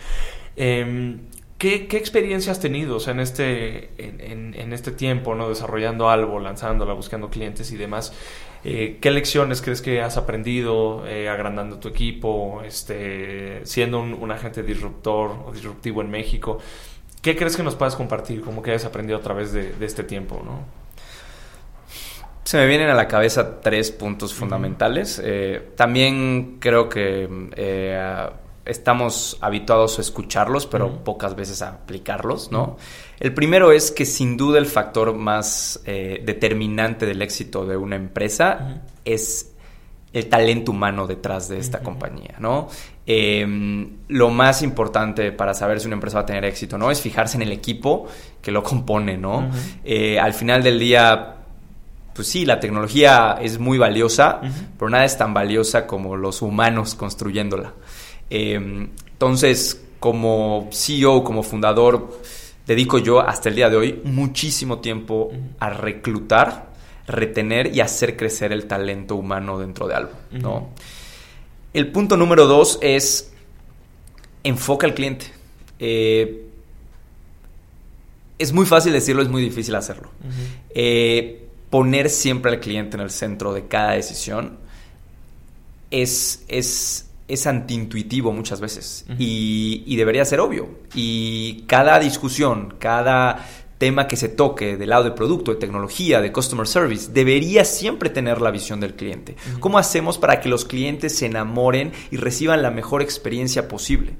Em, 0.55 1.21
¿Qué, 1.61 1.85
¿Qué 1.85 1.97
experiencia 1.97 2.51
has 2.51 2.59
tenido 2.59 2.95
o 2.95 2.99
sea, 2.99 3.13
en, 3.13 3.19
este, 3.19 3.91
en, 3.99 4.73
este 4.73 4.91
tiempo, 4.91 5.35
¿no? 5.35 5.47
desarrollando 5.47 6.09
algo, 6.09 6.39
lanzándola, 6.39 6.93
buscando 6.93 7.29
clientes 7.29 7.71
y 7.71 7.77
demás? 7.77 8.13
Eh, 8.63 8.97
¿Qué 8.99 9.11
lecciones 9.11 9.61
crees 9.61 9.79
que 9.83 10.01
has 10.01 10.17
aprendido 10.17 11.05
eh, 11.05 11.29
agrandando 11.29 11.77
tu 11.77 11.87
equipo, 11.87 12.63
este, 12.65 13.63
siendo 13.63 13.99
un, 13.99 14.15
un 14.15 14.31
agente 14.31 14.63
disruptor 14.63 15.35
o 15.45 15.51
disruptivo 15.51 16.01
en 16.01 16.09
México? 16.09 16.57
¿Qué 17.21 17.35
crees 17.35 17.55
que 17.55 17.61
nos 17.61 17.75
puedas 17.75 17.95
compartir, 17.95 18.41
como 18.41 18.63
que 18.63 18.71
hayas 18.71 18.85
aprendido 18.85 19.19
a 19.19 19.21
través 19.21 19.53
de, 19.53 19.71
de 19.73 19.85
este 19.85 20.01
tiempo? 20.01 20.41
¿no? 20.43 20.65
Se 22.43 22.57
me 22.57 22.65
vienen 22.65 22.89
a 22.89 22.95
la 22.95 23.07
cabeza 23.07 23.61
tres 23.61 23.91
puntos 23.91 24.33
fundamentales. 24.33 25.21
Eh, 25.23 25.73
también 25.75 26.57
creo 26.59 26.89
que 26.89 27.29
estamos 28.71 29.37
habituados 29.41 29.99
a 29.99 30.01
escucharlos, 30.01 30.65
pero 30.65 31.03
pocas 31.03 31.35
veces 31.35 31.61
a 31.61 31.69
aplicarlos, 31.69 32.51
¿no? 32.51 32.77
El 33.19 33.33
primero 33.33 33.71
es 33.71 33.91
que 33.91 34.05
sin 34.05 34.37
duda 34.37 34.57
el 34.57 34.65
factor 34.65 35.13
más 35.13 35.81
eh, 35.85 36.23
determinante 36.25 37.05
del 37.05 37.21
éxito 37.21 37.65
de 37.65 37.77
una 37.77 37.97
empresa 37.97 38.81
es 39.05 39.51
el 40.13 40.27
talento 40.27 40.71
humano 40.71 41.05
detrás 41.07 41.47
de 41.47 41.59
esta 41.59 41.79
compañía, 41.79 42.35
¿no? 42.39 42.69
Eh, 43.05 43.45
lo 44.07 44.29
más 44.29 44.61
importante 44.61 45.31
para 45.31 45.53
saber 45.53 45.79
si 45.79 45.87
una 45.87 45.95
empresa 45.95 46.17
va 46.17 46.23
a 46.23 46.25
tener 46.25 46.45
éxito, 46.45 46.77
¿no? 46.77 46.91
Es 46.91 47.01
fijarse 47.01 47.37
en 47.37 47.43
el 47.43 47.51
equipo 47.51 48.07
que 48.41 48.51
lo 48.51 48.63
compone, 48.63 49.17
¿no? 49.17 49.49
Eh, 49.83 50.19
al 50.19 50.33
final 50.33 50.63
del 50.63 50.79
día, 50.79 51.35
pues 52.13 52.27
sí, 52.27 52.45
la 52.45 52.59
tecnología 52.59 53.37
es 53.41 53.59
muy 53.59 53.77
valiosa, 53.77 54.41
pero 54.77 54.89
nada 54.89 55.05
es 55.05 55.17
tan 55.17 55.33
valiosa 55.33 55.85
como 55.85 56.15
los 56.15 56.41
humanos 56.41 56.95
construyéndola. 56.95 57.73
Eh, 58.31 58.87
entonces, 59.11 59.83
como 59.99 60.69
CEO, 60.71 61.23
como 61.23 61.43
fundador, 61.43 62.19
dedico 62.65 62.97
yo 62.97 63.19
hasta 63.19 63.49
el 63.49 63.55
día 63.55 63.69
de 63.69 63.75
hoy 63.75 64.01
muchísimo 64.03 64.79
tiempo 64.79 65.31
a 65.59 65.69
reclutar, 65.69 66.71
retener 67.05 67.75
y 67.75 67.81
hacer 67.81 68.15
crecer 68.15 68.51
el 68.51 68.65
talento 68.65 69.15
humano 69.15 69.59
dentro 69.59 69.87
de 69.87 69.95
algo. 69.95 70.11
El 71.73 71.91
punto 71.91 72.17
número 72.17 72.47
dos 72.47 72.79
es 72.81 73.31
enfoca 74.43 74.87
al 74.87 74.93
cliente. 74.93 75.27
Eh, 75.79 76.47
es 78.37 78.53
muy 78.53 78.65
fácil 78.65 78.93
decirlo, 78.93 79.21
es 79.21 79.29
muy 79.29 79.43
difícil 79.43 79.75
hacerlo. 79.75 80.09
Eh, 80.73 81.47
poner 81.69 82.09
siempre 82.09 82.51
al 82.51 82.59
cliente 82.59 82.97
en 82.97 83.01
el 83.01 83.11
centro 83.11 83.53
de 83.53 83.67
cada 83.67 83.91
decisión 83.91 84.57
es, 85.91 86.43
es, 86.47 87.07
es 87.31 87.47
antiintuitivo 87.47 88.31
muchas 88.31 88.59
veces 88.61 89.05
y 89.17 89.95
debería 89.95 90.25
ser 90.25 90.39
obvio. 90.39 90.69
Y 90.93 91.63
cada 91.67 91.99
discusión, 91.99 92.75
cada 92.79 93.45
tema 93.81 94.05
que 94.05 94.15
se 94.15 94.29
toque 94.29 94.77
del 94.77 94.91
lado 94.91 95.05
de 95.05 95.11
producto, 95.11 95.51
de 95.51 95.57
tecnología, 95.59 96.21
de 96.21 96.31
customer 96.31 96.67
service, 96.67 97.09
debería 97.11 97.65
siempre 97.65 98.11
tener 98.11 98.39
la 98.39 98.51
visión 98.51 98.79
del 98.79 98.93
cliente. 98.93 99.35
¿Cómo 99.59 99.79
hacemos 99.79 100.19
para 100.19 100.39
que 100.39 100.49
los 100.49 100.65
clientes 100.65 101.17
se 101.17 101.25
enamoren 101.25 101.91
y 102.11 102.17
reciban 102.17 102.61
la 102.61 102.69
mejor 102.69 103.01
experiencia 103.01 103.67
posible? 103.67 104.13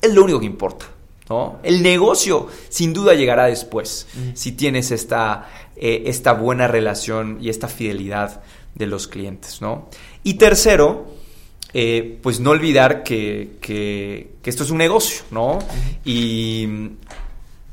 Es 0.00 0.14
lo 0.14 0.24
único 0.24 0.40
que 0.40 0.46
importa. 0.46 0.86
¿no? 1.28 1.58
El 1.62 1.82
negocio 1.82 2.48
sin 2.70 2.94
duda 2.94 3.12
llegará 3.12 3.44
después 3.44 4.06
si 4.32 4.52
tienes 4.52 4.90
esta, 4.90 5.50
eh, 5.76 6.04
esta 6.06 6.32
buena 6.32 6.66
relación 6.66 7.36
y 7.42 7.50
esta 7.50 7.68
fidelidad 7.68 8.42
de 8.74 8.86
los 8.86 9.06
clientes. 9.06 9.60
¿no? 9.60 9.90
Y 10.22 10.34
tercero, 10.34 11.13
eh, 11.76 12.18
pues 12.22 12.38
no 12.38 12.50
olvidar 12.50 13.02
que, 13.02 13.56
que, 13.60 14.34
que, 14.40 14.50
esto 14.50 14.62
es 14.62 14.70
un 14.70 14.78
negocio, 14.78 15.24
¿no? 15.32 15.58
Y 16.04 16.68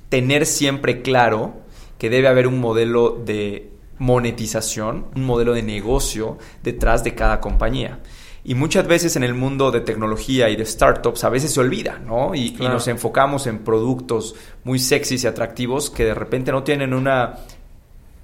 tener 0.09 0.47
siempre 0.47 1.03
claro 1.03 1.53
que 1.99 2.09
debe 2.09 2.27
haber 2.27 2.47
un 2.47 2.59
modelo 2.59 3.11
de 3.23 3.69
monetización, 3.99 5.05
un 5.15 5.23
modelo 5.23 5.53
de 5.53 5.61
negocio 5.61 6.39
detrás 6.63 7.03
de 7.03 7.13
cada 7.13 7.39
compañía. 7.39 7.99
Y 8.43 8.55
muchas 8.55 8.87
veces 8.87 9.15
en 9.17 9.23
el 9.23 9.35
mundo 9.35 9.69
de 9.69 9.81
tecnología 9.81 10.49
y 10.49 10.55
de 10.55 10.65
startups 10.65 11.23
a 11.23 11.29
veces 11.29 11.53
se 11.53 11.59
olvida, 11.59 11.99
¿no? 11.99 12.33
Y, 12.33 12.53
claro. 12.53 12.71
y 12.71 12.73
nos 12.73 12.87
enfocamos 12.87 13.45
en 13.45 13.59
productos 13.59 14.33
muy 14.63 14.79
sexys 14.79 15.23
y 15.23 15.27
atractivos 15.27 15.91
que 15.91 16.05
de 16.05 16.15
repente 16.15 16.51
no 16.51 16.63
tienen 16.63 16.95
una, 16.95 17.35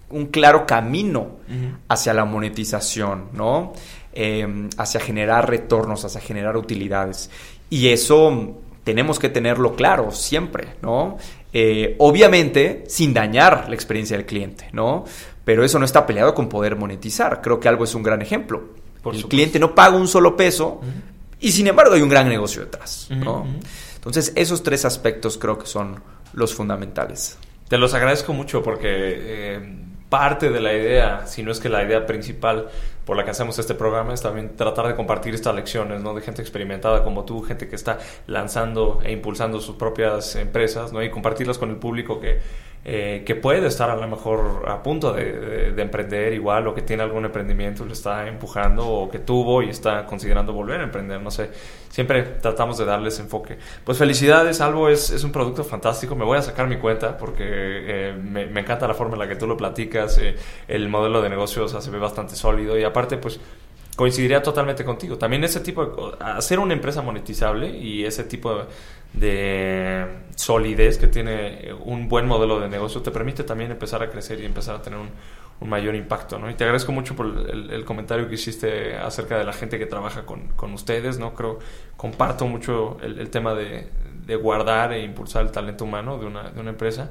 un 0.09 0.27
claro 0.27 0.65
camino 0.65 1.19
uh 1.19 1.51
-huh. 1.51 1.77
hacia 1.89 2.13
la 2.13 2.25
monetización, 2.25 3.29
¿no? 3.33 3.73
Eh, 4.13 4.69
hacia 4.77 4.99
generar 4.99 5.49
retornos, 5.49 6.05
hacia 6.05 6.21
generar 6.21 6.57
utilidades. 6.57 7.29
Y 7.69 7.89
eso 7.89 8.57
tenemos 8.83 9.19
que 9.19 9.29
tenerlo 9.29 9.75
claro 9.75 10.11
siempre, 10.11 10.75
¿no? 10.81 11.17
Eh, 11.53 11.95
obviamente 11.99 12.85
sin 12.87 13.13
dañar 13.13 13.67
la 13.67 13.75
experiencia 13.75 14.15
del 14.17 14.25
cliente, 14.25 14.69
¿no? 14.71 15.03
Pero 15.43 15.63
eso 15.63 15.77
no 15.79 15.85
está 15.85 16.05
peleado 16.05 16.33
con 16.33 16.47
poder 16.49 16.75
monetizar. 16.75 17.41
Creo 17.41 17.59
que 17.59 17.67
algo 17.67 17.83
es 17.83 17.93
un 17.95 18.03
gran 18.03 18.21
ejemplo. 18.21 18.59
Por 19.01 19.13
el 19.13 19.21
supuesto. 19.21 19.29
cliente 19.29 19.59
no 19.59 19.75
paga 19.75 19.95
un 19.95 20.07
solo 20.07 20.35
peso 20.35 20.79
uh 20.81 20.85
-huh. 20.85 21.01
y 21.39 21.51
sin 21.51 21.67
embargo 21.67 21.93
hay 21.93 22.01
un 22.01 22.09
gran 22.09 22.27
negocio 22.27 22.63
detrás, 22.63 23.07
uh 23.09 23.13
-huh. 23.13 23.23
¿no? 23.23 23.45
Entonces 23.95 24.31
esos 24.35 24.63
tres 24.63 24.85
aspectos 24.85 25.37
creo 25.37 25.57
que 25.57 25.67
son 25.67 26.01
los 26.33 26.53
fundamentales. 26.53 27.37
Te 27.67 27.77
los 27.77 27.93
agradezco 27.93 28.33
mucho 28.33 28.63
porque 28.63 28.87
eh, 28.89 29.59
parte 30.09 30.49
de 30.49 30.61
la 30.61 30.73
idea, 30.73 31.27
si 31.27 31.43
no 31.43 31.51
es 31.51 31.59
que 31.59 31.69
la 31.69 31.83
idea 31.83 32.05
principal 32.05 32.69
por 33.05 33.15
la 33.15 33.23
que 33.23 33.31
hacemos 33.31 33.57
este 33.57 33.73
programa 33.73 34.13
es 34.13 34.21
también 34.21 34.55
tratar 34.55 34.87
de 34.87 34.95
compartir 34.95 35.33
estas 35.33 35.55
lecciones, 35.55 36.01
¿no? 36.01 36.13
De 36.13 36.21
gente 36.21 36.41
experimentada 36.41 37.03
como 37.03 37.23
tú, 37.23 37.41
gente 37.41 37.67
que 37.67 37.75
está 37.75 37.99
lanzando 38.27 38.99
e 39.03 39.11
impulsando 39.11 39.61
sus 39.61 39.75
propias 39.75 40.35
empresas, 40.35 40.91
¿no? 40.91 41.01
Y 41.01 41.09
compartirlas 41.09 41.57
con 41.57 41.69
el 41.69 41.77
público 41.77 42.19
que, 42.19 42.39
eh, 42.89 43.23
que 43.25 43.35
puede 43.35 43.67
estar 43.67 43.89
a 43.89 43.97
lo 43.97 44.07
mejor 44.07 44.63
a 44.65 44.81
punto 44.81 45.11
de, 45.11 45.33
de, 45.33 45.71
de, 45.73 45.81
emprender 45.81 46.31
igual 46.31 46.69
o 46.69 46.73
que 46.73 46.83
tiene 46.83 47.03
algún 47.03 47.25
emprendimiento 47.25 47.83
lo 47.83 47.91
está 47.91 48.29
empujando 48.29 48.87
o 48.87 49.09
que 49.09 49.19
tuvo 49.19 49.61
y 49.61 49.67
está 49.67 50.05
considerando 50.05 50.53
volver 50.53 50.79
a 50.79 50.83
emprender, 50.85 51.19
no 51.19 51.29
sé. 51.29 51.49
Siempre 51.89 52.23
tratamos 52.41 52.77
de 52.77 52.85
darles 52.85 53.19
enfoque. 53.19 53.57
Pues 53.83 53.97
felicidades, 53.97 54.61
Albo 54.61 54.87
es, 54.87 55.09
es 55.09 55.25
un 55.25 55.33
producto 55.33 55.65
fantástico. 55.65 56.15
Me 56.15 56.23
voy 56.23 56.37
a 56.37 56.41
sacar 56.41 56.67
mi 56.67 56.77
cuenta 56.77 57.17
porque 57.17 57.43
eh, 57.45 58.13
me, 58.13 58.43
encanta 58.57 58.87
la 58.87 58.93
forma 58.93 59.15
en 59.15 59.19
la 59.19 59.27
que 59.27 59.35
tú 59.35 59.47
lo 59.47 59.57
platicas. 59.57 60.17
Eh, 60.19 60.37
el 60.69 60.87
modelo 60.87 61.21
de 61.21 61.29
negocio 61.29 61.65
o 61.65 61.67
sea, 61.67 61.81
se 61.81 61.91
ve 61.91 61.99
bastante 61.99 62.37
sólido 62.37 62.79
y 62.79 62.85
aparte 62.85 63.17
pues 63.17 63.37
coincidiría 63.97 64.41
totalmente 64.43 64.85
contigo. 64.85 65.17
También 65.17 65.43
ese 65.43 65.59
tipo 65.59 65.85
de 65.85 66.15
hacer 66.19 66.59
una 66.59 66.73
empresa 66.73 67.01
monetizable 67.01 67.67
y 67.67 68.05
ese 68.05 68.23
tipo 68.23 68.53
de 68.53 68.65
solidez 70.35 70.97
que 70.97 71.07
tiene 71.07 71.73
un 71.83 72.07
buen 72.07 72.27
modelo 72.27 72.59
de 72.59 72.69
negocio 72.69 73.01
te 73.01 73.11
permite 73.11 73.43
también 73.43 73.71
empezar 73.71 74.03
a 74.03 74.09
crecer 74.09 74.39
y 74.41 74.45
empezar 74.45 74.75
a 74.75 74.81
tener 74.81 74.99
un, 74.99 75.09
un 75.59 75.69
mayor 75.69 75.95
impacto, 75.95 76.37
¿no? 76.37 76.49
Y 76.49 76.53
te 76.53 76.63
agradezco 76.63 76.91
mucho 76.91 77.15
por 77.15 77.25
el, 77.25 77.71
el, 77.71 77.85
comentario 77.85 78.27
que 78.27 78.35
hiciste 78.35 78.95
acerca 78.95 79.37
de 79.37 79.43
la 79.43 79.53
gente 79.53 79.79
que 79.79 79.87
trabaja 79.87 80.25
con, 80.25 80.49
con 80.49 80.73
ustedes, 80.73 81.17
¿no? 81.17 81.33
Creo, 81.33 81.59
comparto 81.95 82.45
mucho 82.45 82.97
el, 83.01 83.19
el 83.19 83.29
tema 83.31 83.55
de, 83.55 83.89
de, 84.25 84.35
guardar 84.35 84.93
e 84.93 85.03
impulsar 85.03 85.43
el 85.43 85.51
talento 85.51 85.85
humano 85.85 86.19
de 86.19 86.27
una, 86.27 86.51
de 86.51 86.59
una 86.59 86.69
empresa. 86.69 87.09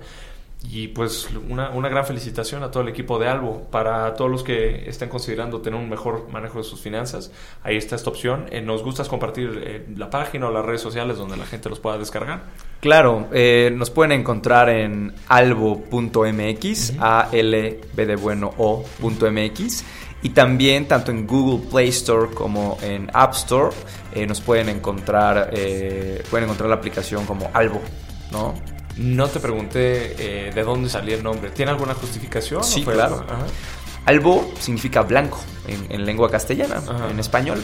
Y 0.70 0.88
pues 0.88 1.28
una, 1.48 1.70
una, 1.70 1.88
gran 1.88 2.04
felicitación 2.04 2.62
a 2.62 2.70
todo 2.70 2.82
el 2.82 2.88
equipo 2.88 3.18
de 3.18 3.28
Albo. 3.28 3.62
Para 3.70 4.14
todos 4.14 4.30
los 4.30 4.42
que 4.42 4.88
estén 4.88 5.08
considerando 5.08 5.60
tener 5.60 5.78
un 5.78 5.88
mejor 5.88 6.28
manejo 6.30 6.58
de 6.58 6.64
sus 6.64 6.80
finanzas, 6.80 7.30
ahí 7.62 7.76
está 7.76 7.96
esta 7.96 8.10
opción. 8.10 8.46
Eh, 8.50 8.60
nos 8.60 8.82
gusta 8.82 9.04
compartir 9.04 9.62
eh, 9.64 9.86
la 9.96 10.10
página 10.10 10.48
o 10.48 10.52
las 10.52 10.64
redes 10.64 10.80
sociales 10.80 11.18
donde 11.18 11.36
la 11.36 11.46
gente 11.46 11.68
los 11.68 11.78
pueda 11.78 11.98
descargar. 11.98 12.42
Claro, 12.80 13.28
eh, 13.32 13.72
nos 13.74 13.90
pueden 13.90 14.12
encontrar 14.12 14.68
en 14.68 15.14
albo.mx, 15.28 15.94
uh 15.94 16.22
-huh. 16.22 16.98
a 17.00 17.28
l 17.32 17.80
b 17.94 18.06
de 18.06 18.16
bueno 18.16 18.52
o.mx. 18.56 19.84
Y 20.22 20.30
también 20.30 20.88
tanto 20.88 21.10
en 21.12 21.26
Google 21.26 21.68
Play 21.70 21.88
Store 21.88 22.32
como 22.34 22.78
en 22.82 23.08
App 23.12 23.34
Store 23.34 23.74
eh, 24.12 24.26
nos 24.26 24.40
pueden 24.40 24.68
encontrar, 24.68 25.50
pueden 26.30 26.44
encontrar 26.44 26.68
la 26.68 26.76
aplicación 26.76 27.26
como 27.26 27.50
Albo, 27.52 27.80
¿no? 28.32 28.75
No 28.96 29.28
te 29.28 29.40
pregunté 29.40 30.14
eh, 30.18 30.52
de 30.54 30.62
dónde 30.62 30.88
salía 30.88 31.16
el 31.16 31.22
nombre. 31.22 31.50
¿Tiene 31.50 31.70
alguna 31.70 31.94
justificación? 31.94 32.64
Sí, 32.64 32.82
claro. 32.82 33.24
Ajá. 33.28 33.44
Albo 34.06 34.52
significa 34.60 35.02
blanco 35.02 35.40
en, 35.66 35.86
en 35.90 36.06
lengua 36.06 36.30
castellana, 36.30 36.76
Ajá. 36.76 37.10
en 37.10 37.18
español. 37.18 37.62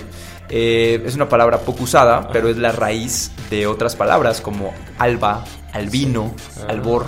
Eh, 0.48 1.00
es 1.06 1.14
una 1.14 1.28
palabra 1.28 1.60
poco 1.60 1.84
usada, 1.84 2.18
Ajá. 2.18 2.28
pero 2.32 2.48
es 2.48 2.56
la 2.56 2.72
raíz 2.72 3.30
de 3.48 3.66
otras 3.68 3.94
palabras 3.94 4.40
como 4.40 4.74
alba, 4.98 5.44
albino, 5.72 6.34
sí. 6.36 6.60
ah, 6.62 6.70
albor. 6.70 7.06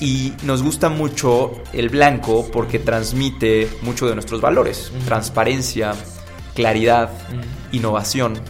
Y 0.00 0.32
nos 0.42 0.62
gusta 0.62 0.88
mucho 0.88 1.52
el 1.72 1.88
blanco 1.88 2.50
porque 2.52 2.80
transmite 2.80 3.70
mucho 3.82 4.08
de 4.08 4.14
nuestros 4.14 4.40
valores. 4.40 4.90
Uh 4.92 4.98
-huh. 4.98 5.04
Transparencia, 5.04 5.94
claridad, 6.54 7.10
uh 7.30 7.36
-huh. 7.36 7.76
innovación. 7.76 8.40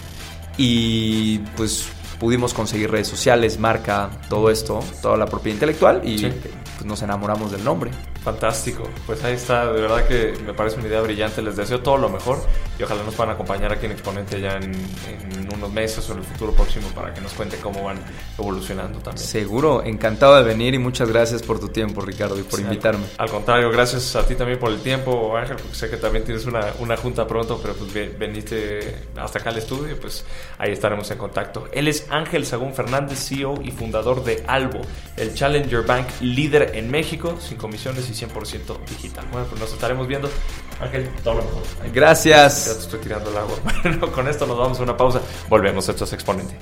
Y 0.56 1.38
pues 1.56 1.87
pudimos 2.18 2.54
conseguir 2.54 2.90
redes 2.90 3.09
sociales, 3.09 3.59
marca, 3.59 4.11
todo 4.28 4.50
esto, 4.50 4.81
toda 5.02 5.16
la 5.16 5.26
propiedad 5.26 5.57
intelectual 5.57 6.02
y. 6.04 6.33
pues 6.78 6.86
nos 6.86 7.02
enamoramos 7.02 7.50
del 7.50 7.64
nombre. 7.64 7.90
Fantástico, 8.22 8.84
pues 9.04 9.22
ahí 9.24 9.34
está, 9.34 9.72
de 9.72 9.80
verdad 9.80 10.06
que 10.06 10.34
me 10.46 10.54
parece 10.54 10.78
una 10.78 10.86
idea 10.86 11.00
brillante, 11.00 11.42
les 11.42 11.56
deseo 11.56 11.80
todo 11.80 11.96
lo 11.96 12.08
mejor 12.08 12.38
y 12.78 12.82
ojalá 12.84 13.02
nos 13.02 13.14
puedan 13.14 13.34
acompañar 13.34 13.72
aquí 13.72 13.86
en 13.86 13.92
Exponente 13.92 14.40
ya 14.40 14.56
en, 14.56 14.74
en 14.74 15.54
unos 15.54 15.72
meses 15.72 16.08
o 16.08 16.12
en 16.12 16.18
el 16.18 16.24
futuro 16.24 16.52
próximo 16.52 16.88
para 16.94 17.12
que 17.12 17.20
nos 17.20 17.32
cuente 17.32 17.56
cómo 17.56 17.82
van 17.82 17.98
evolucionando 18.38 19.00
también. 19.00 19.26
Seguro, 19.26 19.82
encantado 19.82 20.36
de 20.36 20.44
venir 20.44 20.74
y 20.74 20.78
muchas 20.78 21.08
gracias 21.08 21.42
por 21.42 21.58
tu 21.58 21.68
tiempo 21.68 22.00
Ricardo 22.00 22.38
y 22.38 22.42
por 22.42 22.60
sí, 22.60 22.64
invitarme. 22.64 23.06
Al, 23.18 23.26
al, 23.26 23.30
contrario, 23.30 23.70
gracias 23.70 24.14
a 24.14 24.24
ti 24.24 24.36
también 24.36 24.60
por 24.60 24.70
el 24.70 24.80
tiempo 24.80 25.36
Ángel, 25.36 25.56
porque 25.56 25.74
sé 25.74 25.90
que 25.90 25.96
también 25.96 26.24
tienes 26.24 26.46
una, 26.46 26.60
una 26.78 26.96
junta 26.96 27.26
pronto, 27.26 27.58
pero 27.60 27.74
pues 27.74 27.92
veniste 28.18 29.08
hasta 29.16 29.40
acá 29.40 29.50
al 29.50 29.58
estudio, 29.58 29.98
pues 29.98 30.24
ahí 30.58 30.70
estaremos 30.70 31.10
en 31.10 31.18
contacto. 31.18 31.68
Él 31.72 31.88
es 31.88 32.06
Ángel 32.10 32.46
Sagún 32.46 32.72
Fernández, 32.72 33.26
CEO 33.28 33.60
y 33.62 33.72
fundador 33.72 34.22
de 34.22 34.44
Albo, 34.46 34.80
el 35.16 35.34
Challenger 35.34 35.82
Bank 35.82 36.06
líder 36.20 36.67
en 36.74 36.90
México, 36.90 37.37
sin 37.40 37.57
comisiones 37.57 38.09
y 38.09 38.12
100% 38.12 38.78
digital. 38.88 39.26
Bueno, 39.33 39.46
pues 39.48 39.61
nos 39.61 39.72
estaremos 39.72 40.07
viendo. 40.07 40.31
Ángel, 40.81 41.09
todo 41.22 41.35
lo 41.35 41.44
mejor. 41.44 41.62
Gracias. 41.92 42.66
Ya 42.66 42.74
te 42.74 42.81
estoy 42.81 43.00
tirando 43.00 43.31
el 43.31 43.37
agua. 43.37 43.57
Bueno, 43.83 44.12
con 44.12 44.28
esto 44.28 44.46
nos 44.46 44.59
vamos 44.59 44.78
a 44.81 44.83
una 44.83 44.96
pausa. 44.96 45.20
Volvemos. 45.48 45.88
Esto 45.88 46.04
es 46.04 46.12
Exponente. 46.12 46.57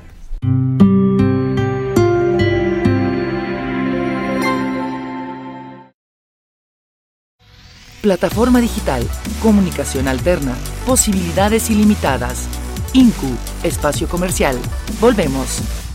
Plataforma 8.07 8.61
digital, 8.61 9.03
comunicación 9.43 10.07
alterna, 10.07 10.55
posibilidades 10.87 11.71
ilimitadas. 11.71 12.47
Incu, 12.93 13.37
espacio 13.65 14.07
comercial. 14.09 14.57
Volvemos. 15.01 15.86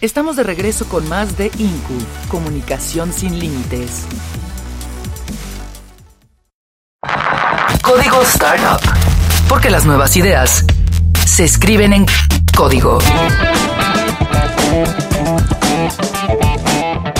Estamos 0.00 0.34
de 0.36 0.44
regreso 0.44 0.88
con 0.88 1.06
más 1.10 1.36
de 1.36 1.50
INCU, 1.58 1.98
Comunicación 2.30 3.12
sin 3.12 3.38
Límites. 3.38 4.06
Código 7.82 8.22
Startup. 8.22 8.80
Porque 9.46 9.68
las 9.68 9.84
nuevas 9.84 10.16
ideas 10.16 10.64
se 11.26 11.44
escriben 11.44 11.92
en 11.92 12.06
código. 12.56 12.98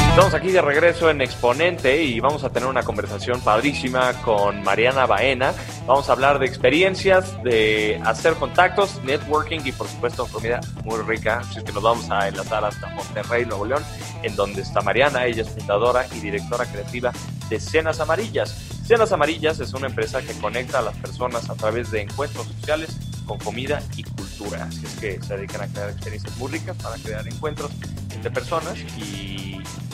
Estamos 0.09 0.33
aquí 0.33 0.51
de 0.51 0.63
regreso 0.63 1.11
en 1.11 1.21
Exponente 1.21 2.03
y 2.03 2.19
vamos 2.19 2.45
a 2.45 2.49
tener 2.51 2.67
una 2.67 2.83
conversación 2.83 3.43
padrísima 3.43 4.15
con 4.23 4.63
Mariana 4.63 5.05
Baena. 5.05 5.53
Vamos 5.91 6.09
a 6.09 6.13
hablar 6.13 6.39
de 6.39 6.47
experiencias, 6.47 7.43
de 7.43 8.01
hacer 8.05 8.35
contactos, 8.35 9.03
networking 9.03 9.59
y 9.65 9.73
por 9.73 9.89
supuesto 9.89 10.25
comida 10.29 10.61
muy 10.85 11.01
rica. 11.01 11.41
Así 11.41 11.65
que 11.65 11.73
nos 11.73 11.83
vamos 11.83 12.09
a 12.13 12.29
enlazar 12.29 12.65
hasta 12.65 12.87
Monterrey, 12.91 13.45
Nuevo 13.45 13.67
León, 13.67 13.83
en 14.23 14.37
donde 14.37 14.63
está 14.63 14.83
Mariana. 14.83 15.27
Ella 15.27 15.43
es 15.43 15.49
fundadora 15.49 16.07
y 16.15 16.21
directora 16.21 16.65
creativa 16.67 17.11
de 17.49 17.59
Cenas 17.59 17.99
Amarillas. 17.99 18.51
Cenas 18.87 19.11
Amarillas 19.11 19.59
es 19.59 19.75
una 19.75 19.89
empresa 19.89 20.23
que 20.23 20.33
conecta 20.35 20.79
a 20.79 20.83
las 20.83 20.97
personas 20.97 21.51
a 21.51 21.57
través 21.57 21.91
de 21.91 22.03
encuentros 22.03 22.47
sociales 22.47 22.97
con 23.27 23.41
comida 23.41 23.83
y 23.97 24.05
cultura. 24.05 24.67
Así 24.67 24.87
es 24.87 24.95
que 24.95 25.21
se 25.21 25.37
dedican 25.37 25.63
a 25.63 25.67
crear 25.67 25.91
experiencias 25.91 26.37
muy 26.37 26.53
ricas 26.53 26.77
para 26.77 26.95
crear 26.99 27.27
encuentros 27.27 27.73
entre 28.15 28.31
personas 28.31 28.79
y 28.97 29.50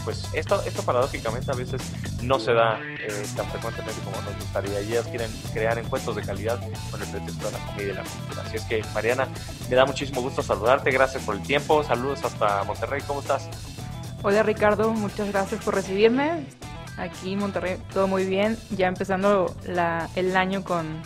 pues 0.07 0.25
esto, 0.33 0.63
esto 0.63 0.85
paradójicamente 0.85 1.51
a 1.51 1.55
veces 1.55 1.83
no 2.23 2.39
se 2.39 2.53
da 2.53 2.79
eh, 2.81 3.27
tan 3.37 3.45
frecuentemente 3.51 4.01
como 4.05 4.23
nos 4.23 4.37
gustaría. 4.37 4.81
Y 4.83 4.93
ellas 4.93 5.07
quieren 5.09 5.29
crear 5.53 5.77
encuentros 5.79 6.15
de 6.15 6.23
calidad 6.23 6.61
con 6.93 7.03
el 7.03 7.09
pretexto 7.09 7.47
de 7.47 7.53
la 7.53 7.67
comida 7.67 7.83
y 7.83 7.93
la 7.93 8.03
cultura. 8.05 8.43
Así 8.43 8.57
es 8.57 8.63
que 8.67 8.85
Mariana, 8.95 9.27
me 9.69 9.75
da 9.75 9.85
muchísimo 9.85 10.23
gusto 10.23 10.43
saludarte, 10.43 10.93
gracias 10.93 11.25
por 11.25 11.35
el 11.35 11.43
tiempo, 11.43 11.83
saludos 11.83 12.25
hasta 12.25 12.63
Monterrey, 12.63 13.03
¿cómo 13.05 13.21
estás? 13.21 13.49
Hola 14.23 14.45
Ricardo, 14.45 14.93
muchas 14.93 15.29
gracias 15.29 15.63
por 15.65 15.75
recibirme. 15.75 16.47
Aquí 16.99 17.33
en 17.33 17.41
Monterrey 17.41 17.77
todo 17.93 18.07
muy 18.07 18.27
bien, 18.27 18.57
ya 18.71 18.87
empezando 18.87 19.57
la, 19.67 20.09
el 20.15 20.37
año 20.37 20.63
con 20.63 21.03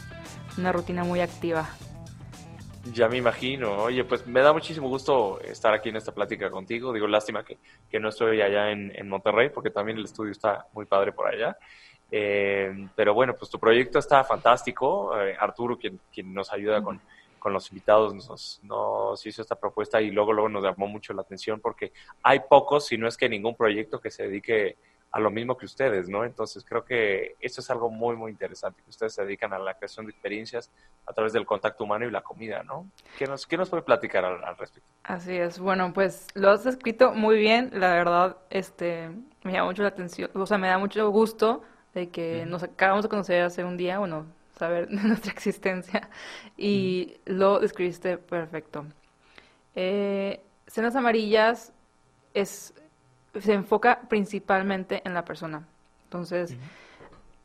una 0.59 0.73
rutina 0.73 1.05
muy 1.05 1.21
activa. 1.21 1.71
Ya 2.85 3.09
me 3.09 3.19
imagino. 3.19 3.83
Oye, 3.83 4.05
pues 4.05 4.27
me 4.27 4.40
da 4.40 4.53
muchísimo 4.53 4.88
gusto 4.88 5.38
estar 5.40 5.75
aquí 5.75 5.90
en 5.90 5.97
esta 5.97 6.12
plática 6.12 6.51
contigo. 6.51 6.93
Digo, 6.93 7.07
lástima 7.07 7.45
que, 7.45 7.59
que 7.90 8.01
no 8.01 8.09
estoy 8.09 8.40
allá 8.40 8.71
en, 8.71 8.90
en, 8.95 9.09
Monterrey, 9.09 9.51
porque 9.51 9.71
también 9.71 9.99
el 9.99 10.05
estudio 10.05 10.33
está 10.33 10.66
muy 10.73 10.87
padre 10.87 11.12
por 11.12 11.27
allá. 11.27 11.59
Eh, 12.11 12.88
pero 12.97 13.12
bueno, 13.12 13.37
pues 13.37 13.51
tu 13.51 13.59
proyecto 13.59 13.99
está 13.99 14.25
fantástico. 14.25 15.14
Eh, 15.21 15.37
Arturo, 15.38 15.77
quien, 15.79 16.01
quien 16.11 16.33
nos 16.33 16.53
ayuda 16.53 16.83
con, 16.83 17.01
con 17.38 17.53
los 17.53 17.71
invitados, 17.71 18.14
nos, 18.14 18.61
nos 18.62 19.27
hizo 19.27 19.43
esta 19.43 19.57
propuesta 19.57 20.01
y 20.01 20.11
luego, 20.11 20.33
luego 20.33 20.49
nos 20.49 20.64
llamó 20.64 20.87
mucho 20.87 21.12
la 21.12 21.23
atención 21.23 21.61
porque 21.61 21.93
hay 22.23 22.40
pocos, 22.49 22.87
si 22.87 22.97
no 22.97 23.07
es 23.07 23.16
que 23.16 23.29
ningún 23.29 23.57
proyecto 23.57 24.01
que 24.01 24.11
se 24.11 24.25
dedique 24.25 24.77
a 25.12 25.18
lo 25.18 25.31
mismo 25.31 25.57
que 25.57 25.66
ustedes, 25.66 26.09
¿no? 26.09 26.25
Entonces 26.25 26.64
creo 26.64 26.85
que 26.85 27.35
esto 27.40 27.61
es 27.61 27.70
algo 27.70 27.90
muy, 27.90 28.16
muy 28.16 28.31
interesante, 28.31 28.81
que 28.83 28.90
ustedes 28.90 29.14
se 29.14 29.25
dedican 29.25 29.53
a 29.53 29.59
la 29.59 29.75
creación 29.75 30.07
de 30.07 30.12
experiencias 30.12 30.70
a 31.07 31.12
través 31.12 31.33
del 31.33 31.44
contacto 31.44 31.85
humano 31.85 32.07
y 32.07 32.11
la 32.11 32.23
comida, 32.23 32.62
¿no? 32.62 32.88
¿Qué 33.18 33.27
nos, 33.27 33.46
qué 33.46 33.57
nos 33.57 33.68
puede 33.68 33.83
platicar 33.83 34.25
al, 34.25 34.42
al 34.44 34.57
respecto? 34.57 34.88
Así 35.03 35.37
es, 35.37 35.59
bueno, 35.59 35.92
pues 35.92 36.29
lo 36.35 36.51
has 36.51 36.64
escrito 36.66 37.12
muy 37.12 37.38
bien, 37.38 37.70
la 37.73 37.92
verdad, 37.92 38.37
este, 38.51 39.11
me 39.42 39.53
llama 39.53 39.66
mucho 39.66 39.83
la 39.83 39.88
atención, 39.88 40.31
o 40.35 40.46
sea, 40.46 40.59
me 40.59 40.68
da 40.68 40.79
mucho 40.79 41.11
gusto 41.11 41.64
de 41.94 42.09
que 42.11 42.46
nos 42.46 42.62
acabamos 42.62 43.03
de 43.03 43.09
conocer 43.09 43.42
hace 43.42 43.64
un 43.64 43.77
día, 43.77 43.99
bueno, 43.99 44.27
saber 44.57 44.88
de 44.88 45.03
nuestra 45.03 45.33
existencia, 45.33 46.09
y 46.57 47.16
lo 47.25 47.59
describiste 47.59 48.16
perfecto. 48.16 48.87
Eh, 49.75 50.40
Cenas 50.68 50.94
Amarillas 50.94 51.73
es 52.33 52.75
se 53.38 53.53
enfoca 53.53 54.01
principalmente 54.09 55.03
en 55.05 55.14
la 55.14 55.25
persona. 55.25 55.66
Entonces, 56.05 56.57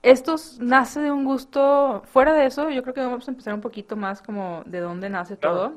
esto 0.02 0.36
nace 0.60 1.00
de 1.02 1.12
un 1.12 1.24
gusto, 1.24 2.04
fuera 2.06 2.34
de 2.34 2.45
eso, 2.45 2.69
yo 2.69 2.82
creo 2.82 2.93
que 2.93 3.02
vamos 3.02 3.28
a 3.28 3.32
empezar 3.32 3.54
un 3.54 3.62
poquito 3.62 3.95
más 3.95 4.21
como 4.21 4.63
de 4.65 4.80
dónde 4.80 5.10
nace 5.10 5.36
todo, 5.36 5.74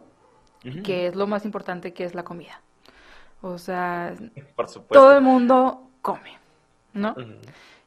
que 0.84 1.06
es 1.06 1.16
lo 1.16 1.26
más 1.26 1.44
importante 1.44 1.92
que 1.92 2.04
es 2.04 2.14
la 2.14 2.24
comida. 2.24 2.60
O 3.40 3.58
sea, 3.58 4.14
todo 4.90 5.14
el 5.16 5.22
mundo 5.22 5.88
come, 6.02 6.38
¿no? 6.92 7.14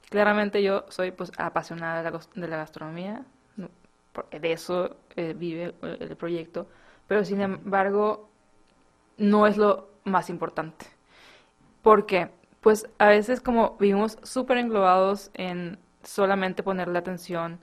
Claramente 0.10 0.62
yo 0.62 0.86
soy 0.90 1.12
pues 1.12 1.32
apasionada 1.38 2.04
de 2.04 2.12
la, 2.12 2.20
de 2.36 2.48
la 2.48 2.58
gastronomía, 2.58 3.24
de 4.32 4.52
eso 4.52 4.98
eh, 5.16 5.34
vive 5.38 5.74
eh, 5.82 5.98
el 6.02 6.16
proyecto, 6.16 6.68
pero 7.08 7.24
sin 7.24 7.42
embargo 7.42 8.30
no 9.18 9.48
es 9.48 9.58
lo 9.58 9.90
más 10.04 10.30
importante. 10.30 10.86
Porque, 11.82 12.30
pues 12.62 12.88
a 13.00 13.08
veces 13.08 13.42
como 13.42 13.78
vivimos 13.80 14.18
súper 14.24 14.58
englobados 14.58 15.32
en 15.34 15.80
solamente 16.04 16.64
ponerle 16.64 17.00
atención. 17.00 17.60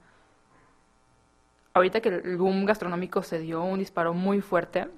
Ahorita 1.74 2.00
que 2.00 2.08
el 2.08 2.36
boom 2.36 2.64
gastronómico 2.66 3.22
se 3.22 3.38
dio 3.38 3.62
un 3.62 3.78
disparo 3.78 4.14
muy 4.14 4.40
fuerte 4.40 4.88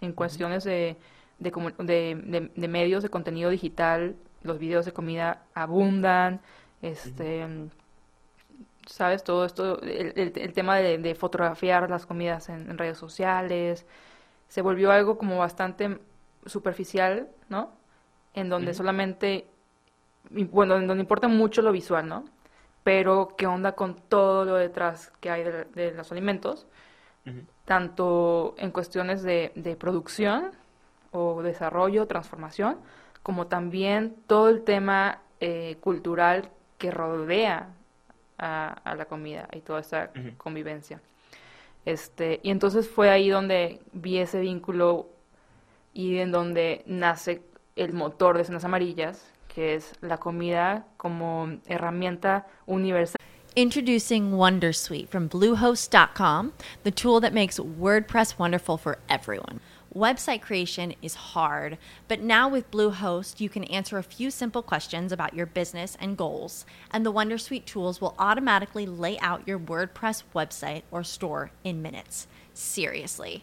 en 0.00 0.12
cuestiones 0.12 0.64
de, 0.64 0.96
de, 1.38 2.50
de, 2.54 2.68
medios 2.68 3.02
de 3.02 3.08
contenido 3.08 3.50
digital, 3.50 4.16
los 4.42 4.58
videos 4.58 4.86
de 4.86 4.92
comida 4.92 5.42
abundan, 5.54 6.40
este, 6.82 7.46
sabes, 8.86 9.24
todo 9.24 9.44
esto, 9.44 9.80
el, 9.82 10.32
el, 10.36 10.52
tema 10.52 10.76
de, 10.78 11.14
fotografiar 11.14 11.90
las 11.90 12.06
comidas 12.06 12.48
en, 12.48 12.70
en 12.70 12.78
redes 12.78 12.98
sociales, 12.98 13.86
se 14.48 14.62
volvió 14.62 14.90
algo 14.92 15.18
como 15.18 15.38
bastante 15.38 15.98
superficial, 16.46 17.28
¿no? 17.48 17.72
En 18.34 18.48
donde 18.48 18.74
solamente, 18.74 19.46
bueno, 20.30 20.76
en 20.76 20.86
donde 20.86 21.02
importa 21.02 21.28
mucho 21.28 21.62
lo 21.62 21.72
visual, 21.72 22.08
¿no? 22.08 22.24
Pero 22.84 23.34
qué 23.36 23.46
onda 23.46 23.72
con 23.72 23.94
todo 23.96 24.44
lo 24.44 24.54
detrás 24.56 25.12
que 25.20 25.30
hay 25.30 25.44
de, 25.44 25.92
los 25.92 26.10
alimentos, 26.12 26.66
tanto 27.64 28.54
en 28.56 28.70
cuestiones 28.70 29.22
de, 29.22 29.52
de 29.54 29.76
producción 29.76 30.52
o 31.12 31.42
desarrollo, 31.42 32.06
transformación, 32.06 32.78
como 33.22 33.46
también 33.46 34.16
todo 34.26 34.48
el 34.48 34.62
tema 34.62 35.20
eh, 35.40 35.76
cultural 35.80 36.50
que 36.78 36.90
rodea 36.90 37.68
a, 38.38 38.94
la 38.96 39.04
comida 39.04 39.48
y 39.52 39.60
toda 39.60 39.80
esa 39.80 40.10
convivencia. 40.38 41.00
Este, 41.84 42.40
y 42.42 42.50
entonces 42.50 42.88
fue 42.88 43.10
ahí 43.10 43.28
donde 43.28 43.80
vi 43.92 44.18
ese 44.18 44.40
vínculo 44.40 45.08
y 45.92 46.18
en 46.18 46.30
donde 46.30 46.82
nace 46.86 47.42
el 47.80 47.92
motor 47.94 48.36
de 48.36 48.44
Cenas 48.44 48.64
Amarillas, 48.64 49.22
que 49.48 49.74
es 49.74 49.94
la 50.02 50.18
comida 50.18 50.84
como 50.96 51.58
herramienta 51.66 52.46
universal. 52.66 53.16
Introducing 53.56 54.32
Wondersuite 54.32 55.08
from 55.08 55.28
Bluehost.com, 55.28 56.52
the 56.84 56.90
tool 56.92 57.20
that 57.20 57.32
makes 57.32 57.58
WordPress 57.58 58.38
wonderful 58.38 58.76
for 58.76 58.98
everyone. 59.08 59.60
Website 59.92 60.40
creation 60.40 60.94
is 61.02 61.32
hard, 61.34 61.76
but 62.06 62.20
now 62.20 62.48
with 62.48 62.70
Bluehost, 62.70 63.40
you 63.40 63.48
can 63.48 63.64
answer 63.64 63.98
a 63.98 64.04
few 64.04 64.30
simple 64.30 64.62
questions 64.62 65.10
about 65.10 65.34
your 65.34 65.46
business 65.46 65.96
and 65.98 66.16
goals, 66.16 66.64
and 66.92 67.04
the 67.04 67.12
Wondersuite 67.12 67.64
tools 67.64 68.00
will 68.00 68.14
automatically 68.16 68.86
lay 68.86 69.18
out 69.18 69.48
your 69.48 69.58
WordPress 69.58 70.22
website 70.32 70.82
or 70.92 71.02
store 71.02 71.50
in 71.64 71.82
minutes. 71.82 72.28
Seriously. 72.54 73.42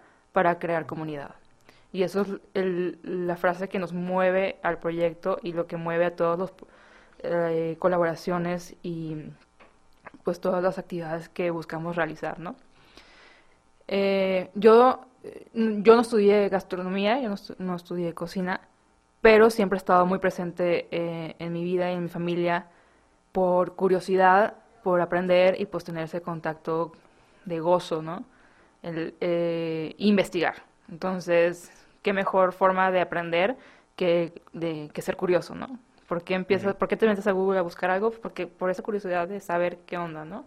Para 0.31 0.59
crear 0.59 0.85
comunidad. 0.85 1.35
Y 1.93 2.03
eso 2.03 2.21
es 2.21 2.27
el, 2.53 2.99
la 3.03 3.35
frase 3.35 3.67
que 3.67 3.79
nos 3.79 3.93
mueve 3.93 4.59
al 4.63 4.79
proyecto 4.79 5.39
y 5.43 5.53
lo 5.53 5.67
que 5.67 5.77
mueve 5.77 6.05
a 6.05 6.15
todas 6.15 6.39
las 6.39 6.53
eh, 7.23 7.75
colaboraciones 7.79 8.75
y 8.81 9.17
pues 10.23 10.39
todas 10.39 10.63
las 10.63 10.77
actividades 10.77 11.29
que 11.29 11.51
buscamos 11.51 11.95
realizar, 11.95 12.39
¿no? 12.39 12.55
Eh, 13.87 14.49
yo, 14.55 15.01
yo 15.53 15.95
no 15.95 16.01
estudié 16.01 16.47
gastronomía, 16.49 17.19
yo 17.19 17.33
no, 17.57 17.75
estudié 17.75 18.13
cocina, 18.13 18.61
pero 19.21 19.49
siempre 19.49 19.75
he 19.77 19.79
estado 19.79 20.05
muy 20.05 20.19
presente 20.19 20.87
eh, 20.91 21.35
en 21.39 21.53
mi 21.53 21.63
vida 21.63 21.91
y 21.91 21.95
en 21.95 22.03
mi 22.03 22.09
familia 22.09 22.67
por 23.31 23.75
curiosidad, 23.75 24.55
por 24.83 25.01
aprender 25.01 25.59
y 25.59 25.65
pues 25.65 25.83
tener 25.83 26.05
ese 26.05 26.21
contacto 26.21 26.93
de 27.45 27.59
gozo, 27.59 28.01
¿no? 28.01 28.23
El, 28.81 29.15
eh, 29.21 29.95
investigar. 29.97 30.63
Entonces, 30.89 31.71
qué 32.01 32.13
mejor 32.13 32.53
forma 32.53 32.91
de 32.91 33.01
aprender 33.01 33.57
que, 33.95 34.33
de, 34.53 34.89
que 34.93 35.01
ser 35.01 35.15
curioso, 35.15 35.55
¿no? 35.55 35.79
¿Por 36.07 36.23
qué, 36.23 36.33
empiezas, 36.33 36.75
¿Por 36.75 36.87
qué 36.87 36.97
te 36.97 37.07
metes 37.07 37.27
a 37.27 37.31
Google 37.31 37.59
a 37.59 37.61
buscar 37.61 37.89
algo? 37.89 38.11
Porque 38.11 38.47
por 38.47 38.69
esa 38.69 38.83
curiosidad 38.83 39.27
de 39.27 39.39
saber 39.39 39.77
qué 39.85 39.97
onda, 39.97 40.25
¿no? 40.25 40.45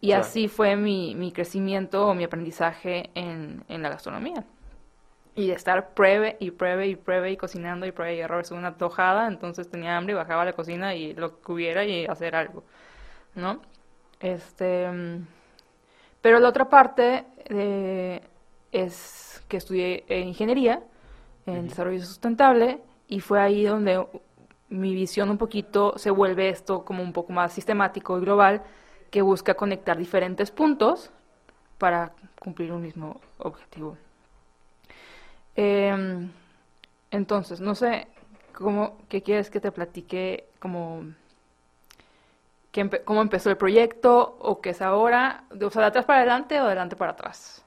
Y 0.00 0.12
así 0.12 0.48
fue 0.48 0.76
mi, 0.76 1.14
mi 1.14 1.32
crecimiento 1.32 2.08
o 2.08 2.14
mi 2.14 2.24
aprendizaje 2.24 3.10
en, 3.14 3.64
en 3.68 3.82
la 3.82 3.88
gastronomía. 3.88 4.44
Y 5.34 5.46
de 5.46 5.54
estar 5.54 5.94
pruebe 5.94 6.36
y 6.40 6.50
pruebe 6.50 6.88
y 6.88 6.96
pruebe 6.96 7.30
y 7.30 7.36
cocinando 7.36 7.86
y 7.86 7.92
pruebe 7.92 8.16
y 8.16 8.20
error. 8.20 8.40
Es 8.40 8.50
una 8.50 8.76
tojada, 8.76 9.28
entonces 9.28 9.70
tenía 9.70 9.96
hambre 9.96 10.12
y 10.12 10.16
bajaba 10.16 10.42
a 10.42 10.44
la 10.44 10.52
cocina 10.52 10.94
y 10.94 11.14
lo 11.14 11.40
que 11.40 11.52
hubiera 11.52 11.84
y 11.84 12.04
hacer 12.06 12.36
algo, 12.36 12.64
¿no? 13.34 13.60
Este... 14.20 14.88
Pero 16.24 16.40
la 16.40 16.48
otra 16.48 16.70
parte 16.70 17.26
eh, 17.50 18.22
es 18.72 19.44
que 19.46 19.58
estudié 19.58 20.06
ingeniería 20.08 20.82
en 21.44 21.68
desarrollo 21.68 22.02
sustentable 22.02 22.80
y 23.08 23.20
fue 23.20 23.38
ahí 23.42 23.64
donde 23.64 24.06
mi 24.70 24.94
visión 24.94 25.28
un 25.28 25.36
poquito 25.36 25.98
se 25.98 26.10
vuelve 26.10 26.48
esto 26.48 26.82
como 26.82 27.02
un 27.02 27.12
poco 27.12 27.34
más 27.34 27.52
sistemático 27.52 28.16
y 28.16 28.22
global 28.22 28.62
que 29.10 29.20
busca 29.20 29.52
conectar 29.52 29.98
diferentes 29.98 30.50
puntos 30.50 31.10
para 31.76 32.14
cumplir 32.38 32.72
un 32.72 32.80
mismo 32.80 33.20
objetivo. 33.36 33.98
Em, 35.56 36.30
entonces, 37.10 37.60
no 37.60 37.74
sé 37.74 38.08
cómo, 38.54 38.96
qué 39.10 39.20
quieres 39.20 39.50
que 39.50 39.60
te 39.60 39.70
platique 39.70 40.48
como 40.58 41.04
cómo 43.04 43.22
empezó 43.22 43.50
el 43.50 43.56
proyecto 43.56 44.36
o 44.40 44.60
qué 44.60 44.70
es 44.70 44.82
ahora, 44.82 45.44
o 45.50 45.70
sea, 45.70 45.82
de 45.82 45.88
atrás 45.88 46.04
para 46.04 46.20
adelante 46.20 46.60
o 46.60 46.62
de 46.62 46.68
adelante 46.68 46.96
para 46.96 47.12
atrás. 47.12 47.64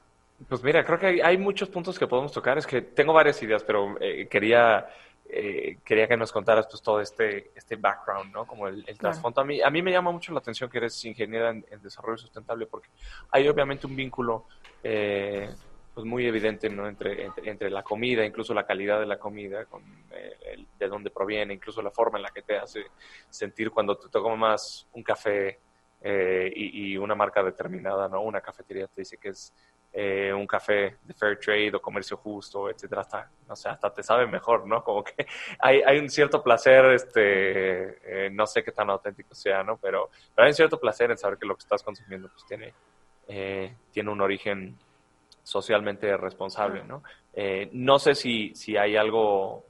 Pues 0.48 0.62
mira, 0.62 0.84
creo 0.84 0.98
que 0.98 1.22
hay, 1.22 1.36
muchos 1.36 1.68
puntos 1.68 1.98
que 1.98 2.06
podemos 2.06 2.32
tocar. 2.32 2.58
Es 2.58 2.66
que 2.66 2.80
tengo 2.82 3.12
varias 3.12 3.42
ideas, 3.42 3.64
pero 3.64 3.96
eh, 4.00 4.28
quería, 4.28 4.86
eh, 5.28 5.78
quería 5.84 6.06
que 6.06 6.16
nos 6.16 6.30
contaras 6.30 6.68
pues 6.68 6.80
todo 6.80 7.00
este, 7.00 7.50
este 7.56 7.74
background, 7.74 8.32
¿no? 8.32 8.46
Como 8.46 8.68
el, 8.68 8.84
trasfondo. 8.98 9.40
A 9.40 9.44
mí, 9.44 9.60
a 9.60 9.68
mí 9.68 9.82
me 9.82 9.90
llama 9.90 10.12
mucho 10.12 10.32
la 10.32 10.38
atención 10.38 10.70
que 10.70 10.78
eres 10.78 11.04
ingeniera 11.04 11.50
en, 11.50 11.64
desarrollo 11.82 12.18
sustentable 12.18 12.66
porque 12.66 12.88
hay 13.32 13.48
obviamente 13.48 13.88
un 13.88 13.96
vínculo 13.96 14.44
eh, 14.84 15.50
pues 15.98 16.06
muy 16.06 16.26
evidente 16.26 16.70
¿no? 16.70 16.86
entre, 16.86 17.28
entre, 17.42 17.68
la 17.70 17.82
comida, 17.82 18.24
incluso 18.24 18.54
la 18.54 18.64
calidad 18.64 19.00
de 19.00 19.06
la 19.06 19.18
comida, 19.18 19.64
con 19.64 19.82
de 20.78 20.88
dónde 20.88 21.10
proviene, 21.10 21.54
incluso 21.54 21.82
la 21.82 21.90
forma 21.90 22.18
en 22.18 22.22
la 22.22 22.30
que 22.30 22.42
te 22.42 22.56
hace 22.56 22.86
sentir 23.28 23.72
cuando 23.72 23.98
te 23.98 24.08
tomas 24.08 24.86
un 24.92 25.02
café 25.02 25.58
y, 26.04 26.92
y, 26.92 26.96
una 26.96 27.16
marca 27.16 27.42
determinada, 27.42 28.08
¿no? 28.08 28.22
Una 28.22 28.40
cafetería 28.40 28.86
te 28.86 29.00
dice 29.00 29.16
que 29.16 29.30
es 29.30 29.52
eh, 29.92 30.32
un 30.32 30.46
café 30.46 30.98
de 31.02 31.14
fair 31.14 31.36
trade 31.36 31.74
o 31.74 31.82
comercio 31.82 32.16
justo, 32.16 32.70
etcétera, 32.70 33.00
hasta, 33.00 33.28
no 33.48 33.56
sé, 33.56 33.68
hasta 33.68 33.92
te 33.92 34.04
sabe 34.04 34.28
mejor, 34.28 34.68
¿no? 34.68 34.84
Como 34.84 35.02
que 35.02 35.26
hay, 35.58 35.82
hay 35.82 35.98
un 35.98 36.08
cierto 36.08 36.40
placer, 36.44 36.84
este, 36.92 38.26
eh, 38.26 38.30
no 38.30 38.46
sé 38.46 38.62
qué 38.62 38.70
tan 38.70 38.88
auténtico 38.88 39.34
sea, 39.34 39.64
¿no? 39.64 39.76
Pero, 39.78 40.10
hay 40.36 40.46
un 40.46 40.54
cierto 40.54 40.78
placer 40.78 41.10
en 41.10 41.18
saber 41.18 41.38
que 41.38 41.46
lo 41.46 41.56
que 41.56 41.62
estás 41.62 41.82
consumiendo 41.82 42.28
pues 42.28 42.46
tiene, 42.46 42.72
eh, 43.26 43.74
tiene 43.90 44.10
un 44.10 44.20
origen 44.20 44.78
socialmente 45.48 46.16
responsable, 46.16 46.84
¿no? 46.84 47.02
no 47.72 47.98
sé 47.98 48.14
si, 48.14 48.54
si 48.54 48.76
hay 48.76 48.96
algo, 48.96 49.64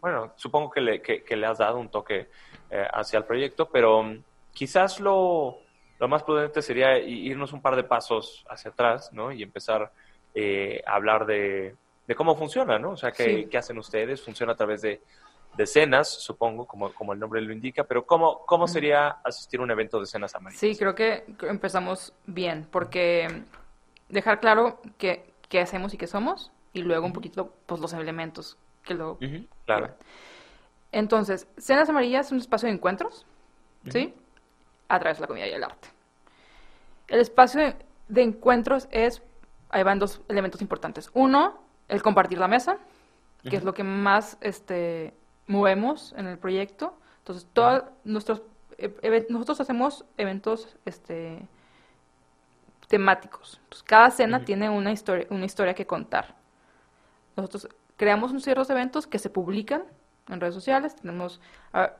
bueno, 0.00 0.32
supongo 0.36 0.70
que 0.70 0.80
le, 0.80 1.02
que 1.02 1.36
le 1.36 1.46
has 1.46 1.58
dado 1.58 1.78
un 1.78 1.88
toque 1.88 2.28
hacia 2.92 3.18
el 3.18 3.24
proyecto, 3.24 3.68
pero 3.70 4.02
mm, 4.02 4.22
quizás 4.52 5.00
lo 5.00 5.58
lo 5.98 6.08
más 6.08 6.22
prudente 6.22 6.62
sería 6.62 6.98
irnos 6.98 7.52
un 7.52 7.60
par 7.60 7.76
de 7.76 7.84
pasos 7.84 8.44
hacia 8.48 8.70
atrás, 8.70 9.12
¿no? 9.12 9.32
Y 9.32 9.42
empezar 9.42 9.90
eh, 10.34 10.80
a 10.86 10.94
hablar 10.94 11.26
de, 11.26 11.74
cómo 12.16 12.36
funciona, 12.36 12.78
¿no? 12.78 12.92
O 12.92 12.96
sea, 12.96 13.10
¿qué, 13.10 13.48
hacen 13.56 13.78
ustedes? 13.78 14.22
Funciona 14.22 14.52
a 14.52 14.56
través 14.56 14.82
de, 14.82 15.02
de 15.56 15.66
cenas, 15.66 16.08
supongo, 16.08 16.66
como, 16.66 16.92
como 16.94 17.12
el 17.12 17.18
nombre 17.18 17.40
lo 17.40 17.52
indica, 17.52 17.84
pero 17.84 18.06
¿cómo, 18.06 18.46
cómo 18.46 18.68
sería 18.68 19.08
asistir 19.24 19.58
a 19.58 19.64
un 19.64 19.70
evento 19.70 19.98
de 19.98 20.06
cenas 20.06 20.34
amarillas? 20.34 20.60
Sí, 20.60 20.76
creo 20.76 20.94
que 20.94 21.24
empezamos 21.42 22.14
bien, 22.26 22.68
porque 22.70 23.26
dejar 24.08 24.40
claro 24.40 24.80
qué, 24.98 25.32
qué 25.48 25.60
hacemos 25.60 25.94
y 25.94 25.98
qué 25.98 26.06
somos, 26.06 26.50
y 26.72 26.82
luego 26.82 27.06
un 27.06 27.12
poquito, 27.12 27.52
pues, 27.66 27.80
los 27.80 27.92
elementos 27.92 28.56
que 28.84 28.94
lo... 28.94 29.18
claro. 29.64 29.94
Entonces, 30.92 31.46
Cenas 31.58 31.88
Amarillas 31.88 32.26
es 32.26 32.32
un 32.32 32.38
espacio 32.38 32.68
de 32.68 32.74
encuentros, 32.74 33.26
¿sí? 33.90 34.14
a 34.88 34.98
través 34.98 35.18
de 35.18 35.22
la 35.22 35.26
comida 35.26 35.46
y 35.46 35.52
el 35.52 35.64
arte. 35.64 35.88
El 37.08 37.20
espacio 37.20 37.74
de, 38.08 38.22
encuentros 38.22 38.88
es, 38.90 39.22
ahí 39.68 39.82
van 39.82 39.98
dos 39.98 40.22
elementos 40.28 40.62
importantes. 40.62 41.10
Uno, 41.14 41.60
el 41.88 42.02
compartir 42.02 42.38
la 42.38 42.48
mesa, 42.48 42.78
que 43.48 43.56
es 43.56 43.64
lo 43.64 43.74
que 43.74 43.84
más 43.84 44.36
este, 44.40 45.14
movemos 45.46 46.14
en 46.16 46.26
el 46.26 46.38
proyecto. 46.38 46.98
Entonces, 47.18 47.46
todos 47.52 47.84
nuestros, 48.04 48.42
e, 48.78 49.26
nosotros 49.28 49.60
hacemos 49.60 50.04
eventos 50.16 50.76
este, 50.84 51.46
temáticos. 52.88 53.60
cada 53.84 54.10
cena 54.10 54.44
tiene 54.44 54.70
una 54.70 54.90
historia, 54.90 55.26
una 55.30 55.44
historia 55.44 55.74
que 55.74 55.86
contar. 55.86 56.34
Nosotros 57.36 57.68
creamos 57.96 58.32
un 58.32 58.40
ciertos 58.40 58.68
eventos 58.70 59.06
que 59.06 59.18
se 59.18 59.30
publican 59.30 59.84
en 60.28 60.40
redes 60.40 60.54
sociales. 60.54 60.96
Tenemos, 60.96 61.40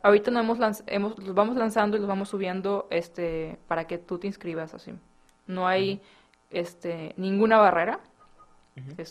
ahorita 0.03 0.30
no 0.30 0.41
hemos, 0.41 0.59
hemos, 0.86 1.18
los 1.18 1.34
vamos 1.34 1.57
lanzando 1.57 1.97
y 1.97 2.01
los 2.01 2.09
vamos 2.09 2.30
subiendo 2.30 2.89
este, 2.91 3.59
para 3.68 3.86
que 3.86 3.99
tú 3.99 4.18
te 4.18 4.26
inscribas 4.26 4.74
así. 4.74 4.95
No 5.47 5.68
hay 5.68 6.01
este, 6.51 7.14
ninguna 7.16 7.59
barrera. 7.59 8.01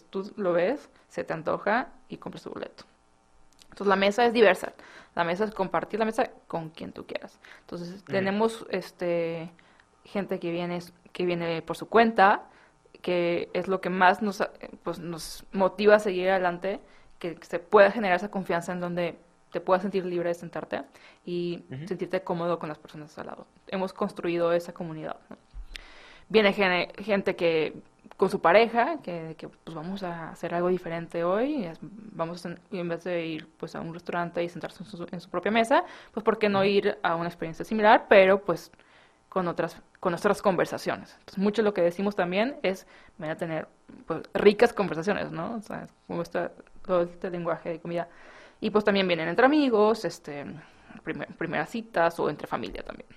tú 0.10 0.34
lo 0.36 0.54
ves, 0.54 0.90
se 1.10 1.24
te 1.24 1.34
antoja 1.34 1.90
y 2.10 2.18
compras 2.18 2.44
tu 2.44 2.50
boleto. 2.50 2.84
Entonces 3.66 3.88
la 3.88 3.96
mesa 3.96 4.26
es 4.26 4.34
diversa. 4.34 4.74
La 5.16 5.24
mesa 5.24 5.44
es 5.44 5.52
compartir 5.52 6.00
la 6.00 6.06
mesa 6.06 6.32
con 6.48 6.70
quien 6.70 6.92
tú 6.92 7.06
quieras. 7.06 7.40
Entonces 7.62 8.04
tenemos 8.04 8.66
este 8.70 9.52
gente 10.04 10.40
que 10.40 10.52
viene 10.52 10.80
que 11.12 11.26
viene 11.26 11.62
por 11.62 11.78
su 11.78 11.88
cuenta, 11.90 12.50
que 13.02 13.50
es 13.54 13.68
lo 13.68 13.82
que 13.82 13.90
más 13.90 14.22
nos 14.22 14.44
pues 14.84 15.00
nos 15.00 15.46
motiva 15.52 15.96
a 15.96 16.00
seguir 16.00 16.30
adelante 16.30 16.80
que 17.20 17.38
se 17.42 17.60
pueda 17.60 17.92
generar 17.92 18.18
esa 18.18 18.30
confianza 18.30 18.72
en 18.72 18.80
donde 18.80 19.18
te 19.52 19.62
puedas 19.62 19.82
sentir 19.82 20.06
libre 20.06 20.30
de 20.30 20.36
sentarte 20.36 20.84
y 21.26 21.64
sentirte 21.86 22.22
cómodo 22.22 22.60
con 22.60 22.70
las 22.70 22.78
personas 22.78 23.18
al 23.18 23.28
lado. 23.28 23.48
Hemos 23.68 23.94
construido 23.94 24.52
esa 24.52 24.74
comunidad. 24.74 25.18
Viene 26.30 26.54
gente 26.54 27.36
que 27.36 27.82
con 28.18 28.30
su 28.30 28.42
pareja, 28.42 29.00
que, 29.02 29.36
pues 29.64 29.76
vamos 29.76 30.04
a 30.04 30.30
hacer 30.32 30.54
algo 30.54 30.70
diferente 30.70 31.24
hoy, 31.24 31.70
vamos 31.82 32.46
a, 32.46 32.56
en 32.72 32.90
vez 32.90 33.04
de 33.04 33.26
ir 33.26 33.48
pues 33.58 33.76
a 33.76 33.82
un 33.82 33.94
restaurante 33.94 34.44
y 34.44 34.50
sentarse 34.50 34.84
en 35.12 35.22
su, 35.22 35.30
propia 35.30 35.52
mesa, 35.52 35.84
pues 36.12 36.24
por 36.24 36.40
qué 36.40 36.50
no 36.50 36.64
ir 36.64 36.98
a 37.04 37.16
una 37.16 37.28
experiencia 37.28 37.64
similar, 37.64 38.08
pero 38.10 38.42
pues 38.42 38.72
con 39.30 39.48
otras 39.48 39.82
con 40.00 40.12
nuestras 40.12 40.42
conversaciones. 40.42 41.16
Entonces, 41.20 41.38
mucho 41.38 41.62
de 41.62 41.66
lo 41.66 41.74
que 41.74 41.82
decimos 41.82 42.16
también 42.16 42.58
es, 42.64 42.86
van 43.18 43.32
a 43.32 43.38
tener 43.38 43.68
pues, 44.06 44.22
ricas 44.34 44.74
conversaciones, 44.74 45.32
¿no? 45.32 45.56
O 45.56 45.62
sea, 45.62 45.88
como 46.08 46.22
está 46.22 46.52
todo 46.86 47.04
este 47.04 47.30
lenguaje 47.30 47.70
de 47.70 47.80
comida. 47.80 48.08
Y 48.60 48.70
pues 48.70 48.84
también 48.84 49.08
vienen 49.08 49.28
entre 49.28 49.46
amigos, 49.46 50.06
este, 50.06 50.46
primeras 51.38 51.70
citas 51.70 52.20
o 52.20 52.30
entre 52.30 52.48
familia 52.48 52.84
también. 52.84 53.08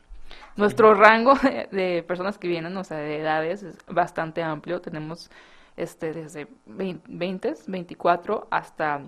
Nuestro 0.57 0.95
rango 0.95 1.35
de, 1.71 2.05
personas 2.07 2.39
que 2.39 2.49
vienen, 2.49 2.77
o 2.77 2.85
sea, 2.85 2.99
de 2.99 3.21
edades, 3.21 3.63
es 3.63 3.79
bastante 3.87 4.43
amplio. 4.43 4.81
Tenemos 4.81 5.31
este 5.77 6.13
desde 6.13 6.49
20, 6.67 7.55
24 7.67 8.49
hasta 8.51 9.03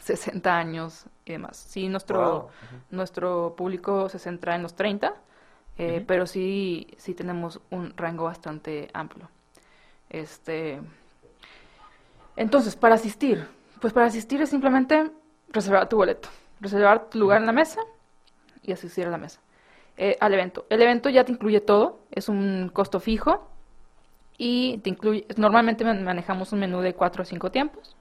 60 0.00 0.56
años 0.56 1.06
y 1.24 1.32
demás. 1.32 1.56
Sí, 1.56 1.88
nuestro, 1.88 2.48
nuestro 2.90 3.54
público 3.56 4.08
se 4.08 4.18
centra 4.18 4.54
en 4.56 4.62
los 4.62 4.74
30, 4.74 5.14
eh, 5.78 6.04
pero 6.06 6.26
sí, 6.26 6.88
sí 6.98 7.14
tenemos 7.14 7.60
un 7.70 7.96
rango 7.96 8.24
bastante 8.24 8.88
amplio. 8.92 9.28
Este, 10.10 10.80
entonces, 12.36 12.76
para 12.76 12.94
asistir, 12.94 13.46
pues 13.80 13.92
para 13.92 14.06
asistir 14.06 14.40
es 14.42 14.50
simplemente 14.50 15.10
reservar 15.48 15.88
tu 15.88 15.96
boleto, 15.96 16.28
reservar 16.60 17.08
tu 17.10 17.18
lugar 17.18 17.40
en 17.40 17.46
la 17.46 17.52
mesa 17.52 17.80
y 18.62 18.72
asistir 18.72 19.06
a 19.06 19.10
la 19.10 19.18
mesa. 19.18 19.40
Eh, 19.96 20.16
al 20.20 20.32
evento. 20.32 20.64
El 20.70 20.80
evento 20.80 21.10
ya 21.10 21.24
te 21.24 21.32
incluye 21.32 21.60
todo, 21.60 22.00
es 22.10 22.28
un 22.28 22.70
costo 22.72 22.98
fijo 22.98 23.46
y 24.38 24.78
te 24.78 24.90
incluye, 24.90 25.26
normalmente 25.36 25.84
manejamos 25.84 26.52
un 26.52 26.60
menú 26.60 26.80
de 26.80 26.94
cuatro 26.94 27.22
o 27.22 27.26
cinco 27.26 27.50
tiempos. 27.50 27.94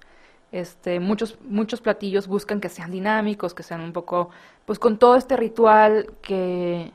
Este, 0.53 0.99
muchos, 0.99 1.37
muchos 1.41 1.81
platillos 1.81 2.27
buscan 2.27 2.59
que 2.61 2.69
sean 2.69 2.91
dinámicos, 2.91 3.53
que 3.53 3.63
sean 3.63 3.81
un 3.81 3.93
poco, 3.93 4.29
pues 4.65 4.79
con 4.79 4.97
todo 4.97 5.15
este 5.15 5.35
ritual 5.37 6.13
que 6.21 6.91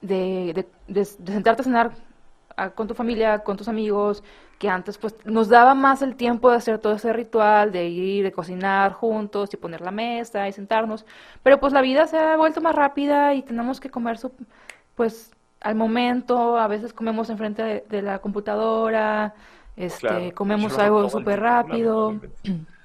de, 0.00 0.66
de 0.88 1.04
sentarte 1.04 1.62
a 1.62 1.64
cenar 1.64 1.92
con 2.74 2.86
tu 2.88 2.94
familia, 2.94 3.38
con 3.40 3.56
tus 3.56 3.68
amigos, 3.68 4.22
que 4.58 4.68
antes 4.68 4.98
pues 4.98 5.14
nos 5.24 5.48
daba 5.48 5.74
más 5.74 6.02
el 6.02 6.16
tiempo 6.16 6.50
de 6.50 6.56
hacer 6.56 6.78
todo 6.78 6.92
ese 6.92 7.12
ritual, 7.12 7.72
de 7.72 7.88
ir, 7.88 8.24
de 8.24 8.32
cocinar 8.32 8.92
juntos 8.92 9.54
y 9.54 9.56
poner 9.56 9.80
la 9.80 9.90
mesa 9.90 10.46
y 10.48 10.52
sentarnos, 10.52 11.06
pero 11.42 11.58
pues 11.58 11.72
la 11.72 11.80
vida 11.80 12.06
se 12.06 12.18
ha 12.18 12.36
vuelto 12.36 12.60
más 12.60 12.74
rápida 12.74 13.34
y 13.34 13.42
tenemos 13.42 13.80
que 13.80 13.90
comer 13.90 14.18
su, 14.18 14.32
pues 14.94 15.32
al 15.60 15.76
momento, 15.76 16.58
a 16.58 16.68
veces 16.68 16.92
comemos 16.92 17.30
enfrente 17.30 17.62
de, 17.62 17.84
de 17.88 18.02
la 18.02 18.18
computadora, 18.18 19.34
este, 19.76 20.32
comemos 20.32 20.78
algo 20.78 21.08
súper 21.08 21.40
rápido. 21.40 22.20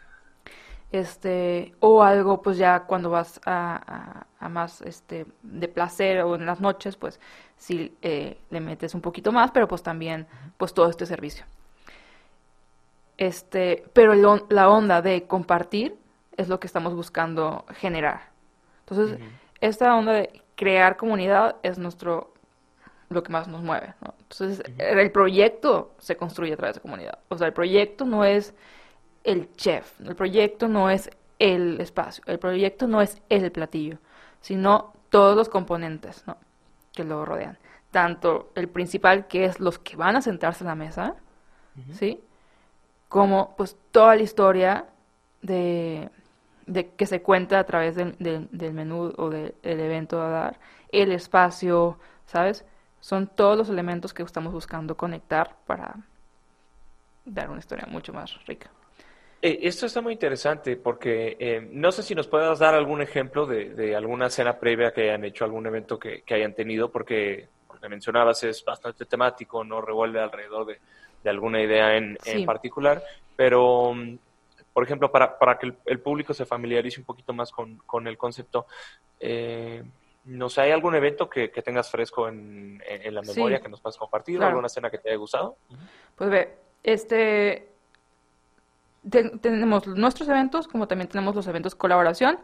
este 1.00 1.74
o 1.80 2.04
algo 2.04 2.42
pues 2.42 2.58
ya 2.58 2.82
cuando 2.82 3.10
vas 3.10 3.40
a, 3.46 4.26
a, 4.40 4.50
más 4.50 4.82
este 4.82 5.26
de 5.42 5.68
placer 5.68 6.22
o 6.22 6.36
en 6.36 6.46
las 6.46 6.62
noches 6.62 6.96
pues 6.96 7.20
si 7.58 7.96
eh, 8.02 8.38
le 8.50 8.60
metes 8.60 8.94
un 8.96 9.02
poquito 9.02 9.32
más, 9.32 9.52
pero 9.52 9.68
pues 9.68 9.84
también 9.84 10.28
pues 10.58 10.74
todo 10.74 10.90
este 10.90 11.06
servicio. 11.06 11.46
Este, 13.18 13.86
pero 13.94 14.14
la 14.50 14.70
onda 14.70 15.02
de 15.02 15.26
compartir 15.26 15.96
es 16.36 16.50
lo 16.50 16.60
que 16.60 16.68
estamos 16.68 16.94
buscando 16.94 17.66
generar. 17.76 18.30
Entonces, 18.82 19.20
esta 19.62 19.96
onda 19.96 20.14
de 20.14 20.42
crear 20.56 20.98
comunidad 20.98 21.56
es 21.64 21.78
nuestro 21.78 22.34
lo 23.10 23.24
que 23.24 23.32
más 23.32 23.48
nos 23.48 23.62
mueve. 23.62 23.94
Entonces, 24.20 24.64
el 24.78 25.12
proyecto 25.12 25.94
se 26.00 26.18
construye 26.18 26.54
a 26.54 26.58
través 26.58 26.76
de 26.76 26.82
comunidad. 26.82 27.20
O 27.30 27.38
sea, 27.38 27.48
el 27.48 27.54
proyecto 27.54 28.06
no 28.06 28.26
es 28.26 28.54
el 29.26 29.52
chef, 29.56 30.00
el 30.02 30.16
proyecto 30.16 30.68
no 30.68 30.90
es 30.90 31.10
el 31.40 31.82
espacio, 31.82 32.24
el 32.28 32.40
proyecto 32.40 32.88
no 32.88 33.02
es 33.02 33.22
el 33.30 33.52
platillo, 33.52 33.98
sino 34.40 34.94
todos 35.10 35.36
los 35.36 35.50
componentes, 35.50 36.26
¿no? 36.28 36.38
que 36.94 37.04
lo 37.04 37.26
rodean. 37.26 37.58
Tanto 37.92 38.52
el 38.56 38.70
principal, 38.70 39.28
que 39.28 39.46
es 39.46 39.60
los 39.60 39.80
que 39.80 39.96
van 39.96 40.16
a 40.16 40.22
sentarse 40.22 40.64
en 40.64 40.68
la 40.68 40.76
mesa, 40.76 41.16
¿sí? 41.94 42.22
Como 43.10 43.56
pues 43.58 43.78
toda 43.92 44.16
la 44.16 44.24
historia 44.24 44.86
de, 45.42 46.10
de 46.66 46.90
que 46.92 47.06
se 47.06 47.22
cuenta 47.22 47.60
a 47.60 47.64
través 47.66 47.96
del, 47.96 48.16
del, 48.20 48.74
menú 48.74 49.14
o 49.18 49.30
del 49.30 49.54
evento 49.62 50.22
a 50.22 50.30
dar, 50.30 50.60
el 50.92 51.12
espacio, 51.12 51.98
¿sabes? 52.26 52.66
Son 53.00 53.28
todos 53.28 53.58
los 53.58 53.70
elementos 53.70 54.14
que 54.14 54.24
estamos 54.24 54.52
buscando 54.52 54.98
conectar 54.98 55.56
para 55.66 55.96
dar 57.24 57.50
una 57.50 57.60
historia 57.60 57.86
mucho 57.88 58.14
más 58.14 58.46
rica. 58.46 58.70
Eh, 59.42 59.60
esto 59.64 59.86
está 59.86 60.02
muy 60.02 60.14
interesante 60.14 60.76
porque 60.78 61.38
eh, 61.40 61.68
no 61.72 61.92
sé 61.92 62.04
si 62.04 62.16
nos 62.16 62.28
puedas 62.28 62.60
dar 62.60 62.74
algún 62.74 63.02
ejemplo 63.02 63.46
de, 63.46 63.96
alguna 63.96 64.30
cena 64.30 64.58
previa 64.58 64.92
que 64.92 65.04
hayan 65.04 65.24
hecho, 65.26 65.46
algún 65.46 65.66
evento 65.68 66.00
que, 66.00 66.24
hayan 66.32 66.54
tenido, 66.54 66.90
porque 66.92 67.48
lo 67.72 67.80
que 67.80 67.90
mencionabas 67.90 68.44
es 68.44 68.64
bastante 68.64 69.06
temático, 69.06 69.64
no 69.64 69.82
revuelve 69.82 70.20
alrededor 70.20 70.66
de, 70.66 71.30
alguna 71.30 71.62
idea 71.62 71.98
en, 71.98 72.18
particular, 72.46 73.04
pero, 73.36 73.94
mm, 73.94 74.18
por 74.72 74.84
ejemplo, 74.84 75.12
para, 75.12 75.40
para 75.40 75.58
que 75.58 75.74
el, 75.86 76.00
público 76.00 76.34
se 76.34 76.46
familiarice 76.46 77.00
un 77.00 77.06
poquito 77.06 77.34
más 77.34 77.52
con, 77.52 78.08
el 78.08 78.18
concepto, 78.18 78.68
eh, 79.20 79.84
no 80.26 80.50
sé, 80.50 80.62
¿hay 80.62 80.72
algún 80.72 80.96
evento 80.96 81.30
que, 81.30 81.50
tengas 81.50 81.90
fresco 81.90 82.28
en, 82.28 82.82
la 83.12 83.22
memoria 83.22 83.60
que 83.60 83.70
nos 83.70 83.82
puedas 83.82 83.98
compartir? 83.98 84.42
¿Alguna 84.42 84.70
cena 84.70 84.90
que 84.90 84.98
te 84.98 85.10
haya 85.10 85.18
gustado? 85.18 85.58
Pues 86.16 86.30
ve, 86.30 86.58
este 86.84 87.75
tenemos 89.10 89.88
nuestros 89.88 90.28
eventos, 90.30 90.68
como 90.68 90.88
también 90.88 91.08
tenemos 91.10 91.36
los 91.36 91.48
eventos 91.48 91.76
colaboración 91.76 92.40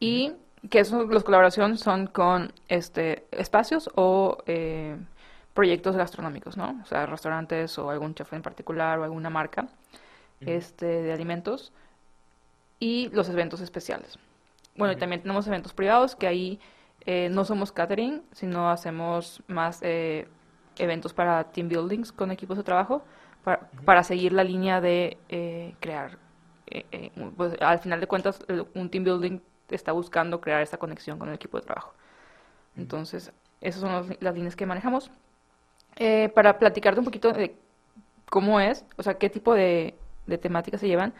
y 0.00 0.32
que 0.70 0.80
esos, 0.80 1.08
los 1.08 1.24
colaboración 1.24 1.78
son 1.78 2.06
con 2.06 2.52
este 2.68 3.26
espacios 3.30 3.90
o 3.94 4.38
eh, 4.46 4.96
proyectos 5.54 5.96
gastronómicos, 5.96 6.56
¿no? 6.56 6.80
O 6.82 6.86
sea, 6.86 7.06
restaurantes 7.06 7.78
o 7.78 7.90
algún 7.90 8.14
chef 8.14 8.32
en 8.32 8.42
particular 8.42 8.98
o 8.98 9.04
alguna 9.04 9.30
marca 9.30 9.68
este, 10.40 10.86
de 10.86 11.12
alimentos 11.12 11.72
y 12.78 13.10
los 13.12 13.28
eventos 13.28 13.60
especiales. 13.60 14.18
Bueno, 14.76 14.92
y 14.92 14.96
también 14.96 15.22
tenemos 15.22 15.46
eventos 15.46 15.74
privados 15.74 16.16
que 16.16 16.26
ahí 16.26 16.60
eh, 17.04 17.28
no 17.30 17.44
somos 17.44 17.72
catering, 17.72 18.22
sino 18.32 18.70
hacemos 18.70 19.42
más 19.46 19.80
eh, 19.82 20.26
eventos 20.78 21.12
para 21.12 21.44
team 21.44 21.68
buildings 21.68 22.12
con 22.12 22.30
equipos 22.30 22.56
de 22.56 22.64
trabajo 22.64 23.04
para, 23.42 24.02
seguir 24.02 24.32
la 24.32 24.44
línea 24.44 24.80
de 24.80 25.16
eh, 25.28 25.74
crear. 25.80 26.18
Eh, 26.66 26.86
eh, 26.92 27.10
pues, 27.36 27.54
al 27.60 27.78
final 27.78 28.00
de 28.00 28.06
cuentas, 28.06 28.44
un 28.74 28.90
team 28.90 29.04
building 29.04 29.40
está 29.68 29.92
buscando 29.92 30.40
crear 30.40 30.62
esa 30.62 30.78
conexión 30.78 31.18
con 31.18 31.28
el 31.28 31.34
equipo 31.34 31.58
de 31.58 31.64
trabajo. 31.64 31.94
Entonces, 32.76 33.32
esas 33.60 33.80
son 33.80 34.16
las 34.20 34.34
líneas 34.34 34.56
que 34.56 34.66
manejamos. 34.66 35.10
para 36.34 36.58
platicarte 36.58 37.00
un 37.00 37.04
poquito 37.04 37.32
de 37.32 37.56
cómo 38.30 38.60
es, 38.60 38.84
o 38.96 39.02
sea, 39.02 39.14
qué 39.14 39.28
tipo 39.28 39.54
de, 39.54 39.94
de 40.26 40.38
temáticas 40.38 40.80
se 40.80 40.88
llevan. 40.88 41.12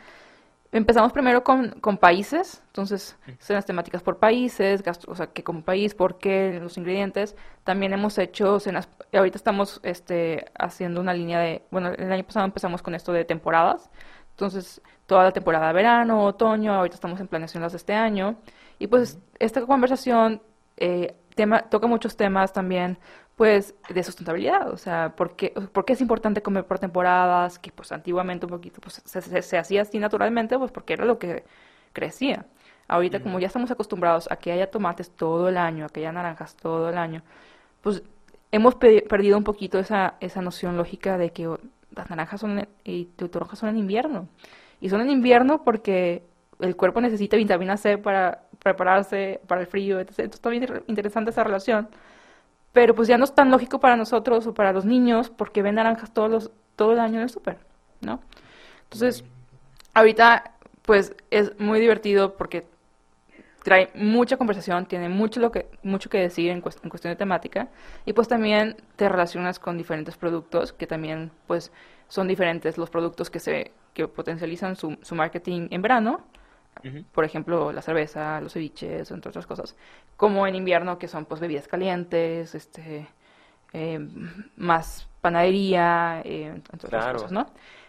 Empezamos 0.72 1.12
primero 1.12 1.44
con, 1.44 1.72
con 1.80 1.98
países, 1.98 2.62
entonces 2.68 3.18
las 3.46 3.66
temáticas 3.66 4.02
por 4.02 4.16
países, 4.16 4.82
o 5.06 5.14
sea, 5.14 5.26
que 5.26 5.44
como 5.44 5.60
país, 5.62 5.94
por 5.94 6.16
qué, 6.16 6.58
los 6.62 6.78
ingredientes. 6.78 7.36
También 7.62 7.92
hemos 7.92 8.16
hecho 8.16 8.58
cenas, 8.58 8.88
ahorita 9.12 9.36
estamos 9.36 9.80
este, 9.82 10.46
haciendo 10.58 11.02
una 11.02 11.12
línea 11.12 11.40
de, 11.40 11.62
bueno, 11.70 11.90
el 11.90 12.10
año 12.10 12.24
pasado 12.24 12.46
empezamos 12.46 12.80
con 12.80 12.94
esto 12.94 13.12
de 13.12 13.26
temporadas, 13.26 13.90
entonces 14.30 14.80
toda 15.04 15.24
la 15.24 15.32
temporada 15.32 15.66
de 15.66 15.74
verano, 15.74 16.24
otoño, 16.24 16.72
ahorita 16.72 16.94
estamos 16.94 17.20
en 17.20 17.28
planeación 17.28 17.62
las 17.62 17.72
de 17.72 17.76
este 17.76 17.92
año. 17.92 18.36
Y 18.78 18.86
pues 18.86 19.18
esta 19.38 19.60
conversación 19.66 20.40
eh, 20.78 21.14
tema, 21.34 21.62
toca 21.62 21.86
muchos 21.86 22.16
temas 22.16 22.52
también 22.54 22.98
pues 23.42 23.74
de 23.88 24.04
sustentabilidad, 24.04 24.70
o 24.70 24.76
sea, 24.76 25.16
¿por 25.16 25.34
qué, 25.34 25.52
es 25.88 26.00
importante 26.00 26.42
comer 26.42 26.64
por 26.64 26.78
temporadas? 26.78 27.58
Que 27.58 27.72
pues 27.72 27.90
antiguamente 27.90 28.46
un 28.46 28.50
poquito 28.50 28.80
pues 28.80 29.02
se, 29.04 29.58
hacía 29.58 29.82
así 29.82 29.98
naturalmente, 29.98 30.56
pues 30.56 30.70
porque 30.70 30.92
era 30.92 31.04
lo 31.04 31.18
que 31.18 31.42
crecía. 31.92 32.46
Ahorita 32.86 33.20
como 33.20 33.40
ya 33.40 33.48
estamos 33.48 33.72
acostumbrados 33.72 34.30
a 34.30 34.36
que 34.36 34.52
haya 34.52 34.70
tomates 34.70 35.10
todo 35.10 35.48
el 35.48 35.56
año, 35.56 35.86
a 35.86 35.88
que 35.88 35.98
haya 35.98 36.12
naranjas 36.12 36.54
todo 36.54 36.88
el 36.88 36.96
año, 36.96 37.24
pues 37.80 38.04
hemos 38.52 38.76
perdido 38.76 39.36
un 39.36 39.42
poquito 39.42 39.80
esa, 39.80 40.14
esa 40.20 40.40
noción 40.40 40.76
lógica 40.76 41.18
de 41.18 41.30
que 41.30 41.52
las 41.96 42.10
naranjas 42.10 42.40
son 42.40 42.68
y 42.84 43.06
toronjas 43.06 43.58
son 43.58 43.70
en 43.70 43.78
invierno. 43.78 44.28
Y 44.80 44.88
son 44.88 45.00
en 45.00 45.10
invierno 45.10 45.64
porque 45.64 46.22
el 46.60 46.76
cuerpo 46.76 47.00
necesita 47.00 47.36
vitamina 47.36 47.76
C 47.76 47.98
para 47.98 48.44
prepararse 48.60 49.40
para 49.48 49.62
el 49.62 49.66
frío, 49.66 49.98
Entonces 49.98 50.30
está 50.32 50.48
bien 50.48 50.84
interesante 50.86 51.32
esa 51.32 51.42
relación 51.42 51.88
pero 52.72 52.94
pues 52.94 53.08
ya 53.08 53.18
no 53.18 53.24
es 53.24 53.34
tan 53.34 53.50
lógico 53.50 53.80
para 53.80 53.96
nosotros 53.96 54.46
o 54.46 54.54
para 54.54 54.72
los 54.72 54.84
niños 54.84 55.30
porque 55.30 55.62
ven 55.62 55.76
naranjas 55.76 56.12
todos 56.12 56.30
los, 56.30 56.50
todo 56.76 56.92
el 56.92 57.00
año 57.00 57.16
en 57.16 57.22
el 57.22 57.30
súper, 57.30 57.58
¿no? 58.00 58.20
Entonces, 58.84 59.24
ahorita 59.94 60.52
pues 60.82 61.14
es 61.30 61.58
muy 61.58 61.80
divertido 61.80 62.36
porque 62.36 62.66
trae 63.62 63.90
mucha 63.94 64.36
conversación, 64.36 64.86
tiene 64.86 65.08
mucho, 65.08 65.38
lo 65.38 65.52
que, 65.52 65.68
mucho 65.82 66.10
que 66.10 66.18
decir 66.18 66.50
en, 66.50 66.60
cuestión 66.60 67.12
de 67.12 67.16
temática 67.16 67.68
y 68.04 68.12
pues 68.12 68.26
también 68.26 68.76
te 68.96 69.08
relacionas 69.08 69.58
con 69.58 69.78
diferentes 69.78 70.16
productos 70.16 70.72
que 70.72 70.86
también 70.86 71.30
pues 71.46 71.70
son 72.08 72.26
diferentes 72.26 72.76
los 72.76 72.90
productos 72.90 73.30
que 73.30 73.38
se 73.38 73.70
que 73.94 74.08
potencializan 74.08 74.74
su, 74.74 74.96
su 75.02 75.14
marketing 75.14 75.68
en 75.70 75.82
verano 75.82 76.22
por 77.12 77.24
ejemplo, 77.24 77.72
la 77.72 77.82
cerveza, 77.82 78.40
los 78.40 78.52
ceviches, 78.54 79.10
entre 79.10 79.28
otras 79.28 79.46
cosas, 79.46 79.76
como 80.16 80.46
en 80.46 80.54
invierno, 80.54 80.98
que 80.98 81.08
son 81.08 81.24
pues 81.26 81.40
bebidas 81.40 81.68
calientes, 81.68 82.54
este, 82.54 83.06
eh, 83.72 84.00
más 84.56 85.08
panadería, 85.20 86.22
eh, 86.24 86.46
entre 86.46 86.86
otras 86.86 86.90
Claro. 87.04 87.12
cosas, 87.18 87.32
¿no? 87.32 87.46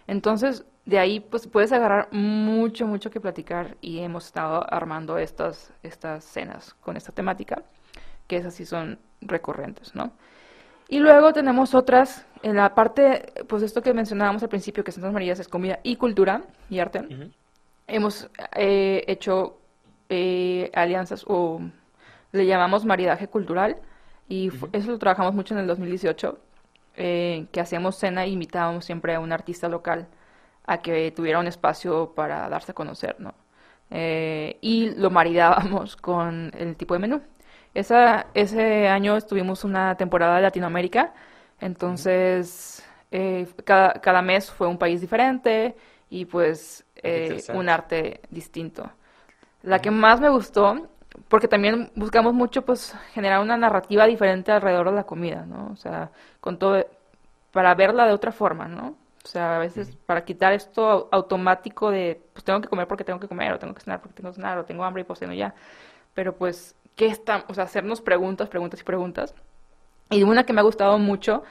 Entonces, 0.07 0.65
de 0.85 0.99
ahí 0.99 1.19
pues 1.19 1.47
puedes 1.47 1.71
agarrar 1.71 2.09
mucho, 2.11 2.85
mucho 2.87 3.09
que 3.09 3.21
platicar 3.21 3.77
y 3.81 3.99
hemos 3.99 4.25
estado 4.25 4.65
armando 4.71 5.17
estas, 5.17 5.71
estas 5.81 6.23
cenas 6.25 6.73
con 6.81 6.97
esta 6.97 7.11
temática, 7.11 7.63
que 8.27 8.37
esas 8.37 8.53
sí 8.53 8.65
son 8.65 8.99
recurrentes, 9.21 9.95
¿no? 9.95 10.11
Y 10.89 10.99
luego 10.99 11.33
tenemos 11.33 11.73
otras, 11.73 12.25
en 12.43 12.57
la 12.57 12.75
parte, 12.75 13.33
pues 13.47 13.63
esto 13.63 13.81
que 13.81 13.93
mencionábamos 13.93 14.43
al 14.43 14.49
principio, 14.49 14.83
que 14.83 14.91
Santas 14.91 15.13
Marías 15.13 15.39
es 15.39 15.47
comida 15.47 15.79
y 15.81 15.95
cultura 15.95 16.43
y 16.69 16.79
arte. 16.79 17.31
Hemos 17.87 18.29
eh, 18.55 19.03
hecho 19.07 19.59
eh, 20.09 20.71
alianzas 20.73 21.25
o 21.27 21.61
le 22.31 22.45
llamamos 22.45 22.85
maridaje 22.85 23.27
cultural 23.27 23.77
y 24.29 24.51
eso 24.71 24.91
lo 24.91 24.99
trabajamos 24.99 25.33
mucho 25.33 25.53
en 25.53 25.61
el 25.61 25.67
2018, 25.67 26.39
eh, 26.95 27.47
que 27.51 27.61
hacíamos 27.61 27.97
cena 27.97 28.23
e 28.23 28.29
invitábamos 28.29 28.85
siempre 28.85 29.15
a 29.15 29.19
un 29.19 29.31
artista 29.31 29.67
local 29.69 30.07
a 30.65 30.81
que 30.81 31.11
tuviera 31.11 31.39
un 31.39 31.47
espacio 31.47 32.13
para 32.15 32.49
darse 32.49 32.71
a 32.71 32.75
conocer, 32.75 33.15
¿no? 33.19 33.33
Eh, 33.91 34.57
y 34.61 34.91
lo 34.91 35.09
maridábamos 35.11 35.95
con 36.07 36.51
el 36.57 36.75
tipo 36.75 36.93
de 36.93 36.99
menú. 36.99 37.21
Esa, 37.73 38.27
ese 38.33 38.87
año 38.87 39.17
estuvimos 39.17 39.63
una 39.63 39.95
temporada 39.97 40.35
de 40.37 40.43
Latinoamérica, 40.43 41.13
entonces 41.59 42.83
eh, 43.11 43.47
cada, 43.65 43.93
cada 43.93 44.21
mes 44.21 44.51
fue 44.51 44.67
un 44.67 44.77
país 44.77 45.01
diferente 45.01 45.75
y 46.09 46.25
pues 46.25 46.82
eh, 47.03 47.45
un 47.51 47.69
arte 47.69 48.21
distinto. 48.29 48.89
La 49.63 49.79
que 49.79 49.91
más 49.91 50.19
me 50.21 50.29
gustó, 50.29 50.89
porque 51.29 51.47
también 51.47 51.91
buscamos 51.95 52.33
mucho 52.33 52.63
pues 52.63 52.95
generar 53.13 53.41
una 53.41 53.57
narrativa 53.57 54.05
diferente 54.07 54.51
alrededor 54.51 54.89
de 54.89 54.95
la 54.95 55.05
comida, 55.05 55.45
¿no? 55.45 55.71
O 55.71 55.75
sea, 55.77 56.11
con 56.41 56.59
todo, 56.59 56.85
para 57.51 57.75
verla 57.75 58.05
de 58.05 58.13
otra 58.13 58.31
forma, 58.31 58.67
¿no? 58.67 58.97
O 59.23 59.27
sea, 59.27 59.55
a 59.57 59.59
veces 59.59 59.95
para 60.05 60.25
quitar 60.25 60.53
esto 60.53 60.89
au- 60.91 61.07
automático 61.11 61.91
de, 61.91 62.21
pues 62.33 62.43
tengo 62.43 62.61
que 62.61 62.67
comer 62.67 62.87
porque 62.87 63.03
tengo 63.05 63.19
que 63.19 63.27
comer, 63.27 63.53
o 63.53 63.59
tengo 63.59 63.73
que 63.73 63.81
cenar 63.81 64.01
porque 64.01 64.15
tengo 64.15 64.29
que 64.31 64.35
cenar, 64.35 64.57
o 64.57 64.65
tengo 64.65 64.83
hambre 64.83 65.01
y 65.03 65.05
pues 65.05 65.19
ceno 65.19 65.33
ya. 65.33 65.55
Pero 66.15 66.35
pues, 66.37 66.75
¿qué 66.95 67.07
está? 67.07 67.45
O 67.49 67.53
sea, 67.55 67.65
hacernos 67.65 68.01
preguntas, 68.01 68.49
preguntas 68.49 68.81
y 68.81 68.83
preguntas. 68.83 69.35
Y 70.09 70.23
una 70.23 70.45
que 70.45 70.53
me 70.53 70.61
ha 70.61 70.63
gustado 70.63 70.99
mucho 70.99 71.43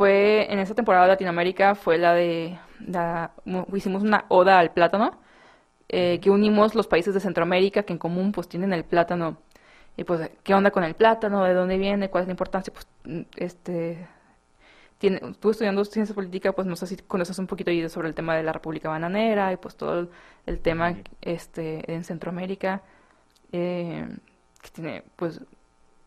fue 0.00 0.50
en 0.52 0.58
esa 0.60 0.74
temporada 0.74 1.04
de 1.04 1.10
Latinoamérica, 1.12 1.74
fue 1.74 1.98
la 1.98 2.14
de, 2.14 2.58
la- 2.86 3.32
hicimos 3.74 4.02
una 4.02 4.24
oda 4.28 4.58
al 4.58 4.72
plátano, 4.72 5.20
eh, 5.88 6.20
que 6.22 6.30
unimos 6.30 6.74
los 6.74 6.86
países 6.88 7.14
de 7.14 7.20
Centroamérica 7.20 7.82
que 7.84 7.92
en 7.94 7.98
común 8.00 8.32
pues 8.32 8.48
tienen 8.48 8.72
el 8.72 8.84
plátano. 8.84 9.38
Y 9.96 10.04
pues, 10.04 10.30
¿qué 10.44 10.54
onda 10.54 10.70
con 10.72 10.84
el 10.84 10.94
plátano? 10.94 11.44
¿De 11.44 11.54
dónde 11.54 11.78
viene? 11.78 12.10
¿Cuál 12.10 12.22
es 12.24 12.28
la 12.28 12.32
importancia? 12.32 12.72
Pues, 12.72 12.86
mm, 13.04 13.22
este, 13.36 14.08
tiene, 14.98 15.20
tú 15.40 15.50
estudiando 15.50 15.84
ciencia 15.84 16.14
política, 16.14 16.52
pues 16.52 16.66
no 16.66 16.76
sé 16.76 16.86
si 16.86 16.96
conoces 16.98 17.38
un 17.38 17.46
poquito 17.46 17.70
sobre 17.88 18.08
el 18.08 18.14
tema 18.14 18.36
de 18.36 18.42
la 18.42 18.52
República 18.52 18.88
Bananera 18.90 19.52
y 19.52 19.56
pues 19.56 19.76
todo 19.76 20.00
el, 20.00 20.10
el 20.46 20.60
tema 20.60 20.96
este, 21.22 21.90
en 21.92 22.04
Centroamérica, 22.04 22.82
eh, 23.52 24.08
que 24.62 24.70
tiene 24.70 25.04
pues 25.16 25.40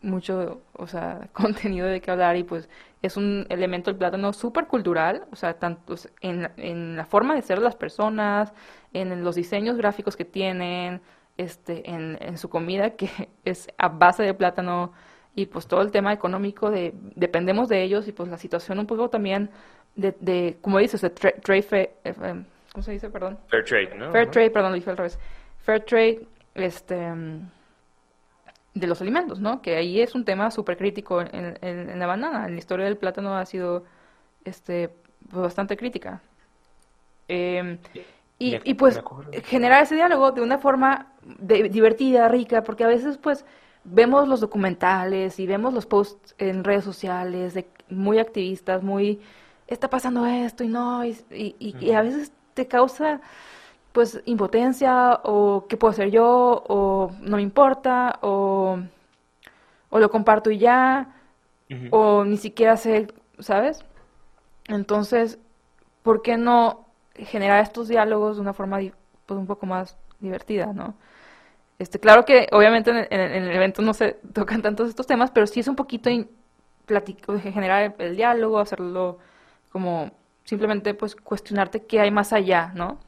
mucho, 0.04 0.60
o 0.74 0.86
sea, 0.86 1.28
contenido 1.32 1.86
de 1.86 2.00
qué 2.00 2.10
hablar 2.10 2.36
y 2.36 2.44
pues 2.44 2.68
es 3.02 3.16
un 3.16 3.46
elemento 3.50 3.90
el 3.90 3.96
plátano 3.96 4.32
súper 4.32 4.66
cultural, 4.66 5.24
o 5.32 5.36
sea, 5.36 5.54
tanto 5.58 5.94
en, 6.20 6.50
en 6.56 6.96
la 6.96 7.04
forma 7.04 7.34
de 7.34 7.42
ser 7.42 7.58
de 7.58 7.64
las 7.64 7.76
personas, 7.76 8.52
en 8.92 9.24
los 9.24 9.34
diseños 9.34 9.76
gráficos 9.76 10.16
que 10.16 10.24
tienen, 10.24 11.00
este, 11.36 11.90
en, 11.90 12.16
en 12.20 12.38
su 12.38 12.48
comida 12.48 12.90
que 12.90 13.08
es 13.44 13.68
a 13.78 13.88
base 13.88 14.22
de 14.22 14.34
plátano 14.34 14.92
y 15.34 15.46
pues 15.46 15.66
todo 15.66 15.82
el 15.82 15.90
tema 15.90 16.12
económico 16.12 16.70
de 16.70 16.94
dependemos 17.16 17.68
de 17.68 17.82
ellos 17.82 18.06
y 18.06 18.12
pues 18.12 18.28
la 18.28 18.38
situación 18.38 18.78
un 18.78 18.86
poco 18.86 19.10
también 19.10 19.50
de, 19.96 20.14
de 20.20 20.58
como 20.60 20.78
dices, 20.78 21.00
de 21.00 21.12
tra- 21.12 21.40
trade, 21.42 21.62
fair- 21.62 21.90
eh, 22.04 22.14
eh, 22.22 22.44
¿cómo 22.72 22.82
se 22.84 22.92
dice? 22.92 23.10
Perdón. 23.10 23.38
Fair 23.48 23.64
trade, 23.64 23.94
¿no? 23.96 24.12
Fair 24.12 24.30
trade, 24.30 24.50
perdón, 24.50 24.70
lo 24.70 24.76
dije 24.76 24.90
al 24.90 24.96
revés. 24.96 25.18
Fair 25.58 25.80
trade, 25.84 26.26
este, 26.54 26.96
mm, 27.12 27.50
de 28.74 28.86
los 28.86 29.00
alimentos, 29.00 29.40
¿no? 29.40 29.62
Que 29.62 29.76
ahí 29.76 30.00
es 30.00 30.14
un 30.14 30.24
tema 30.24 30.50
súper 30.50 30.76
crítico 30.76 31.20
en, 31.20 31.58
en- 31.62 31.90
en 31.90 31.98
la 31.98 32.06
banana. 32.06 32.48
La 32.48 32.56
historia 32.58 32.86
del 32.86 32.96
plátano 32.96 33.36
ha 33.36 33.46
sido, 33.46 33.84
este, 34.44 34.90
pues, 35.30 35.42
bastante 35.42 35.76
crítica. 35.76 36.20
Eh, 37.28 37.78
y, 38.38 38.50
pues 38.74 38.96
generar 39.44 39.82
ese 39.82 39.94
diálogo 39.94 40.32
de 40.32 40.42
una 40.42 40.58
forma 40.58 41.12
de- 41.22 41.68
divertida, 41.68 42.28
rica, 42.28 42.62
porque 42.64 42.84
a 42.84 42.88
veces 42.88 43.16
pues 43.16 43.44
vemos 43.84 44.28
los 44.28 44.40
documentales 44.40 45.38
y 45.38 45.46
vemos 45.46 45.72
los 45.72 45.86
posts 45.86 46.34
en 46.38 46.64
redes 46.64 46.84
sociales 46.84 47.54
de 47.54 47.66
muy 47.88 48.18
activistas, 48.18 48.82
muy 48.82 49.20
está 49.68 49.88
pasando 49.88 50.26
esto 50.26 50.64
y 50.64 50.68
no, 50.68 51.04
y- 51.04 51.16
y 51.80 51.92
a 51.92 52.02
veces 52.02 52.32
te 52.54 52.66
causa 52.66 53.20
pues 53.94 54.22
impotencia 54.26 55.20
o 55.24 55.66
qué 55.70 55.78
puedo 55.78 55.92
hacer 55.92 56.10
yo 56.12 56.64
o 56.68 57.12
no 57.22 57.38
me 57.38 57.42
importa 57.44 58.20
o, 58.22 58.78
o 59.90 59.98
lo 59.98 60.10
comparto 60.10 60.50
y 60.50 60.58
ya 60.58 61.14
o 61.90 62.24
ni 62.24 62.36
siquiera 62.38 62.76
sé, 62.76 63.08
¿sabes? 63.40 63.84
Entonces, 64.68 65.38
¿por 66.02 66.22
qué 66.22 66.36
no 66.38 66.86
generar 67.16 67.62
estos 67.62 67.88
diálogos 67.88 68.36
de 68.36 68.42
una 68.42 68.54
forma 68.54 68.78
pues, 69.26 69.38
un 69.40 69.46
poco 69.46 69.66
más 69.66 69.96
divertida, 70.20 70.72
¿no? 70.74 70.94
Este, 71.78 72.00
claro 72.00 72.24
que 72.24 72.48
obviamente 72.52 72.90
en 72.90 72.98
el, 72.98 73.08
en 73.10 73.20
el- 73.20 73.32
en 73.34 73.44
el 73.44 73.56
evento 73.56 73.82
no 73.82 73.94
se 73.94 74.14
tocan 74.34 74.62
tantos 74.62 74.88
estos 74.90 75.06
temas, 75.08 75.30
pero 75.32 75.46
sí 75.48 75.60
es 75.60 75.68
un 75.68 75.76
poquito 75.76 76.10
in- 76.10 76.30
platico- 76.86 77.38
generar 77.40 77.82
el, 77.84 77.94
el 78.06 78.16
diálogo, 78.16 78.58
hacerlo 78.60 79.18
como 79.72 80.12
simplemente 80.44 80.94
pues 80.94 81.16
cuestionarte 81.16 81.84
qué 81.86 82.00
hay 82.00 82.10
más 82.12 82.32
allá, 82.32 82.72
¿no? 82.76 82.98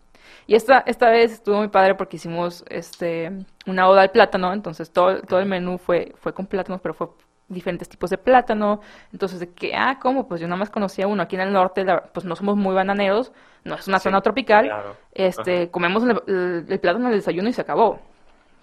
Y 0.46 0.54
esta, 0.54 0.78
esta 0.86 1.10
vez 1.10 1.32
estuvo 1.32 1.56
muy 1.58 1.68
padre 1.68 1.94
porque 1.94 2.16
hicimos 2.16 2.64
este 2.68 3.32
una 3.66 3.88
oda 3.88 4.02
al 4.02 4.10
plátano, 4.10 4.52
entonces 4.52 4.90
todo, 4.92 5.20
todo 5.22 5.40
el 5.40 5.46
menú 5.46 5.78
fue, 5.78 6.14
fue 6.18 6.32
con 6.32 6.46
plátanos, 6.46 6.80
pero 6.80 6.94
fue 6.94 7.08
diferentes 7.48 7.88
tipos 7.88 8.10
de 8.10 8.18
plátano. 8.18 8.80
Entonces, 9.12 9.38
de 9.40 9.50
que, 9.52 9.74
ah, 9.74 9.98
¿cómo? 10.00 10.26
Pues 10.28 10.40
yo 10.40 10.46
nada 10.48 10.58
más 10.58 10.70
conocía 10.70 11.06
uno. 11.06 11.22
Aquí 11.22 11.36
en 11.36 11.42
el 11.42 11.52
norte, 11.52 11.84
la- 11.84 12.02
pues 12.02 12.24
no 12.26 12.34
somos 12.36 12.56
muy 12.56 12.74
bananeros, 12.74 13.32
no 13.64 13.74
es 13.76 13.86
una 13.88 13.98
Sí, 13.98 14.04
zona 14.04 14.20
tropical. 14.20 14.66
claro. 14.66 14.96
Este, 15.12 15.70
comemos 15.70 16.02
el, 16.04 16.20
el- 16.26 16.66
el 16.68 16.80
plátano 16.80 17.06
en 17.06 17.12
el 17.12 17.18
desayuno 17.20 17.48
y 17.48 17.52
se 17.52 17.60
acabó. 17.60 18.00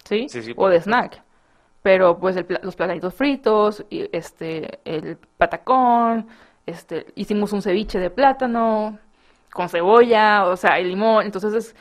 ¿Sí? 0.03 0.27
Sí, 0.29 0.41
sí, 0.41 0.53
o 0.57 0.67
de 0.67 0.81
snack. 0.81 1.21
Pero 1.81 2.17
pues 2.17 2.35
el 2.37 2.45
los 2.61 2.75
platanitos 2.75 3.13
fritos, 3.13 3.85
y, 3.89 4.09
este, 4.15 4.79
el 4.85 5.17
patacón, 5.37 6.27
este, 6.65 7.07
hicimos 7.15 7.51
un 7.53 7.61
ceviche 7.61 7.99
de 7.99 8.09
plátano 8.09 8.99
con 9.53 9.69
cebolla, 9.69 10.45
o 10.45 10.57
sea, 10.57 10.79
y 10.79 10.85
limón. 10.85 11.25
Entonces, 11.25 11.53
es, 11.53 11.75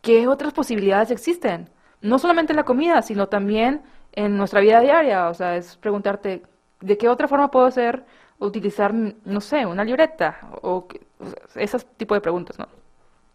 ¿qué 0.00 0.28
otras 0.28 0.52
posibilidades 0.52 1.10
existen? 1.10 1.68
No 2.00 2.18
solamente 2.18 2.52
en 2.52 2.56
la 2.56 2.64
comida, 2.64 3.02
sino 3.02 3.28
también 3.28 3.82
en 4.12 4.36
nuestra 4.36 4.60
vida 4.60 4.80
diaria. 4.80 5.28
O 5.28 5.34
sea, 5.34 5.56
es 5.56 5.76
preguntarte, 5.76 6.42
¿de 6.80 6.98
qué 6.98 7.08
otra 7.08 7.28
forma 7.28 7.50
puedo 7.50 7.66
hacer, 7.66 8.04
utilizar, 8.38 8.94
no 8.94 9.40
sé, 9.40 9.66
una 9.66 9.84
libreta? 9.84 10.38
O, 10.62 10.86
o 11.18 11.26
sea, 11.26 11.62
ese 11.62 11.78
tipo 11.96 12.14
de 12.14 12.20
preguntas, 12.20 12.58
¿no? 12.58 12.66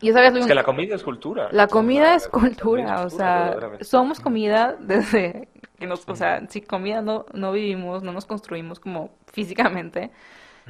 Y 0.02 0.10
esa 0.10 0.20
vez 0.20 0.36
Es 0.36 0.46
que 0.46 0.56
la 0.56 0.64
comida 0.64 0.96
es 0.96 1.04
cultura. 1.04 1.48
la 1.52 1.68
comida 1.68 2.16
es 2.16 2.28
cultura, 2.28 3.06
o 3.06 3.10
sea, 3.10 3.56
somos 3.80 4.20
comida 4.20 4.76
desde 4.78 5.48
que 5.80 5.88
nos, 5.88 6.08
o 6.10 6.16
sea, 6.16 6.46
si 6.50 6.62
comida 6.62 7.02
no, 7.02 7.26
no 7.34 7.54
vivimos, 7.54 8.04
no 8.04 8.12
nos 8.12 8.26
construimos 8.26 8.80
como 8.80 9.12
físicamente. 9.32 10.12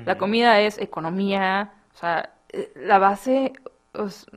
La 0.06 0.18
comida 0.18 0.60
es 0.60 0.78
economía, 0.78 1.72
o 1.94 1.98
sea, 1.98 2.35
la 2.76 2.98
base, 3.00 3.54
os- 3.94 4.28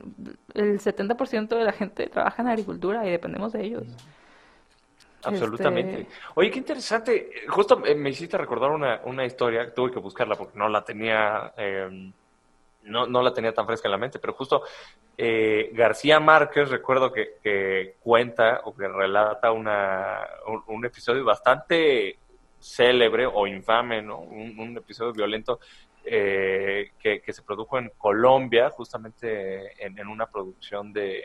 el 0.53 0.79
70% 0.79 1.57
de 1.57 1.63
la 1.63 1.71
gente 1.73 2.07
trabaja 2.07 2.41
en 2.41 2.47
agricultura 2.49 3.05
y 3.07 3.11
dependemos 3.11 3.53
de 3.53 3.63
ellos. 3.65 3.83
Absolutamente. 5.23 6.01
Este- 6.01 6.13
Oye, 6.35 6.49
qué 6.49 6.59
interesante. 6.59 7.29
Justo 7.49 7.85
eh, 7.85 7.93
me 7.95 8.09
hiciste 8.09 8.37
recordar 8.37 8.71
una, 8.71 9.01
una 9.03 9.25
historia, 9.25 9.73
tuve 9.73 9.91
que 9.91 9.99
buscarla 9.99 10.35
porque 10.35 10.57
no 10.57 10.69
la 10.69 10.83
tenía, 10.83 11.53
eh, 11.57 12.11
no, 12.83 13.05
no 13.05 13.21
la 13.21 13.33
tenía 13.33 13.53
tan 13.53 13.65
fresca 13.65 13.89
en 13.89 13.91
la 13.91 13.97
mente, 13.97 14.19
pero 14.19 14.33
justo 14.33 14.63
eh, 15.17 15.71
García 15.73 16.21
Márquez, 16.21 16.69
recuerdo 16.69 17.11
que, 17.11 17.35
que 17.43 17.95
cuenta 18.01 18.61
o 18.63 18.73
que 18.73 18.87
relata 18.87 19.51
una, 19.51 20.19
un, 20.47 20.63
un 20.67 20.85
episodio 20.85 21.25
bastante 21.25 22.17
célebre 22.61 23.25
o 23.25 23.45
infame, 23.45 24.01
¿no? 24.01 24.19
Un, 24.19 24.57
un 24.57 24.77
episodio 24.77 25.11
violento 25.11 25.59
eh, 26.11 26.91
que, 26.99 27.21
que 27.21 27.33
se 27.33 27.43
produjo 27.43 27.77
en 27.77 27.91
Colombia, 27.97 28.69
justamente 28.71 29.83
en, 29.85 29.97
en 29.99 30.07
una 30.07 30.25
producción 30.27 30.91
de, 30.91 31.23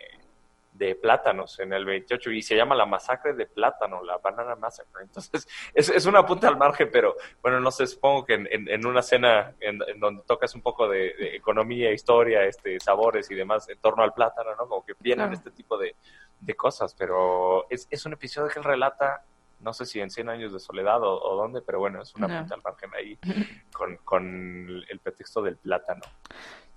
de 0.72 0.94
plátanos 0.96 1.58
en 1.60 1.72
el 1.72 1.84
28 1.84 2.30
y 2.32 2.42
se 2.42 2.56
llama 2.56 2.74
la 2.74 2.84
masacre 2.84 3.32
de 3.32 3.46
plátano, 3.46 4.02
la 4.02 4.18
banana 4.18 4.56
massacre. 4.56 5.02
Entonces, 5.04 5.46
es, 5.74 5.88
es 5.88 6.06
una 6.06 6.26
punta 6.26 6.48
al 6.48 6.56
margen, 6.56 6.88
pero 6.92 7.14
bueno, 7.42 7.60
no 7.60 7.70
sé, 7.70 7.86
supongo 7.86 8.24
que 8.24 8.34
en, 8.34 8.48
en- 8.50 8.68
en 8.68 8.86
una 8.86 9.00
cena 9.02 9.54
en, 9.60 9.78
donde 10.00 10.22
tocas 10.26 10.54
un 10.54 10.62
poco 10.62 10.88
de, 10.88 11.14
de 11.14 11.36
economía, 11.36 11.92
historia, 11.92 12.44
este, 12.44 12.78
sabores 12.80 13.30
y 13.30 13.34
demás 13.34 13.68
en 13.68 13.78
torno 13.78 14.02
al 14.02 14.12
plátano, 14.12 14.50
¿no? 14.56 14.68
Como 14.68 14.84
que 14.84 14.94
vienen 15.00 15.32
este 15.32 15.50
tipo 15.50 15.78
de, 15.78 15.94
de 16.40 16.54
cosas, 16.54 16.94
pero 16.98 17.66
es, 17.70 17.86
es 17.90 18.04
un 18.04 18.12
episodio 18.14 18.48
que 18.52 18.58
él 18.58 18.64
relata 18.64 19.22
no 19.64 19.72
sé 19.72 19.86
si 19.86 20.00
en 20.00 20.10
100 20.10 20.28
años 20.28 20.52
de 20.52 20.60
soledad 20.60 21.00
o, 21.02 21.36
dónde, 21.36 21.62
pero 21.62 21.80
bueno, 21.80 22.02
es 22.02 22.14
una 22.14 22.28
No. 22.28 22.34
punta 22.38 22.54
al 22.54 22.62
margen 22.62 22.90
ahí 22.94 23.18
con, 23.72 23.96
con 24.04 24.24
el 24.88 25.00
pretexto 25.00 25.42
del 25.42 25.56
plátano. 25.58 26.02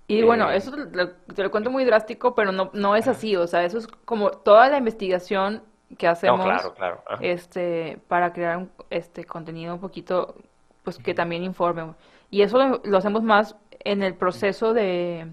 Y 0.06 0.22
bueno, 0.22 0.50
Eh, 0.50 0.56
eso 0.56 0.70
te 0.72 0.96
lo, 0.96 1.10
te 1.12 1.42
lo 1.42 1.50
cuento 1.50 1.70
muy 1.70 1.84
drástico, 1.84 2.34
pero 2.34 2.50
no, 2.52 2.70
no 2.72 2.96
es 2.96 3.08
así, 3.08 3.36
o 3.36 3.46
sea, 3.46 3.64
eso 3.64 3.78
es 3.78 3.86
como 3.86 4.30
toda 4.30 4.68
la 4.70 4.78
investigación 4.78 5.62
que 5.98 6.06
No, 6.06 6.12
hacemos 6.12 6.44
claro, 6.44 6.74
este 7.18 7.98
para 8.08 8.32
crear 8.32 8.56
un, 8.58 8.70
este 8.90 9.24
contenido 9.24 9.74
un 9.74 9.80
poquito 9.80 10.34
pues 10.82 10.98
que 10.98 11.14
también 11.14 11.42
informe. 11.44 11.94
Y 12.30 12.42
eso 12.42 12.58
lo, 12.58 12.80
lo 12.84 12.98
hacemos 12.98 13.22
más 13.22 13.56
en 13.80 14.02
el 14.02 14.14
proceso 14.14 14.72
de, 14.74 15.32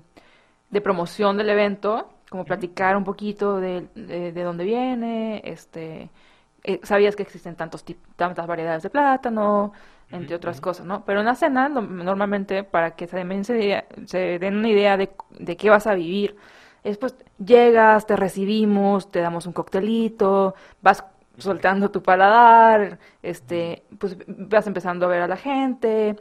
de 0.69 0.81
promoción 0.81 1.37
del 1.37 1.49
evento, 1.49 2.09
como 2.29 2.45
platicar 2.45 2.97
un 2.97 3.03
poquito 3.05 3.59
de, 3.59 3.87
de, 3.95 4.31
de 4.33 4.43
dónde 4.43 4.65
viene, 4.65 5.41
este 5.45 6.09
eh, 6.65 6.79
sabías 6.83 7.15
que 7.15 7.23
existen 7.23 7.55
tantos 7.55 7.85
tantas 8.15 8.47
variedades 8.47 8.83
de 8.83 8.89
plátano, 8.89 9.73
entre 10.11 10.35
otras 10.35 10.61
cosas, 10.61 10.85
¿no? 10.85 11.03
Pero 11.05 11.19
en 11.21 11.25
la 11.25 11.35
cena, 11.35 11.69
no- 11.69 11.81
normalmente, 11.81 12.63
para 12.63 12.95
que 12.95 13.07
se 13.07 13.17
den, 13.17 13.43
se, 13.45 13.85
se 14.05 14.39
den 14.39 14.57
una 14.57 14.69
idea 14.69 14.97
de, 14.97 15.11
de 15.39 15.57
qué 15.57 15.69
vas 15.69 15.87
a 15.87 15.95
vivir, 15.95 16.35
es 16.83 16.97
pues 16.97 17.15
llegas, 17.43 18.05
te 18.05 18.15
recibimos, 18.15 19.09
te 19.11 19.19
damos 19.19 19.47
un 19.47 19.53
coctelito, 19.53 20.55
vas 20.81 21.03
soltando 21.37 21.91
tu 21.91 22.01
paladar, 22.03 22.99
este, 23.21 23.83
pues 23.99 24.17
vas 24.27 24.67
empezando 24.67 25.05
a 25.05 25.09
ver 25.09 25.21
a 25.23 25.27
la 25.27 25.37
gente, 25.37 26.15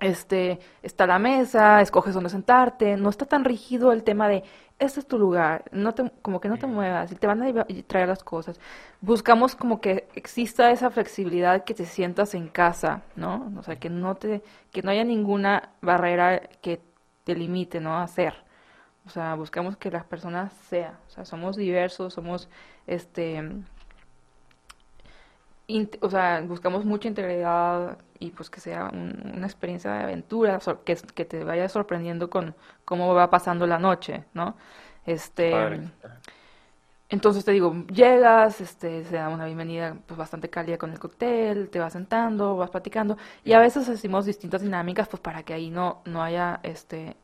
este, 0.00 0.60
está 0.82 1.06
la 1.06 1.18
mesa, 1.18 1.80
escoges 1.80 2.14
dónde 2.14 2.30
sentarte, 2.30 2.96
no 2.96 3.10
está 3.10 3.26
tan 3.26 3.44
rígido 3.44 3.92
el 3.92 4.04
tema 4.04 4.28
de, 4.28 4.44
este 4.78 5.00
es 5.00 5.06
tu 5.06 5.18
lugar, 5.18 5.64
no 5.72 5.94
te, 5.94 6.10
como 6.22 6.40
que 6.40 6.48
no 6.48 6.56
te 6.56 6.66
muevas, 6.66 7.10
y 7.10 7.16
te 7.16 7.26
van 7.26 7.42
a 7.42 7.66
traer 7.86 8.08
las 8.08 8.22
cosas. 8.22 8.60
Buscamos 9.00 9.56
como 9.56 9.80
que 9.80 10.08
exista 10.14 10.70
esa 10.70 10.90
flexibilidad, 10.90 11.64
que 11.64 11.74
te 11.74 11.84
sientas 11.84 12.34
en 12.34 12.48
casa, 12.48 13.02
¿no? 13.16 13.52
O 13.58 13.62
sea, 13.62 13.76
que 13.76 13.90
no 13.90 14.14
te, 14.16 14.42
que 14.72 14.82
no 14.82 14.90
haya 14.90 15.04
ninguna 15.04 15.70
barrera 15.82 16.40
que 16.62 16.80
te 17.24 17.34
limite, 17.34 17.80
¿no? 17.80 17.94
A 17.98 18.04
hacer. 18.04 18.34
O 19.06 19.10
sea, 19.10 19.34
buscamos 19.34 19.76
que 19.76 19.90
las 19.90 20.04
personas 20.04 20.52
sean, 20.68 20.94
o 21.08 21.10
sea, 21.10 21.24
somos 21.24 21.56
diversos, 21.56 22.14
somos, 22.14 22.48
este, 22.86 23.42
o 26.00 26.10
sea, 26.10 26.42
buscamos 26.42 26.84
mucha 26.84 27.08
integridad 27.08 27.98
y 28.20 28.30
pues 28.30 28.50
que 28.50 28.60
sea 28.60 28.90
un- 28.92 29.32
una 29.36 29.46
experiencia 29.46 29.92
de 29.92 30.02
aventura, 30.04 30.58
que, 30.84 30.96
que 31.14 31.24
te 31.24 31.44
vaya 31.44 31.68
sorprendiendo 31.68 32.30
con 32.30 32.54
cómo 32.84 33.14
va 33.14 33.30
pasando 33.30 33.66
la 33.66 33.78
noche, 33.78 34.24
¿no? 34.34 34.56
Este, 35.06 35.80
entonces 37.10 37.44
te 37.44 37.52
digo, 37.52 37.74
llegas, 37.90 38.60
este, 38.60 39.04
se 39.04 39.16
da 39.16 39.30
una 39.30 39.46
bienvenida 39.46 39.96
pues 40.06 40.18
bastante 40.18 40.50
cálida 40.50 40.76
con 40.76 40.90
el 40.92 40.98
cóctel, 40.98 41.70
te 41.70 41.78
vas 41.78 41.94
sentando, 41.94 42.56
vas 42.56 42.68
platicando 42.70 43.16
y 43.44 43.52
a 43.54 43.60
veces 43.60 43.88
hacemos 43.88 44.26
distintas 44.26 44.60
dinámicas 44.62 45.08
pues 45.08 45.20
para 45.20 45.42
que 45.42 45.54
ahí 45.54 45.70
no, 45.70 46.02
no 46.04 46.22
haya 46.22 46.60
este 46.62 47.16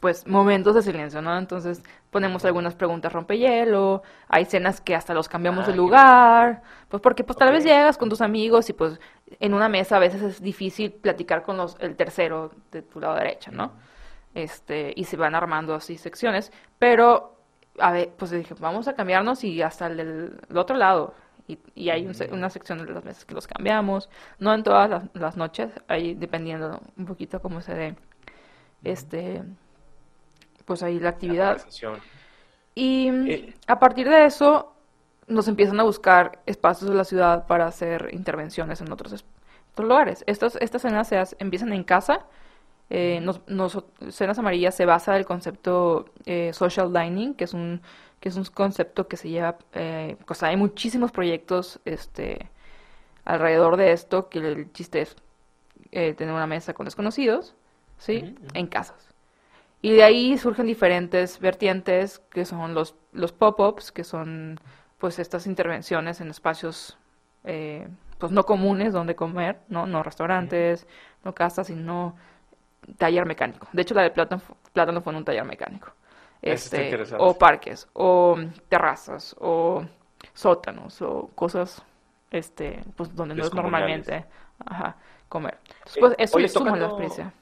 pues 0.00 0.26
momentos 0.28 0.74
de 0.76 0.82
silencio, 0.82 1.20
¿no? 1.22 1.36
Entonces 1.36 1.82
ponemos 2.10 2.44
algunas 2.44 2.74
preguntas 2.76 3.12
rompehielo, 3.12 4.02
hay 4.28 4.44
cenas 4.44 4.80
que 4.80 4.94
hasta 4.94 5.12
los 5.12 5.28
cambiamos 5.28 5.66
Ah, 5.66 5.66
de 5.66 5.72
qué 5.72 5.76
lugar, 5.76 6.62
pues 6.88 7.02
porque 7.02 7.24
pues 7.24 7.36
tal 7.36 7.50
vez 7.52 7.64
llegas 7.64 7.98
con 7.98 8.08
tus 8.08 8.20
amigos 8.20 8.70
y 8.70 8.72
pues 8.74 9.00
en 9.40 9.54
una 9.54 9.68
mesa 9.68 9.96
a 9.96 9.98
veces 10.00 10.22
es 10.22 10.42
difícil 10.42 10.92
platicar 10.92 11.42
con 11.42 11.56
los, 11.56 11.76
el 11.80 11.96
tercero 11.96 12.50
de 12.72 12.82
tu 12.82 13.00
lado 13.00 13.14
derecho, 13.16 13.50
¿no? 13.52 13.72
Este, 14.34 14.92
y 14.96 15.04
se 15.04 15.16
van 15.16 15.34
armando 15.34 15.74
así 15.74 15.96
secciones, 15.98 16.52
pero 16.78 17.34
a 17.78 17.92
ver, 17.92 18.10
pues 18.16 18.30
dije, 18.30 18.54
vamos 18.60 18.88
a 18.88 18.94
cambiarnos 18.94 19.44
y 19.44 19.62
hasta 19.62 19.86
el 19.86 19.96
del 19.96 20.40
el 20.50 20.56
otro 20.58 20.76
lado. 20.76 21.14
Y, 21.46 21.58
y 21.74 21.88
hay 21.90 22.06
un 22.06 22.14
se- 22.14 22.30
una 22.32 22.50
sección 22.50 22.84
de 22.84 22.92
las 22.92 23.04
mesas 23.04 23.24
que 23.24 23.34
los 23.34 23.46
cambiamos, 23.46 24.10
no 24.38 24.52
en 24.54 24.62
todas 24.62 24.90
las, 24.90 25.04
las 25.14 25.36
noches, 25.36 25.70
ahí 25.88 26.14
dependiendo 26.14 26.80
un 26.98 27.06
poquito 27.06 27.40
cómo 27.40 27.62
se 27.62 27.74
dé, 27.74 27.94
este, 28.84 29.42
pues 30.66 30.82
ahí 30.82 31.00
la 31.00 31.08
actividad. 31.10 31.58
Y 32.74 33.08
Eh. 33.30 33.54
a 33.66 33.78
partir 33.78 34.08
de 34.08 34.26
eso 34.26 34.74
nos 35.28 35.48
empiezan 35.48 35.78
a 35.80 35.82
buscar 35.84 36.40
espacios 36.46 36.90
de 36.90 36.96
la 36.96 37.04
ciudad 37.04 37.46
para 37.46 37.66
hacer 37.66 38.10
intervenciones 38.12 38.80
en 38.80 38.92
otros, 38.92 39.12
es- 39.12 39.24
otros 39.72 39.88
lugares. 39.88 40.24
Estas, 40.26 40.56
estas 40.56 40.82
cenas 40.82 41.08
se 41.08 41.18
hace- 41.18 41.36
empiezan 41.40 41.72
en 41.72 41.84
casa. 41.84 42.26
Eh, 42.90 43.20
nos, 43.22 43.40
nos- 43.48 43.84
Cenas 44.10 44.38
Amarillas 44.38 44.74
se 44.74 44.86
basa 44.86 45.12
en 45.12 45.18
el 45.18 45.26
concepto 45.26 46.06
eh, 46.26 46.52
social 46.54 46.92
dining, 46.92 47.34
que 47.34 47.44
es 47.44 47.54
un, 47.54 47.82
que 48.20 48.28
es 48.30 48.36
un 48.36 48.44
concepto 48.46 49.08
que 49.08 49.16
se 49.16 49.28
lleva, 49.28 49.58
eh, 49.74 50.16
o 50.28 50.34
sea, 50.34 50.48
hay 50.48 50.56
muchísimos 50.56 51.12
proyectos 51.12 51.80
este, 51.84 52.50
alrededor 53.24 53.76
de 53.76 53.92
esto, 53.92 54.28
que 54.28 54.38
el 54.38 54.72
chiste 54.72 55.02
es 55.02 55.16
eh, 55.92 56.14
tener 56.14 56.34
una 56.34 56.46
mesa 56.46 56.74
con 56.74 56.84
desconocidos, 56.86 57.54
¿sí? 57.98 58.34
En 58.54 58.66
casas. 58.66 59.08
Y 59.82 59.92
de 59.92 60.02
ahí 60.02 60.38
surgen 60.38 60.66
diferentes 60.66 61.38
vertientes, 61.40 62.20
que 62.30 62.44
son 62.44 62.74
los, 62.74 62.94
los 63.12 63.32
pop-ups, 63.32 63.92
que 63.92 64.02
son 64.04 64.58
pues 64.98 65.18
estas 65.18 65.46
intervenciones 65.46 66.20
en 66.20 66.30
espacios 66.30 66.98
eh, 67.44 67.88
pues 68.18 68.32
no 68.32 68.44
comunes 68.44 68.92
donde 68.92 69.14
comer, 69.14 69.60
¿no? 69.68 69.86
No 69.86 70.02
restaurantes, 70.02 70.86
no 71.24 71.34
casas, 71.34 71.68
sino 71.68 72.16
taller 72.96 73.24
mecánico. 73.26 73.68
De 73.72 73.82
hecho, 73.82 73.94
la 73.94 74.02
de 74.02 74.10
plátano, 74.10 74.40
fu- 74.40 74.56
plátano 74.72 75.00
fue 75.00 75.12
en 75.12 75.18
un 75.18 75.24
taller 75.24 75.44
mecánico. 75.44 75.92
Este, 76.42 76.96
o 77.18 77.36
parques, 77.38 77.88
o 77.94 78.36
terrazas, 78.68 79.34
o 79.38 79.84
sótanos, 80.34 81.00
o 81.02 81.30
cosas 81.34 81.82
este, 82.30 82.82
pues 82.96 83.14
donde 83.14 83.34
no 83.34 83.44
es 83.44 83.52
normalmente 83.54 84.24
ajá, 84.64 84.96
comer. 85.28 85.58
Entonces, 85.64 85.96
Eh, 85.96 86.00
pues, 86.00 86.14
eso 86.18 86.36
oye, 86.36 86.42
le 86.44 86.48
suma 86.48 86.70
a 86.72 86.76
la 86.76 86.88
tocando- 86.88 87.02
experiencia. 87.04 87.32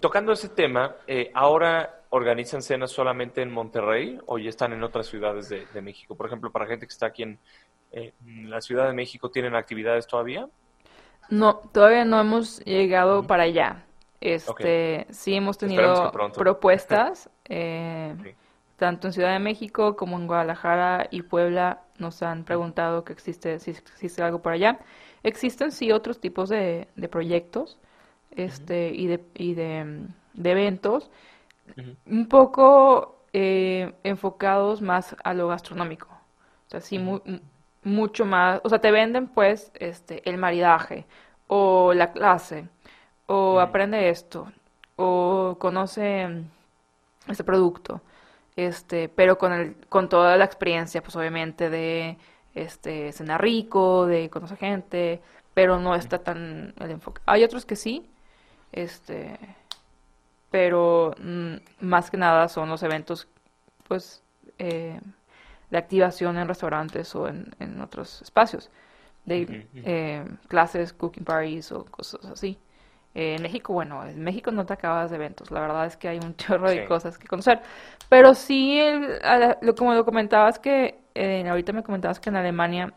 Tocando 0.00 0.32
ese 0.32 0.48
tema, 0.48 0.94
eh, 1.06 1.30
¿ahora 1.34 1.99
organizan 2.10 2.62
cenas 2.62 2.90
solamente 2.92 3.42
en 3.42 3.50
Monterrey 3.52 4.18
o 4.26 4.38
ya 4.38 4.50
están 4.50 4.72
en 4.72 4.82
otras 4.84 5.06
ciudades 5.08 5.48
de, 5.48 5.66
de 5.66 5.82
México? 5.82 6.16
Por 6.16 6.26
ejemplo, 6.26 6.52
para 6.52 6.66
gente 6.66 6.86
que 6.86 6.92
está 6.92 7.06
aquí 7.06 7.22
en 7.24 7.40
eh, 7.92 8.14
en 8.24 8.50
la 8.50 8.60
Ciudad 8.60 8.86
de 8.86 8.94
México, 8.94 9.30
¿tienen 9.30 9.54
actividades 9.56 10.06
todavía? 10.06 10.48
No, 11.28 11.56
todavía 11.72 12.04
no 12.04 12.20
hemos 12.20 12.60
llegado 12.64 13.26
para 13.26 13.44
allá. 13.44 13.84
Este, 14.20 15.06
sí 15.10 15.34
hemos 15.34 15.58
tenido 15.58 16.12
propuestas, 16.36 17.30
eh, 17.48 18.16
Sí. 18.22 18.36
tanto 18.76 19.08
en 19.08 19.12
Ciudad 19.12 19.32
de 19.32 19.38
México 19.38 19.96
como 19.96 20.16
en 20.18 20.26
Guadalajara 20.26 21.06
y 21.10 21.22
Puebla 21.22 21.82
nos 21.98 22.22
han 22.22 22.44
preguntado 22.44 23.04
que 23.04 23.12
existe, 23.12 23.58
si 23.60 23.70
existe 23.72 24.22
algo 24.22 24.40
por 24.42 24.52
allá. 24.52 24.78
Existen 25.22 25.70
sí 25.72 25.92
otros 25.92 26.20
tipos 26.20 26.48
de, 26.48 26.88
de 26.96 27.08
proyectos, 27.08 27.78
este, 28.30 28.90
y 28.94 29.06
de, 29.06 29.24
y 29.34 29.54
de, 29.54 29.84
mm, 29.84 30.08
de 30.34 30.50
eventos, 30.52 31.10
Un 32.06 32.28
poco 32.28 33.24
eh, 33.32 33.92
enfocados 34.04 34.82
más 34.82 35.16
a 35.24 35.34
lo 35.34 35.48
gastronómico. 35.48 36.08
O 36.68 36.70
sea, 36.70 36.80
sí, 36.80 36.98
mu- 36.98 37.20
mu- 37.24 37.40
mucho 37.84 38.24
más, 38.26 38.60
o 38.64 38.68
sea, 38.68 38.80
te 38.80 38.90
venden 38.90 39.28
pues 39.28 39.70
este 39.74 40.28
el 40.28 40.38
maridaje 40.38 41.06
o 41.48 41.92
la 41.94 42.12
clase 42.12 42.68
o 43.26 43.60
aprende 43.60 44.08
esto 44.10 44.52
o 44.96 45.56
conoce 45.60 46.28
este 47.28 47.44
producto. 47.44 48.00
Este, 48.56 49.08
pero 49.08 49.38
con 49.38 49.52
el 49.52 49.76
con 49.88 50.08
toda 50.08 50.36
la 50.36 50.44
experiencia 50.44 51.02
pues 51.02 51.16
obviamente 51.16 51.70
de 51.70 52.18
este 52.54 53.12
cenar 53.12 53.40
rico, 53.42 54.06
de 54.06 54.28
conocer 54.30 54.58
gente, 54.58 55.22
pero 55.54 55.78
no 55.78 55.94
está 55.94 56.18
tan 56.22 56.74
el 56.78 56.90
enfoque. 56.90 57.22
Hay 57.26 57.44
otros 57.44 57.64
que 57.66 57.76
sí, 57.76 58.10
este, 58.72 59.38
pero 60.50 61.14
mm, 61.22 61.54
más 61.80 62.10
que 62.10 62.16
nada 62.16 62.48
son 62.48 62.68
los 62.68 62.82
eventos 62.82 63.28
pues 63.88 64.22
eh, 64.58 65.00
de 65.70 65.78
activación 65.78 66.38
en 66.38 66.48
restaurantes 66.48 67.14
o 67.14 67.28
en, 67.28 67.54
en 67.60 67.80
otros 67.80 68.22
espacios. 68.22 68.70
De 69.24 69.48
eh, 69.84 70.24
clases, 70.48 70.92
cooking 70.92 71.24
parties 71.24 71.72
o 71.72 71.84
cosas 71.86 72.24
así. 72.26 72.58
Eh, 73.14 73.36
en 73.36 73.42
México, 73.42 73.72
bueno, 73.72 74.04
en 74.06 74.22
México 74.22 74.52
no 74.52 74.66
te 74.66 74.72
acabas 74.74 75.10
de 75.10 75.16
eventos, 75.16 75.50
la 75.50 75.60
verdad 75.60 75.86
es 75.86 75.96
que 75.96 76.08
hay 76.08 76.18
un 76.18 76.36
chorro 76.38 76.70
de 76.70 76.84
cosas 76.84 77.18
que 77.18 77.26
conocer, 77.28 77.60
pero 78.08 78.34
sí, 78.34 78.78
el- 78.80 79.20
a 79.24 79.38
la- 79.38 79.58
lo, 79.62 79.74
como 79.74 79.94
lo 79.94 80.04
comentabas 80.04 80.58
que, 80.60 81.00
eh, 81.14 81.48
ahorita 81.48 81.72
me 81.72 81.82
comentabas 81.82 82.20
que 82.20 82.30
en 82.30 82.36
Alemania, 82.36 82.94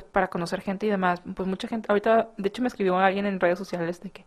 pues 0.00 0.04
para 0.12 0.28
conocer 0.28 0.60
gente 0.60 0.86
y 0.86 0.90
demás, 0.90 1.22
pues 1.34 1.48
mucha 1.48 1.68
gente, 1.68 1.86
ahorita, 1.90 2.30
de 2.36 2.48
hecho 2.48 2.62
me 2.62 2.68
escribió 2.68 2.98
alguien 2.98 3.26
en 3.26 3.40
redes 3.40 3.58
sociales 3.58 4.00
de 4.00 4.10
que, 4.10 4.24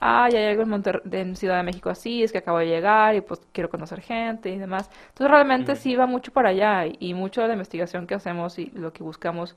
ah, 0.00 0.28
ya 0.30 0.38
hay 0.38 0.46
algo 0.46 0.62
en, 0.62 0.68
Monter- 0.70 1.02
en 1.12 1.36
Ciudad 1.36 1.56
de 1.56 1.62
México 1.64 1.90
así, 1.90 2.22
es 2.22 2.32
que 2.32 2.38
acabo 2.38 2.58
de 2.58 2.66
llegar 2.66 3.14
y 3.16 3.20
pues 3.20 3.40
quiero 3.52 3.68
conocer 3.70 4.00
gente 4.00 4.50
y 4.50 4.58
demás. 4.58 4.90
Entonces 5.08 5.30
realmente 5.30 5.76
sí 5.76 5.96
va 5.96 6.06
mucho 6.06 6.32
para 6.32 6.50
allá 6.50 6.86
y, 6.86 6.96
y 7.00 7.14
mucho 7.14 7.42
de 7.42 7.48
la 7.48 7.54
investigación 7.54 8.06
que 8.06 8.14
hacemos 8.14 8.58
y 8.58 8.66
lo 8.74 8.92
que 8.92 9.02
buscamos 9.02 9.56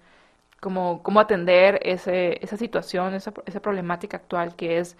como 0.60 1.02
cómo 1.04 1.20
atender 1.20 1.80
ese, 1.84 2.44
esa 2.44 2.58
situación, 2.58 3.14
esa, 3.16 3.34
esa 3.46 3.62
problemática 3.62 4.18
actual 4.18 4.56
que 4.56 4.78
es 4.80 4.98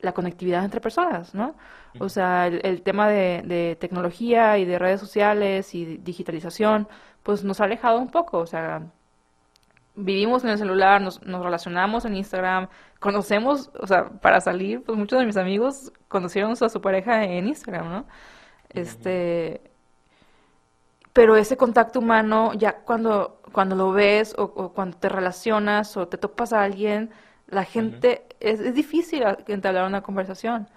la 0.00 0.12
conectividad 0.14 0.64
entre 0.64 0.80
personas, 0.80 1.34
¿no? 1.34 1.56
O 1.98 2.08
sea, 2.08 2.46
el, 2.48 2.60
el 2.64 2.82
tema 2.82 3.08
de, 3.08 3.42
de 3.44 3.76
tecnología 3.80 4.58
y 4.58 4.64
de 4.64 4.78
redes 4.78 5.00
sociales 5.00 5.74
y 5.74 5.98
digitalización, 5.98 6.88
pues 7.22 7.44
nos 7.44 7.60
ha 7.60 7.64
alejado 7.64 7.98
un 8.00 8.10
poco, 8.10 8.38
o 8.38 8.46
sea, 8.46 8.82
vivimos 9.96 10.44
en 10.44 10.50
el 10.50 10.58
celular, 10.58 11.00
nos, 11.00 11.22
nos 11.22 11.44
relacionamos 11.44 12.04
en 12.04 12.16
Instagram, 12.16 12.68
conocemos, 13.00 13.70
o 13.80 13.86
sea, 13.86 14.08
para 14.08 14.40
salir, 14.40 14.82
pues 14.82 14.96
muchos 14.98 15.18
de 15.18 15.26
mis 15.26 15.36
amigos 15.36 15.92
conocieron 16.08 16.52
a 16.52 16.68
su 16.68 16.80
pareja 16.80 17.24
en 17.24 17.48
Instagram, 17.48 17.90
¿no? 17.90 18.06
Este, 18.70 19.60
pero 21.12 21.36
ese 21.36 21.56
contacto 21.56 21.98
humano, 21.98 22.52
ya 22.54 22.76
cuando, 22.76 23.40
cuando 23.52 23.74
lo 23.74 23.92
ves 23.92 24.34
o, 24.38 24.44
o 24.44 24.72
cuando 24.72 24.98
te 24.98 25.08
relacionas 25.08 25.96
o 25.96 26.08
te 26.08 26.18
topas 26.18 26.52
a 26.52 26.62
alguien, 26.62 27.10
la 27.48 27.64
gente, 27.64 28.26
es, 28.40 28.60
es 28.60 28.74
difícil 28.74 29.24
entablar 29.48 29.86
una 29.86 30.02
conversación. 30.02 30.68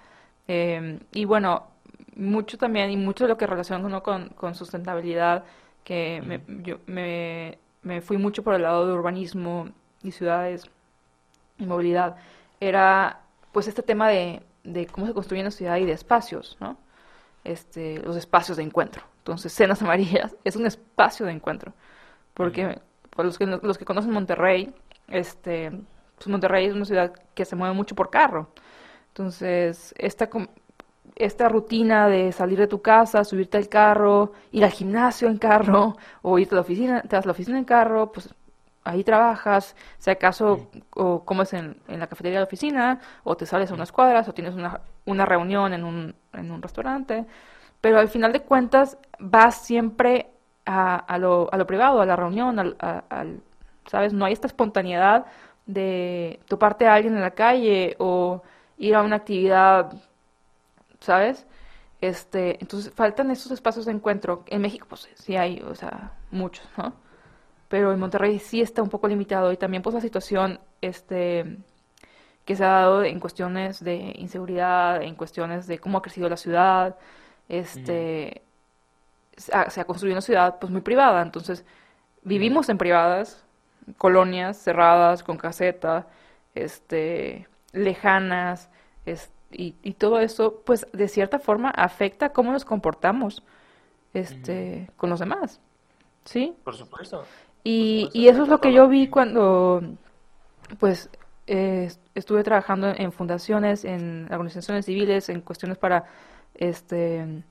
Eh, 0.48 1.00
y 1.12 1.26
bueno, 1.26 1.68
mucho 2.16 2.58
también, 2.58 2.92
y 2.92 2.98
mucho 2.98 3.26
de 3.26 3.30
lo 3.30 3.38
que 3.38 3.48
relaciona 3.48 3.86
uno 3.86 4.04
con, 4.04 4.30
con 4.30 4.56
sustentabilidad, 4.56 5.46
que 5.84 6.22
me, 6.26 6.42
yo 6.64 6.80
me, 6.86 7.60
me 7.82 8.02
fui 8.02 8.18
mucho 8.18 8.44
por 8.44 8.54
el 8.54 8.64
lado 8.64 8.88
de 8.88 8.94
urbanismo 8.94 9.70
y 10.04 10.12
ciudades 10.12 10.70
y 11.58 11.66
movilidad, 11.66 12.18
era 12.60 13.22
pues 13.52 13.68
este 13.68 13.84
tema 13.84 14.10
de, 14.10 14.42
de 14.64 14.88
cómo 14.88 15.08
se 15.08 15.14
construye 15.14 15.42
una 15.42 15.52
ciudad 15.52 15.78
y 15.78 15.86
de 15.86 15.94
espacios, 15.94 16.58
¿no? 16.60 16.78
Este, 17.44 18.00
los 18.00 18.16
espacios 18.16 18.58
de 18.58 18.64
encuentro. 18.64 19.04
Entonces, 19.20 19.54
Cenas 19.54 19.82
Amarillas 19.82 20.36
es 20.44 20.56
un 20.56 20.66
espacio 20.66 21.26
de 21.26 21.32
encuentro. 21.32 21.74
Porque 22.34 22.80
por 23.10 23.26
los 23.26 23.38
que, 23.38 23.46
los 23.46 23.78
que 23.78 23.86
conocen 23.86 24.12
Monterrey, 24.12 24.74
este, 25.08 25.72
pues 26.16 26.28
Monterrey 26.28 26.66
es 26.68 26.74
una 26.74 26.86
ciudad 26.86 27.14
que 27.34 27.46
se 27.46 27.56
mueve 27.56 27.74
mucho 27.74 27.96
por 27.96 28.10
carro. 28.10 28.50
Entonces, 29.10 29.94
esta, 29.98 30.30
esta 31.20 31.50
rutina 31.50 32.08
de 32.08 32.32
salir 32.32 32.60
de 32.60 32.68
tu 32.68 32.82
casa, 32.82 33.24
subirte 33.26 33.58
al 33.58 33.70
carro, 33.70 34.34
ir 34.52 34.64
al 34.66 34.72
gimnasio 34.72 35.28
en 35.30 35.38
carro, 35.38 35.98
o 36.24 36.40
irte 36.40 36.56
a 36.56 36.58
la 36.58 36.62
oficina, 36.62 37.02
te 37.04 37.16
vas 37.16 37.26
a 37.26 37.28
la 37.30 37.34
oficina 37.34 37.60
en 37.60 37.66
carro, 37.66 38.12
pues 38.12 38.34
ahí 38.84 39.04
trabajas, 39.04 39.76
si 40.00 40.10
acaso 40.10 40.70
o 40.96 41.24
comes 41.26 41.54
en, 41.54 41.78
en 41.88 42.00
la 42.00 42.08
cafetería 42.08 42.40
de 42.40 42.44
la 42.46 42.48
oficina, 42.48 43.00
o 43.24 43.38
te 43.38 43.46
sales 43.46 43.72
a 43.72 43.76
unas 43.76 43.92
cuadras, 43.92 44.28
o 44.30 44.34
tienes 44.34 44.56
una, 44.56 44.82
una 45.06 45.26
reunión 45.26 45.74
en 45.74 45.84
un, 45.84 46.16
en 46.34 46.52
un 46.52 46.62
restaurante, 46.62 47.26
pero 47.82 48.00
al 48.00 48.10
final 48.10 48.34
de 48.34 48.42
cuentas 48.42 48.98
vas 49.20 49.56
siempre 49.66 50.30
a, 50.66 50.96
a 50.98 51.18
lo, 51.18 51.50
a 51.52 51.58
lo 51.58 51.66
privado, 51.68 52.02
a 52.02 52.06
la 52.06 52.16
reunión, 52.16 52.60
al, 52.60 52.76
a- 52.80 53.04
al- 53.10 53.42
¿sabes? 53.88 54.14
No 54.14 54.26
hay 54.26 54.34
esta 54.34 54.48
espontaneidad 54.48 55.26
de 55.66 56.40
toparte 56.48 56.88
a 56.88 56.96
alguien 56.96 57.16
en 57.16 57.22
la 57.22 57.32
calle 57.32 57.96
o 58.00 58.42
ir 58.78 58.96
a 58.96 59.04
una 59.04 59.18
actividad, 59.18 59.94
¿sabes? 61.02 61.46
Este, 62.02 62.58
entonces 62.62 62.94
faltan 62.96 63.32
esos 63.32 63.52
espacios 63.52 63.86
de 63.86 63.94
encuentro. 63.94 64.44
En 64.48 64.62
México, 64.62 64.88
pues 64.90 65.10
sí 65.16 65.36
hay, 65.38 65.62
o 65.62 65.76
sea, 65.76 66.14
muchos, 66.32 66.68
¿no? 66.78 66.94
Pero 67.70 67.94
en 67.94 68.00
Monterrey 68.00 68.40
sí 68.40 68.62
está 68.62 68.84
un 68.84 68.90
poco 68.90 69.08
limitado 69.08 69.52
y 69.52 69.58
también 69.58 69.84
pues 69.84 69.94
la 69.96 70.02
situación, 70.02 70.60
este, 70.82 71.60
que 72.46 72.56
se 72.56 72.64
ha 72.64 72.70
dado 72.70 73.04
en 73.04 73.20
cuestiones 73.20 73.84
de 73.84 74.14
inseguridad, 74.18 75.04
en 75.04 75.16
cuestiones 75.16 75.68
de 75.68 75.80
cómo 75.80 76.00
ha 76.00 76.02
crecido 76.02 76.30
la 76.30 76.38
ciudad, 76.38 76.98
este, 77.50 78.44
se 79.38 79.56
ha, 79.56 79.70
se 79.70 79.82
ha 79.82 79.86
construido 79.86 80.16
una 80.16 80.22
ciudad 80.22 80.60
pues 80.60 80.72
muy 80.72 80.82
privada, 80.82 81.22
entonces 81.22 81.66
vivimos 82.24 82.70
en 82.70 82.78
privadas, 82.78 83.44
colonias 83.98 84.58
cerradas, 84.58 85.24
con 85.24 85.38
caseta, 85.38 86.08
este, 86.56 87.48
lejanas, 87.74 88.70
es- 89.06 89.32
y, 89.52 89.76
y 89.82 89.94
todo 89.94 90.20
eso 90.20 90.62
pues 90.66 90.88
de 90.94 91.08
cierta 91.08 91.40
forma 91.40 91.70
afecta 91.70 92.30
cómo 92.30 92.52
nos 92.52 92.66
comportamos, 92.66 93.44
este, 94.14 94.90
con 94.98 95.10
los 95.10 95.20
demás, 95.20 95.60
¿sí? 96.26 96.56
Por 96.64 96.76
supuesto. 96.76 97.24
Y, 97.64 98.06
supuesto, 98.06 98.18
y 98.18 98.28
eso 98.28 98.44
es 98.44 98.50
lo 98.50 98.62
que 98.62 98.74
yo 98.74 98.88
vi 98.88 99.08
cuando, 99.08 99.82
pues, 100.80 101.10
eh, 101.48 101.92
estuve 102.16 102.44
trabajando 102.44 102.90
en 102.96 103.12
fundaciones, 103.12 103.86
en 103.86 104.28
organizaciones 104.32 104.86
civiles, 104.86 105.30
en 105.30 105.42
cuestiones 105.42 105.78
para, 105.78 106.06
este, 106.56 107.44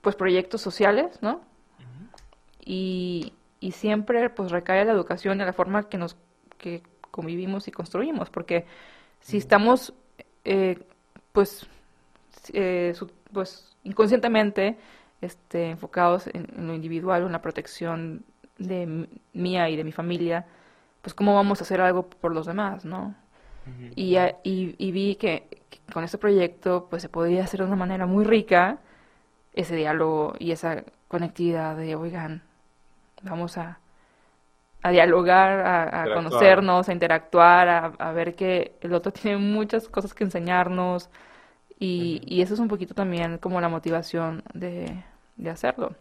pues, 0.00 0.16
proyectos 0.16 0.60
sociales, 0.60 1.18
¿no? 1.22 1.40
Y, 2.64 3.32
y 3.58 3.72
siempre, 3.72 4.30
pues, 4.30 4.50
recae 4.52 4.84
la 4.84 4.92
educación 4.92 5.40
y 5.40 5.44
la 5.44 5.52
forma 5.52 5.88
que 5.88 5.98
nos, 5.98 6.16
que 6.58 6.82
convivimos 7.10 7.66
y 7.68 7.72
construimos, 7.72 8.30
porque 8.30 8.66
si 9.20 9.36
estamos, 9.36 9.94
eh, 10.44 10.78
pues, 11.32 11.66
eh, 12.52 12.92
su- 12.96 13.10
pues, 13.32 13.76
inconscientemente, 13.84 14.78
este, 15.20 15.70
enfocados 15.70 16.26
en, 16.28 16.48
en 16.56 16.66
lo 16.68 16.74
individual, 16.74 17.22
en 17.24 17.32
la 17.32 17.42
protección 17.42 18.24
de 18.58 19.08
mía 19.32 19.68
y 19.70 19.76
de 19.76 19.84
mi 19.84 19.92
familia, 19.92 20.46
pues 21.02 21.14
cómo 21.14 21.34
vamos 21.34 21.60
a 21.60 21.64
hacer 21.64 21.80
algo 21.80 22.08
por 22.08 22.34
los 22.34 22.46
demás, 22.46 22.84
¿no? 22.84 23.14
Y, 23.96 24.16
y 24.78 24.92
vi 24.92 25.16
que, 25.16 25.48
que 25.70 25.80
con 25.92 26.04
este 26.04 26.18
proyecto 26.18 26.86
pues 26.90 27.02
se 27.02 27.08
podía 27.08 27.44
hacer 27.44 27.60
de 27.60 27.66
una 27.66 27.76
manera 27.76 28.06
muy 28.06 28.24
rica 28.24 28.78
ese 29.54 29.76
diálogo 29.76 30.34
y 30.38 30.52
esa 30.52 30.84
conectividad 31.08 31.76
de, 31.76 31.96
oigan, 31.96 32.42
vamos 33.22 33.58
a, 33.58 33.80
a 34.82 34.90
dialogar, 34.90 35.92
a, 35.94 36.14
conocernos, 36.14 36.88
a 36.88 36.92
interactuar, 36.92 37.68
a, 37.68 37.86
a 37.98 38.12
ver 38.12 38.34
que 38.34 38.76
el 38.80 38.94
otro 38.94 39.12
tiene 39.12 39.38
muchas 39.38 39.88
cosas 39.88 40.14
que 40.14 40.24
enseñarnos 40.24 41.10
y, 41.78 42.22
y 42.26 42.42
eso 42.42 42.54
es 42.54 42.60
un 42.60 42.68
poquito 42.68 42.94
también 42.94 43.38
como 43.38 43.60
la 43.60 43.68
motivación 43.68 44.42
de, 44.54 45.02
de 45.36 45.50
hacerlo. 45.50 45.94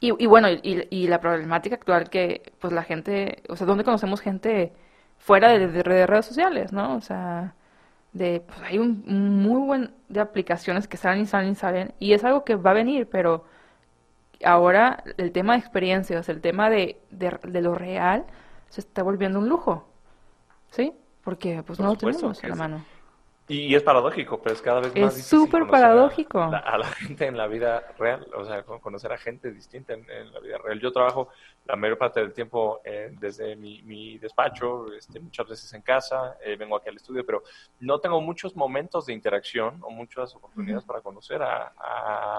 Y, 0.00 0.12
y 0.22 0.26
bueno, 0.26 0.48
y, 0.50 0.86
y 0.90 1.08
la 1.08 1.20
problemática 1.20 1.76
actual 1.76 2.10
que 2.10 2.52
pues 2.60 2.72
la 2.72 2.82
gente, 2.82 3.42
o 3.48 3.56
sea, 3.56 3.66
¿dónde 3.66 3.84
conocemos 3.84 4.20
gente 4.20 4.72
fuera 5.18 5.48
de, 5.50 5.68
de 5.68 5.82
redes 5.82 6.08
redes 6.08 6.26
sociales, 6.26 6.72
¿no? 6.72 6.96
O 6.96 7.00
sea, 7.00 7.54
de, 8.12 8.42
pues 8.46 8.58
hay 8.62 8.78
un, 8.78 9.04
un 9.08 9.42
muy 9.42 9.60
buen 9.66 9.92
de 10.08 10.20
aplicaciones 10.20 10.88
que 10.88 10.96
salen 10.96 11.22
y 11.22 11.26
salen 11.26 11.52
y 11.52 11.54
salen 11.56 11.94
y 11.98 12.12
es 12.12 12.24
algo 12.24 12.44
que 12.44 12.56
va 12.56 12.70
a 12.72 12.74
venir, 12.74 13.08
pero 13.10 13.44
ahora 14.44 15.04
el 15.16 15.32
tema 15.32 15.54
de 15.54 15.60
experiencias, 15.60 16.28
el 16.28 16.40
tema 16.40 16.70
de, 16.70 17.00
de, 17.10 17.38
de 17.42 17.60
lo 17.62 17.74
real 17.74 18.24
se 18.68 18.80
está 18.80 19.02
volviendo 19.02 19.38
un 19.38 19.48
lujo, 19.48 19.86
¿sí? 20.70 20.92
Porque 21.22 21.62
pues 21.62 21.78
Por 21.78 21.86
no 21.86 21.92
lo 21.92 21.98
tenemos 21.98 22.42
a 22.42 22.48
la 22.48 22.54
mano. 22.54 22.84
Y, 23.46 23.74
es 23.74 23.82
paradójico, 23.82 24.40
pero 24.42 24.54
es 24.54 24.62
cada 24.62 24.80
vez 24.80 24.92
Es 24.94 25.02
más 25.02 25.14
difícil 25.16 25.38
súper 25.40 25.62
a- 25.64 25.66
paradójico. 25.66 26.40
A, 26.40 26.78
la 26.78 26.86
gente 26.96 27.26
en 27.26 27.36
la 27.36 27.46
vida 27.46 27.92
real, 27.98 28.26
o 28.34 28.44
sea, 28.46 28.62
con- 28.62 28.80
conocer 28.80 29.12
a 29.12 29.18
gente 29.18 29.50
distinta 29.52 29.92
en, 29.92 30.08
en 30.10 30.32
la 30.32 30.40
vida 30.40 30.56
real. 30.58 30.80
Yo 30.80 30.90
trabajo 30.90 31.28
la 31.66 31.76
mayor 31.76 31.98
parte 31.98 32.20
del 32.20 32.32
tiempo 32.32 32.80
eh, 32.84 33.10
desde 33.20 33.54
mi, 33.56 33.82
mi 33.82 34.16
despacho, 34.18 34.86
este, 34.94 35.20
muchas 35.20 35.46
veces 35.46 35.70
en 35.74 35.82
casa, 35.82 36.38
eh, 36.42 36.56
vengo 36.56 36.76
aquí 36.76 36.88
al 36.88 36.96
estudio, 36.96 37.24
pero 37.26 37.42
no 37.80 37.98
tengo 38.00 38.18
muchos 38.22 38.56
momentos 38.56 39.04
de 39.06 39.12
interacción 39.12 39.78
o 39.82 39.90
muchas 39.90 40.34
oportunidades 40.34 40.84
para 40.84 41.02
conocer 41.02 41.42
a, 41.42 41.72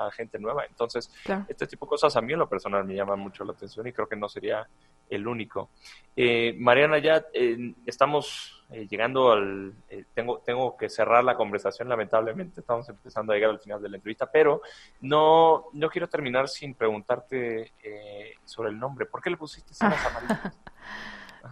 a 0.08 0.10
gente 0.12 0.40
nueva. 0.40 0.66
Entonces, 0.66 1.12
Claro. 1.24 1.46
este 1.48 1.68
tipo 1.68 1.86
de 1.86 1.90
cosas 1.92 2.16
a 2.16 2.22
mí 2.22 2.34
en 2.34 2.40
lo 2.40 2.50
personal 2.50 2.84
me 2.84 2.96
llaman 2.96 3.20
mucho 3.20 3.44
la 3.46 3.52
atención 3.54 3.86
y 3.86 3.94
creo 3.94 4.08
que 4.08 4.16
no 4.16 4.28
sería 4.28 4.68
el 5.10 5.28
único. 5.28 5.70
Eh, 6.16 6.56
Mariana, 6.58 6.98
ya 6.98 7.26
eh, 7.32 7.76
estamos 7.86 8.55
eh, 8.72 8.88
llegando 8.88 9.32
al... 9.32 9.74
eh, 9.90 10.06
tengo, 10.14 10.40
tengo 10.40 10.76
que 10.78 10.90
cerrar 10.90 11.24
la 11.24 11.36
conversación, 11.36 11.88
lamentablemente, 11.90 12.62
estamos 12.62 12.88
empezando 12.90 13.32
a 13.32 13.36
llegar 13.36 13.52
al 13.52 13.60
final 13.60 13.82
de 13.82 13.90
la 13.90 13.98
entrevista, 13.98 14.30
pero 14.32 14.62
no, 15.02 15.66
no 15.74 15.90
quiero 15.90 16.08
terminar 16.10 16.48
sin 16.48 16.74
preguntarte 16.76 17.72
eh, 17.84 18.34
sobre 18.46 18.70
el 18.70 18.80
nombre. 18.80 19.06
¿Por 19.06 19.22
qué 19.22 19.30
le 19.30 19.38
pusiste 19.38 19.74
cenas 19.74 20.04
amarillas? 20.06 20.40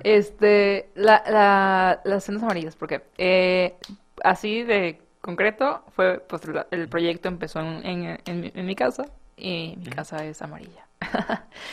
Este, 0.04 0.90
la, 0.96 1.24
la, 1.30 2.02
las 2.04 2.24
cenas 2.24 2.42
amarillas, 2.42 2.76
porque 2.76 3.04
eh, 3.20 3.76
así 4.24 4.64
de 4.64 5.00
concreto 5.22 5.84
fue, 5.96 6.20
pues 6.20 6.48
la- 6.48 6.66
el 6.72 6.90
proyecto 6.90 7.28
empezó 7.28 7.60
en, 7.60 7.86
en, 7.86 8.20
en 8.26 8.52
en 8.56 8.66
mi 8.66 8.76
casa 8.76 9.06
y 9.38 9.76
mi 9.78 9.86
casa 9.88 10.24
es 10.26 10.42
amarilla. 10.42 10.86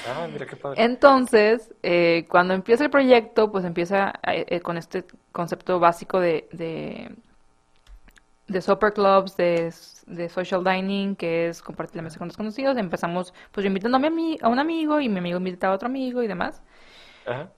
Ah, 0.08 0.26
mira 0.32 0.46
qué 0.46 0.56
padre. 0.56 0.82
Entonces, 0.82 1.72
eh, 1.82 2.26
cuando 2.28 2.52
empieza 2.54 2.84
el 2.84 2.90
proyecto, 2.90 3.50
pues 3.52 3.64
empieza 3.64 4.12
eh, 4.26 4.44
eh, 4.48 4.60
con 4.60 4.76
este 4.76 5.04
concepto 5.32 5.78
básico 5.78 6.18
de, 6.18 6.48
de, 6.52 7.14
de 8.48 8.60
supper 8.60 8.92
clubs, 8.92 9.36
de, 9.36 9.72
de 10.06 10.28
social 10.28 10.64
dining, 10.64 11.14
que 11.14 11.48
es 11.48 11.62
compartir 11.62 11.96
la 11.96 12.02
mesa 12.02 12.18
con 12.18 12.28
desconocidos. 12.28 12.76
Empezamos, 12.76 13.32
pues 13.52 13.62
yo 13.64 13.68
invitando 13.68 13.96
a, 13.98 14.10
mi, 14.10 14.38
a 14.42 14.48
un 14.48 14.58
amigo 14.58 15.00
y 15.00 15.08
mi 15.08 15.18
amigo 15.18 15.38
invitaba 15.38 15.74
a 15.74 15.76
otro 15.76 15.86
amigo 15.86 16.22
y 16.22 16.26
demás. 16.26 16.62
Ajá. 17.26 17.50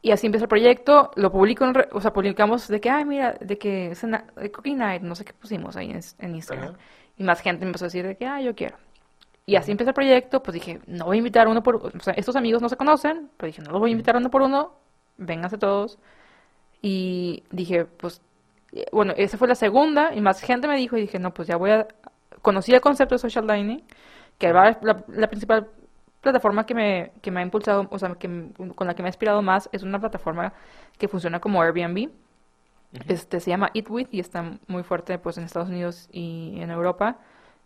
Y 0.00 0.12
así 0.12 0.26
empieza 0.26 0.44
el 0.44 0.48
proyecto, 0.48 1.10
lo 1.16 1.32
publico, 1.32 1.64
en 1.64 1.74
re- 1.74 1.88
o 1.90 2.00
sea, 2.00 2.12
publicamos 2.12 2.68
de 2.68 2.80
que, 2.80 2.88
ay, 2.88 3.04
mira, 3.04 3.32
de 3.40 3.58
que 3.58 3.92
de 4.36 4.52
Cookie 4.52 4.74
Night, 4.74 5.02
no 5.02 5.16
sé 5.16 5.24
qué 5.24 5.32
pusimos 5.32 5.76
ahí 5.76 5.90
en, 5.90 6.00
en 6.20 6.36
Instagram. 6.36 6.68
Ajá. 6.68 6.78
Y 7.16 7.24
más 7.24 7.40
gente 7.40 7.66
empezó 7.66 7.86
a 7.86 7.88
decir 7.88 8.06
de 8.06 8.16
que, 8.16 8.24
ah, 8.24 8.40
yo 8.40 8.54
quiero. 8.54 8.76
Y 9.48 9.56
así 9.56 9.70
empieza 9.70 9.92
el 9.92 9.94
proyecto, 9.94 10.42
pues 10.42 10.52
dije, 10.52 10.80
no 10.86 11.06
voy 11.06 11.16
a 11.16 11.18
invitar 11.20 11.48
uno 11.48 11.62
por, 11.62 11.76
o 11.76 12.00
sea, 12.00 12.12
estos 12.12 12.36
amigos 12.36 12.60
no 12.60 12.68
se 12.68 12.76
conocen, 12.76 13.30
pero 13.38 13.46
dije, 13.46 13.62
no 13.62 13.70
los 13.70 13.80
voy 13.80 13.88
a 13.88 13.92
invitar 13.92 14.14
uno 14.14 14.30
por 14.30 14.42
uno, 14.42 14.74
vénganse 15.16 15.56
todos. 15.56 15.98
Y 16.82 17.44
dije, 17.50 17.86
pues, 17.86 18.20
eh, 18.72 18.84
bueno, 18.92 19.14
esa 19.16 19.38
fue 19.38 19.48
la 19.48 19.54
segunda, 19.54 20.14
y 20.14 20.20
más 20.20 20.42
gente 20.42 20.68
me 20.68 20.76
dijo, 20.76 20.98
y 20.98 21.00
dije, 21.00 21.18
no, 21.18 21.32
pues 21.32 21.48
ya 21.48 21.56
voy 21.56 21.70
a, 21.70 21.88
conocí 22.42 22.74
el 22.74 22.82
concepto 22.82 23.14
de 23.14 23.20
social 23.20 23.46
dining, 23.46 23.82
que 24.36 24.52
la, 24.52 24.78
la 25.08 25.28
principal 25.30 25.70
plataforma 26.20 26.66
que 26.66 26.74
me, 26.74 27.12
que 27.22 27.30
me 27.30 27.40
ha 27.40 27.42
impulsado, 27.42 27.88
o 27.90 27.98
sea, 27.98 28.16
que, 28.16 28.50
con 28.74 28.86
la 28.86 28.94
que 28.94 29.02
me 29.02 29.08
ha 29.08 29.10
inspirado 29.10 29.40
más 29.40 29.70
es 29.72 29.82
una 29.82 29.98
plataforma 29.98 30.52
que 30.98 31.08
funciona 31.08 31.40
como 31.40 31.62
Airbnb. 31.62 32.10
Este 33.08 33.40
se 33.40 33.50
llama 33.50 33.70
Eat 33.72 33.88
With 33.88 34.08
y 34.10 34.20
está 34.20 34.58
muy 34.66 34.82
fuerte 34.82 35.18
pues 35.18 35.38
en 35.38 35.44
Estados 35.44 35.70
Unidos 35.70 36.08
y 36.12 36.58
en 36.60 36.70
Europa, 36.70 37.18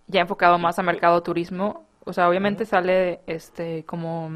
ya 0.07 0.20
enfocado 0.20 0.59
más 0.59 0.78
a 0.78 0.82
mercado 0.82 1.22
turismo. 1.22 1.86
O 2.05 2.12
sea, 2.12 2.28
obviamente 2.28 2.66
sale 2.66 3.20
este 3.26 3.84
como 3.84 4.30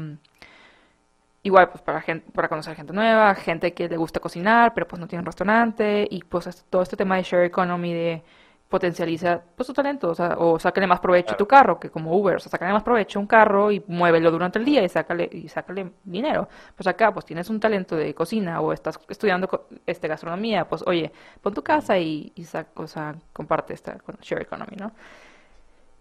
igual 1.43 1.69
pues 1.69 1.81
para 1.81 2.01
gente, 2.01 2.29
para 2.31 2.49
conocer 2.49 2.75
gente 2.75 2.93
nueva, 2.93 3.33
gente 3.35 3.73
que 3.73 3.87
le 3.89 3.97
gusta 3.97 4.19
cocinar, 4.19 4.73
pero 4.73 4.87
pues 4.87 4.99
no 4.99 5.07
tiene 5.07 5.21
un 5.21 5.25
restaurante 5.25 6.07
y 6.09 6.21
pues 6.23 6.65
todo 6.69 6.81
este 6.81 6.97
tema 6.97 7.15
de 7.17 7.23
share 7.23 7.45
economy 7.45 7.93
de 7.93 8.23
potencializa 8.69 9.41
pues 9.55 9.65
tu 9.67 9.73
talento, 9.73 10.09
o 10.09 10.15
sea, 10.15 10.35
o 10.37 10.59
sácale 10.59 10.87
más 10.87 10.99
provecho 10.99 11.33
a 11.33 11.37
tu 11.37 11.47
carro, 11.47 11.79
que 11.79 11.89
como 11.89 12.17
Uber, 12.17 12.35
o 12.35 12.39
sea, 12.39 12.51
sácale 12.51 12.73
más 12.73 12.83
provecho 12.83 13.19
a 13.19 13.21
un 13.21 13.27
carro 13.27 13.71
y 13.71 13.81
muévelo 13.87 14.29
durante 14.29 14.59
el 14.59 14.65
día 14.65 14.83
y 14.83 14.89
sácale, 14.89 15.29
y 15.31 15.47
sácale 15.47 15.93
dinero. 16.03 16.49
Pues 16.75 16.85
acá, 16.87 17.13
pues 17.13 17.25
tienes 17.25 17.49
un 17.49 17.59
talento 17.59 17.95
de 17.95 18.13
cocina 18.13 18.59
o 18.61 18.73
estás 18.73 18.99
estudiando 19.07 19.67
este 19.85 20.07
gastronomía, 20.07 20.67
pues 20.67 20.83
oye, 20.85 21.11
pon 21.41 21.53
tu 21.53 21.63
casa 21.63 21.97
y, 21.97 22.33
y 22.35 22.45
o 22.75 22.87
sea, 22.87 23.15
comparte 23.33 23.73
esta 23.73 23.97
share 24.21 24.41
economy, 24.41 24.75
¿no? 24.77 24.91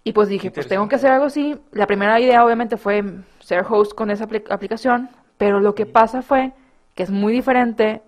Y 0.06 0.12
pues 0.12 0.28
dije, 0.28 0.52
pues 0.52 0.68
tengo 0.68 0.86
que 0.86 0.94
hacer 0.94 1.10
algo 1.10 1.26
así. 1.26 1.60
La 1.72 1.88
primera 1.88 2.20
idea 2.20 2.44
obviamente 2.44 2.76
fue 2.76 3.02
ser 3.40 3.66
host 3.68 3.92
con 3.92 4.12
esa 4.12 4.28
aplicación, 4.50 5.10
pero 5.36 5.58
lo 5.58 5.74
que 5.74 5.84
pasa 5.84 6.22
fue 6.22 6.52
que 6.94 7.02
es 7.02 7.10
muy 7.10 7.32
diferente 7.32 8.02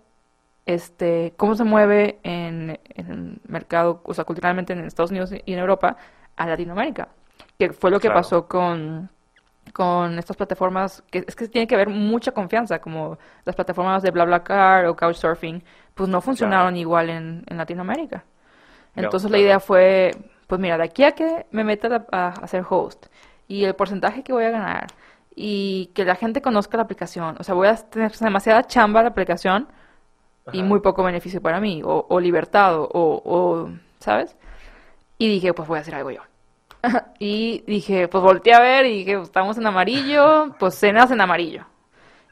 este, 0.64 1.34
cómo 1.36 1.56
se 1.56 1.64
mueve 1.64 2.20
en, 2.22 2.78
el 2.94 3.40
mercado, 3.48 4.00
o 4.04 4.14
sea, 4.14 4.22
culturalmente 4.22 4.74
en 4.74 4.84
Estados 4.84 5.10
Unidos 5.10 5.32
y 5.44 5.52
en 5.52 5.58
Europa 5.58 5.96
a 6.36 6.46
Latinoamérica, 6.46 7.08
que 7.58 7.72
fue 7.72 7.90
lo 7.90 7.98
que 7.98 8.10
pasó 8.10 8.46
con, 8.46 9.10
con 9.72 10.20
estas 10.20 10.36
plataformas, 10.36 11.02
que 11.10 11.24
es 11.26 11.34
que 11.34 11.48
tiene 11.48 11.66
que 11.66 11.74
haber 11.74 11.88
mucha 11.88 12.30
confianza, 12.30 12.80
como 12.80 13.18
las 13.44 13.56
plataformas 13.56 14.04
de 14.04 14.12
BlaBlaCar 14.12 14.86
o 14.86 14.94
Couchsurfing, 14.94 15.64
pues 15.96 16.08
no 16.08 16.20
funcionaron 16.20 16.76
igual 16.76 17.10
en, 17.10 17.42
en, 17.44 17.56
Latinoamérica. 17.56 18.22
Entonces 18.94 19.32
la 19.32 19.38
idea 19.38 19.58
fue, 19.58 20.12
pues 20.48 20.60
mira, 20.60 20.76
de 20.76 20.84
aquí 20.84 21.04
a 21.04 21.12
que 21.12 21.46
me 21.52 21.62
meta 21.62 22.06
a, 22.10 22.28
a 22.30 22.46
ser 22.48 22.64
host 22.68 23.06
y 23.46 23.64
el 23.64 23.74
porcentaje 23.74 24.24
que 24.24 24.32
voy 24.32 24.44
a 24.44 24.50
ganar 24.50 24.88
y 25.36 25.92
que 25.94 26.04
la 26.04 26.16
gente 26.16 26.42
conozca 26.42 26.76
la 26.76 26.82
aplicación, 26.82 27.36
o 27.38 27.44
sea, 27.44 27.54
voy 27.54 27.68
a 27.68 27.76
tener 27.76 28.10
demasiada 28.10 28.64
chamba 28.64 29.02
la 29.02 29.10
aplicación 29.10 29.68
y 30.52 30.62
muy 30.62 30.80
poco 30.80 31.02
beneficio 31.02 31.40
para 31.40 31.60
mí, 31.60 31.82
o, 31.84 32.06
o 32.08 32.20
libertad, 32.20 32.76
o, 32.78 32.88
o, 32.92 33.70
¿sabes? 33.98 34.36
Y 35.18 35.28
dije, 35.28 35.52
pues 35.52 35.68
voy 35.68 35.78
a 35.78 35.80
hacer 35.82 35.94
algo 35.94 36.10
yo. 36.10 36.22
y 37.18 37.62
dije, 37.66 38.08
pues 38.08 38.22
volteé 38.22 38.54
a 38.54 38.60
ver 38.60 38.86
y 38.86 38.98
dije, 38.98 39.16
pues, 39.16 39.28
estamos 39.28 39.58
en 39.58 39.66
amarillo, 39.66 40.54
pues 40.58 40.74
cenas 40.74 41.10
en 41.10 41.20
amarillo. 41.20 41.66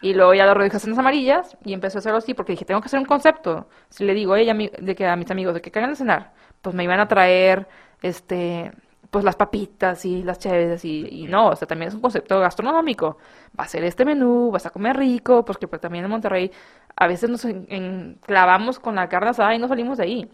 Y 0.03 0.14
luego 0.14 0.35
ya 0.35 0.47
lo 0.47 0.55
reduje 0.55 0.77
a 0.77 0.81
cenas 0.81 0.99
amarillas 0.99 1.57
y 1.64 1.73
empecé 1.73 1.99
a 1.99 2.01
hacerlo 2.01 2.19
así 2.19 2.35
porque 2.35 2.53
dije, 2.53 2.64
tengo 2.64 2.81
que 2.81 2.87
hacer 2.87 3.01
un 3.01 3.07
concepto. 3.07 3.67
Si 3.89 4.05
le 4.05 4.14
digo 4.14 4.35
a 4.35 4.41
ella, 4.41 4.55
de 4.55 4.95
que 4.95 5.07
a 5.07 5.17
mis 5.17 5.31
amigos, 5.31 5.55
de 5.55 5.62
que 5.62 5.71
caigan 5.71 5.93
a 5.93 5.97
cenar, 5.97 6.33
pues 6.62 6.75
me 6.75 6.85
iban 6.85 7.01
a 7.01 7.09
traer, 7.09 7.67
este, 8.07 8.72
pues 9.11 9.24
las 9.24 9.36
papitas 9.36 10.04
y 10.04 10.22
las 10.22 10.38
chéves 10.38 10.84
y, 10.84 11.07
y, 11.11 11.26
no, 11.26 11.48
o 11.48 11.57
sea, 11.57 11.66
también 11.66 11.88
es 11.88 11.94
un 11.94 12.00
concepto 12.00 12.40
gastronómico. 12.40 13.18
Va 13.59 13.64
a 13.64 13.68
ser 13.68 13.84
este 13.84 14.04
menú, 14.04 14.50
vas 14.50 14.66
a 14.66 14.70
comer 14.70 14.96
rico, 14.96 15.44
porque 15.44 15.68
pues, 15.68 15.80
también 15.80 16.04
en 16.04 16.11
Monterrey 16.11 16.50
a 16.96 17.07
veces 17.07 17.30
nos 17.30 17.46
clavamos 18.22 18.78
con 18.78 18.94
la 18.96 19.09
carne 19.09 19.30
asada 19.30 19.54
y 19.54 19.59
no 19.59 19.68
salimos 19.68 19.98
de 19.98 20.04
ahí. 20.04 20.30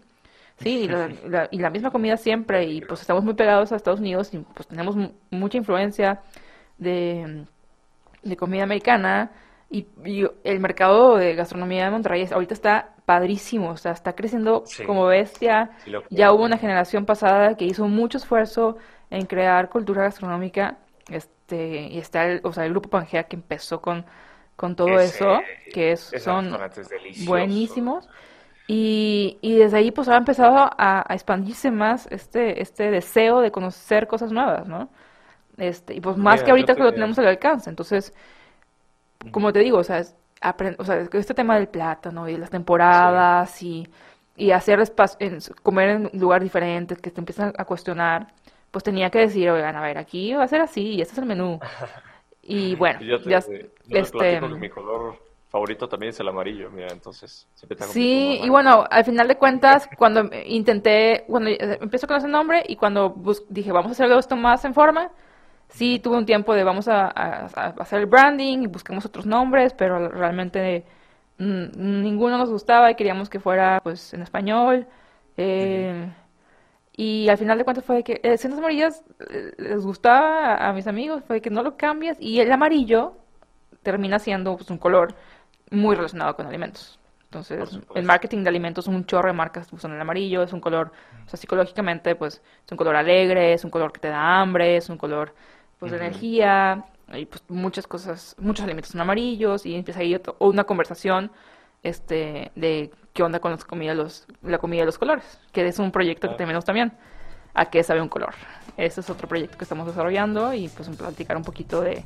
Sí, 0.57 0.83
y 0.83 0.87
la, 1.29 1.47
y 1.51 1.59
la, 1.59 1.69
misma 1.69 1.91
comida 1.91 2.17
siempre, 2.17 2.65
y 2.65 2.81
pues 2.81 3.01
estamos 3.01 3.23
muy 3.23 3.33
pegados 3.33 3.71
a 3.71 3.75
Estados 3.75 3.99
Unidos 3.99 4.33
y 4.33 4.39
pues 4.39 4.67
tenemos 4.67 4.95
mucha 5.29 5.57
influencia 5.57 6.21
de, 6.77 7.45
de 8.23 8.37
comida 8.37 8.63
americana 8.63 9.31
y, 9.73 10.27
el 10.43 10.59
mercado 10.59 11.17
de 11.17 11.35
gastronomía 11.35 11.85
de 11.85 11.91
Monterrey 11.91 12.27
ahorita 12.31 12.53
está 12.53 12.93
padrísimo, 13.05 13.71
o 13.71 13.77
sea, 13.77 13.91
está 13.91 14.13
creciendo 14.13 14.63
como 14.85 15.05
bestia. 15.05 15.71
ya 16.09 16.31
hubo 16.31 16.43
una 16.43 16.57
generación 16.57 17.05
pasada 17.05 17.57
que 17.57 17.65
hizo 17.65 17.87
mucho 17.87 18.17
esfuerzo 18.17 18.77
en 19.09 19.25
crear 19.25 19.69
cultura 19.69 20.03
gastronómica, 20.03 20.77
este, 21.09 21.87
y 21.87 21.99
está 21.99 22.25
el, 22.25 22.39
o 22.43 22.53
sea, 22.53 22.65
el 22.65 22.71
grupo 22.71 22.89
Pangea 22.89 23.23
que 23.23 23.35
empezó 23.35 23.81
con 23.81 24.05
con 24.55 24.75
todo 24.75 24.99
eso, 24.99 25.41
que 25.73 25.93
es, 25.93 26.11
son 26.19 26.57
buenísimos. 27.25 28.07
Y, 28.67 29.37
y, 29.41 29.57
desde 29.57 29.77
ahí 29.77 29.91
pues 29.91 30.07
ha 30.07 30.15
empezado 30.15 30.69
a, 30.77 31.05
expandirse 31.09 31.69
más 31.69 32.07
este, 32.11 32.61
este 32.61 32.91
deseo 32.91 33.41
de 33.41 33.51
conocer 33.51 34.07
cosas 34.07 34.31
nuevas, 34.31 34.67
¿no? 34.67 34.89
Este, 35.57 35.95
y 35.95 35.99
pues 35.99 36.15
más 36.17 36.43
que 36.43 36.51
ahorita 36.51 36.75
que 36.75 36.83
lo 36.83 36.93
tenemos 36.93 37.19
al 37.19 37.27
alcance. 37.27 37.69
Entonces, 37.69 38.13
como 39.31 39.53
te 39.53 39.59
digo, 39.59 39.77
o 39.77 39.83
sea, 39.83 39.99
es, 39.99 40.15
o 40.77 40.83
sea, 40.83 41.07
este 41.11 41.33
tema 41.33 41.55
del 41.55 41.67
plátano 41.67 42.27
y 42.27 42.37
las 42.37 42.49
temporadas 42.49 43.61
y, 43.63 43.87
y 44.35 44.51
hacer 44.51 44.79
espacio, 44.79 45.29
comer 45.61 45.89
en 45.89 46.09
un 46.13 46.19
lugar 46.19 46.43
diferente, 46.43 46.95
que 46.95 47.11
te 47.11 47.21
empiezan 47.21 47.53
a 47.57 47.65
cuestionar, 47.65 48.27
pues 48.71 48.83
tenía 48.83 49.09
que 49.09 49.19
decir, 49.19 49.49
oigan, 49.49 49.75
a 49.75 49.81
ver, 49.81 49.97
aquí 49.97 50.33
va 50.33 50.43
a 50.43 50.47
ser 50.47 50.61
así 50.61 50.95
y 50.95 51.01
este 51.01 51.13
es 51.13 51.19
el 51.19 51.25
menú. 51.25 51.59
Y 52.45 52.75
bueno, 52.75 52.99
ya, 52.99 53.37
este... 53.37 54.41
mi 54.41 54.69
color 54.69 55.17
favorito 55.47 55.87
también 55.87 56.09
es 56.09 56.19
el 56.19 56.27
amarillo, 56.27 56.69
mira, 56.71 56.87
entonces 56.91 57.47
Sí, 57.87 58.39
y 58.43 58.49
bueno, 58.49 58.85
al 58.89 59.05
final 59.05 59.27
de 59.27 59.37
cuentas, 59.37 59.87
cuando 59.97 60.29
intenté, 60.45 61.23
cuando 61.27 61.51
empecé 61.51 62.05
con 62.07 62.17
ese 62.17 62.27
nombre 62.27 62.63
y 62.67 62.75
cuando 62.75 63.15
dije, 63.47 63.71
vamos 63.71 63.91
a 63.91 63.93
hacer 63.93 64.11
esto 64.17 64.35
más 64.35 64.65
en 64.65 64.73
forma, 64.73 65.11
sí 65.73 65.99
tuve 65.99 66.17
un 66.17 66.25
tiempo 66.25 66.53
de 66.53 66.63
vamos 66.63 66.87
a, 66.87 67.07
hacer 67.07 67.99
el 67.99 68.05
branding 68.05 68.59
y 68.63 68.67
busquemos 68.67 69.05
otros 69.05 69.25
nombres, 69.25 69.73
pero 69.73 70.09
realmente 70.09 70.85
ninguno 71.37 72.37
nos 72.37 72.49
gustaba 72.49 72.91
y 72.91 72.95
queríamos 72.95 73.29
que 73.29 73.39
fuera 73.39 73.81
pues 73.83 74.13
en 74.13 74.21
español. 74.21 74.87
Eh, 75.35 76.09
y 76.95 77.27
al 77.27 77.37
final 77.37 77.57
de 77.57 77.63
cuentas 77.63 77.83
fue 77.83 78.03
que 78.03 78.21
eh, 78.23 78.37
Cenas 78.37 78.59
Amarillas 78.59 79.03
eh, 79.31 79.51
les 79.57 79.83
gustaba 79.83 80.55
a, 80.57 80.73
mis 80.73 80.85
amigos, 80.85 81.23
fue 81.25 81.41
que 81.41 81.49
no 81.49 81.63
lo 81.63 81.75
cambias 81.75 82.17
y 82.19 82.39
el 82.39 82.51
amarillo 82.51 83.17
termina 83.81 84.19
siendo 84.19 84.55
pues, 84.55 84.69
un 84.69 84.77
color 84.77 85.15
muy 85.71 85.95
relacionado 85.95 86.35
con 86.35 86.45
alimentos. 86.45 86.99
Entonces, 87.25 87.79
el 87.95 88.03
marketing 88.03 88.43
de 88.43 88.49
alimentos, 88.49 88.87
un 88.87 89.05
chorro 89.05 89.29
de 89.29 89.33
marcas 89.33 89.67
usan 89.73 89.93
el 89.93 89.99
amarillo, 89.99 90.43
es 90.43 90.53
un 90.53 90.61
color, 90.61 90.91
o 91.25 91.29
sea, 91.29 91.39
psicológicamente, 91.39 92.15
pues, 92.15 92.43
es 92.63 92.71
un 92.71 92.77
color 92.77 92.95
alegre, 92.95 93.53
es 93.53 93.63
un 93.63 93.71
color 93.71 93.91
que 93.91 93.99
te 93.99 94.09
da 94.09 94.39
hambre, 94.39 94.77
es 94.77 94.87
un 94.89 94.99
color, 94.99 95.33
pues, 95.79 95.91
de 95.91 95.97
energía, 95.97 96.85
y 97.13 97.25
pues 97.25 97.43
muchas 97.49 97.87
cosas, 97.87 98.35
muchos 98.39 98.63
alimentos 98.63 98.91
son 98.91 99.01
amarillos, 99.01 99.65
y 99.65 99.75
empieza 99.75 99.99
ahí 99.99 100.19
una 100.39 100.63
conversación, 100.63 101.31
este, 101.83 102.51
de 102.55 102.91
qué 103.13 103.23
onda 103.23 103.39
con 103.39 103.51
las 103.51 103.65
comidas, 103.65 103.95
los, 103.95 104.27
la 104.41 104.57
comida 104.57 104.81
de 104.81 104.85
los 104.87 104.97
colores, 104.97 105.39
que 105.51 105.67
es 105.67 105.79
un 105.79 105.91
proyecto 105.91 106.29
que 106.29 106.35
tenemos 106.35 106.65
también, 106.65 106.93
a 107.53 107.69
qué 107.69 107.83
sabe 107.83 108.01
un 108.01 108.09
color. 108.09 108.33
Ese 108.77 109.01
es 109.01 109.09
otro 109.09 109.27
proyecto 109.27 109.57
que 109.57 109.65
estamos 109.65 109.85
desarrollando 109.85 110.53
y 110.53 110.69
pues 110.69 110.89
platicar 110.89 111.37
un 111.37 111.43
poquito 111.43 111.81
de, 111.81 112.03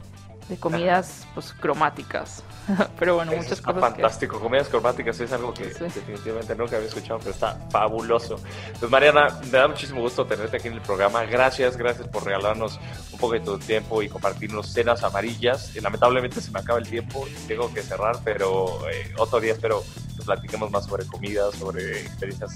de 0.49 0.57
comidas 0.57 1.27
pues 1.33 1.53
cromáticas. 1.53 2.43
pero 2.99 3.15
bueno, 3.15 3.31
muchas 3.33 3.61
cosas. 3.61 3.81
Fantástico, 3.81 4.39
comidas 4.39 4.67
cromáticas 4.67 5.19
es 5.19 5.31
algo 5.31 5.53
que 5.53 5.65
definitivamente 5.65 6.55
nunca 6.55 6.77
había 6.77 6.87
escuchado, 6.87 7.19
pero 7.19 7.31
está 7.31 7.57
fabuloso. 7.69 8.39
Pues 8.79 8.91
Mariana, 8.91 9.39
me 9.43 9.57
da 9.57 9.67
muchísimo 9.67 10.01
gusto 10.01 10.25
tenerte 10.25 10.57
aquí 10.57 10.67
en 10.67 10.75
el 10.75 10.81
programa. 10.81 11.23
Gracias, 11.23 11.77
gracias 11.77 12.07
por 12.07 12.25
regalarnos 12.25 12.79
un 13.11 13.19
poco 13.19 13.33
de 13.33 13.41
tu 13.41 13.57
tiempo 13.57 14.01
y 14.01 14.09
compartirnos 14.09 14.67
cenas 14.67 15.03
amarillas. 15.03 15.75
Y, 15.75 15.81
lamentablemente 15.81 16.41
se 16.41 16.51
me 16.51 16.59
acaba 16.59 16.79
el 16.79 16.87
tiempo, 16.87 17.25
tengo 17.47 17.73
que 17.73 17.81
cerrar, 17.81 18.17
pero 18.23 18.89
eh, 18.89 19.13
otro 19.17 19.39
día 19.39 19.53
espero 19.53 19.83
que 20.17 20.23
platiquemos 20.23 20.71
más 20.71 20.85
sobre 20.85 21.05
comida, 21.05 21.51
sobre 21.51 22.01
experiencias 22.01 22.55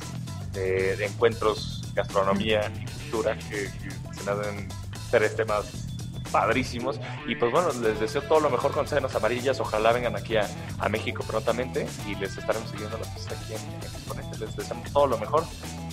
de, 0.54 1.06
encuentros, 1.06 1.82
gastronomía 1.94 2.72
y 2.76 2.86
cultura, 2.86 3.38
que, 3.38 3.70
que 3.72 4.14
se 4.14 4.24
me 4.24 4.32
hacen 4.32 4.68
tres 5.10 5.36
temas 5.36 5.91
padrísimos. 6.32 7.00
Y 7.28 7.36
pues 7.36 7.52
bueno, 7.52 7.70
les 7.82 8.00
deseo 8.00 8.22
todo 8.24 8.40
lo 8.40 8.50
mejor 8.50 8.72
con 8.72 8.88
Cenas 8.88 9.16
Amarillas. 9.16 9.60
Ojalá 9.60 9.92
vengan 9.92 10.16
aquí 10.16 10.38
a, 10.38 10.48
México 10.90 11.24
prontamente 11.26 11.88
y 12.08 12.16
les 12.16 12.38
estaremos 12.38 12.70
siguiendo 12.70 12.98
la 12.98 13.06
pista 13.14 13.34
aquí 13.36 13.54
en, 13.54 13.82
Exponente. 13.82 14.38
Les 14.40 14.56
deseamos 14.56 14.92
todo 14.92 15.08
lo 15.08 15.18
mejor. 15.18 15.44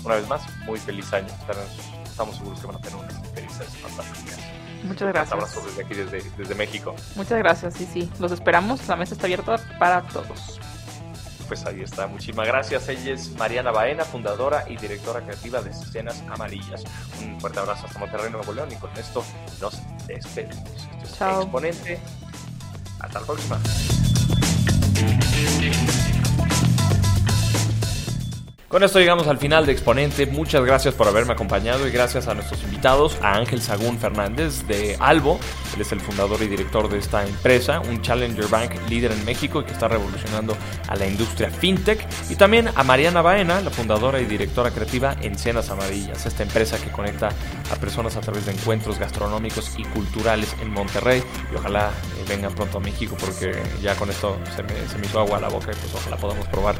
Una 0.04 0.16
vez 0.16 0.28
más, 0.28 0.42
muy 0.64 0.78
feliz 0.78 1.12
año. 1.12 1.28
Estamos 2.04 2.36
seguros 2.36 2.60
que 2.60 2.66
van 2.66 2.76
a 2.76 2.80
tener 2.80 2.96
unas 2.96 3.18
experiencias 3.18 3.68
fantásticas. 3.76 4.38
Muchas 4.84 5.08
gracias. 5.08 5.32
Un 5.34 5.40
abrazo 5.40 5.66
desde 5.66 5.84
aquí, 5.84 5.94
desde, 5.94 6.30
desde 6.36 6.54
México. 6.54 6.94
Muchas 7.16 7.38
gracias, 7.38 7.74
sí, 7.74 7.88
sí. 7.92 8.10
Los 8.18 8.32
esperamos. 8.32 8.86
La 8.88 8.96
mesa 8.96 9.14
está 9.14 9.26
abierta 9.26 9.58
para 9.78 10.02
todos 10.02 10.58
pues 11.48 11.64
ahí 11.66 11.80
está. 11.80 12.06
Muchísimas 12.06 12.46
gracias. 12.46 12.88
Ella 12.88 13.14
es 13.14 13.30
Mariana 13.32 13.72
Baena, 13.72 14.04
fundadora 14.04 14.64
y 14.68 14.76
directora 14.76 15.22
creativa 15.22 15.60
de 15.62 15.70
Escenas 15.70 16.22
Amarillas. 16.30 16.84
Un 17.22 17.40
fuerte 17.40 17.58
abrazo 17.58 17.86
hasta 17.86 17.98
Monterrey, 17.98 18.30
Nuevo 18.30 18.52
León. 18.52 18.68
Y 18.70 18.76
con 18.76 18.90
esto 18.96 19.24
nos 19.60 19.80
despedimos. 20.06 20.88
Esto 21.02 21.40
Exponente. 21.42 21.98
Hasta 23.00 23.20
la 23.20 23.26
próxima. 23.26 23.58
Con 28.68 28.82
esto 28.82 28.98
llegamos 28.98 29.26
al 29.28 29.38
final 29.38 29.64
de 29.64 29.72
Exponente. 29.72 30.26
Muchas 30.26 30.62
gracias 30.62 30.92
por 30.92 31.08
haberme 31.08 31.32
acompañado 31.32 31.88
y 31.88 31.90
gracias 31.90 32.28
a 32.28 32.34
nuestros 32.34 32.62
invitados, 32.64 33.16
a 33.22 33.32
Ángel 33.32 33.62
Sagún 33.62 33.98
Fernández 33.98 34.66
de 34.66 34.94
Albo. 35.00 35.40
Él 35.74 35.80
es 35.80 35.90
el 35.92 36.02
fundador 36.02 36.42
y 36.42 36.48
director 36.48 36.86
de 36.90 36.98
esta 36.98 37.26
empresa, 37.26 37.80
un 37.80 38.02
Challenger 38.02 38.46
Bank 38.48 38.72
líder 38.90 39.12
en 39.12 39.24
México 39.24 39.62
y 39.62 39.64
que 39.64 39.72
está 39.72 39.88
revolucionando 39.88 40.54
a 40.86 40.96
la 40.96 41.06
industria 41.06 41.50
fintech. 41.50 42.06
Y 42.28 42.36
también 42.36 42.68
a 42.74 42.84
Mariana 42.84 43.22
Baena, 43.22 43.62
la 43.62 43.70
fundadora 43.70 44.20
y 44.20 44.26
directora 44.26 44.70
creativa 44.70 45.16
en 45.22 45.38
Cenas 45.38 45.70
Amarillas, 45.70 46.26
esta 46.26 46.42
empresa 46.42 46.76
que 46.76 46.90
conecta 46.90 47.30
a 47.72 47.76
personas 47.76 48.16
a 48.16 48.20
través 48.20 48.44
de 48.44 48.52
encuentros 48.52 48.98
gastronómicos 48.98 49.72
y 49.78 49.84
culturales 49.84 50.54
en 50.60 50.70
Monterrey. 50.70 51.22
Y 51.50 51.56
ojalá 51.56 51.88
eh, 51.88 52.24
vengan 52.28 52.54
pronto 52.54 52.76
a 52.76 52.80
México 52.82 53.16
porque 53.18 53.50
ya 53.80 53.94
con 53.94 54.10
esto 54.10 54.36
se 54.54 54.62
me, 54.62 54.86
se 54.90 54.98
me 54.98 55.06
hizo 55.06 55.20
agua 55.20 55.38
a 55.38 55.40
la 55.40 55.48
boca 55.48 55.72
y 55.72 55.74
pues 55.74 55.94
ojalá 55.94 56.18
podamos 56.18 56.46
probar 56.48 56.74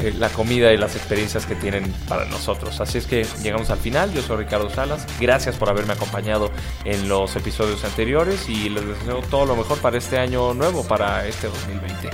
eh, 0.00 0.14
la 0.16 0.28
comida 0.28 0.72
y 0.72 0.76
las 0.76 0.94
experiencias 0.94 1.23
que 1.46 1.54
tienen 1.54 1.90
para 2.08 2.26
nosotros. 2.26 2.80
Así 2.80 2.98
es 2.98 3.06
que 3.06 3.26
llegamos 3.42 3.70
al 3.70 3.78
final. 3.78 4.12
Yo 4.12 4.22
soy 4.22 4.44
Ricardo 4.44 4.68
Salas. 4.68 5.06
Gracias 5.18 5.56
por 5.56 5.70
haberme 5.70 5.94
acompañado 5.94 6.50
en 6.84 7.08
los 7.08 7.34
episodios 7.34 7.82
anteriores 7.84 8.48
y 8.48 8.68
les 8.68 8.86
deseo 8.86 9.22
todo 9.22 9.46
lo 9.46 9.56
mejor 9.56 9.78
para 9.78 9.96
este 9.96 10.18
año 10.18 10.52
nuevo, 10.54 10.84
para 10.86 11.26
este 11.26 11.48
2020. 11.48 12.10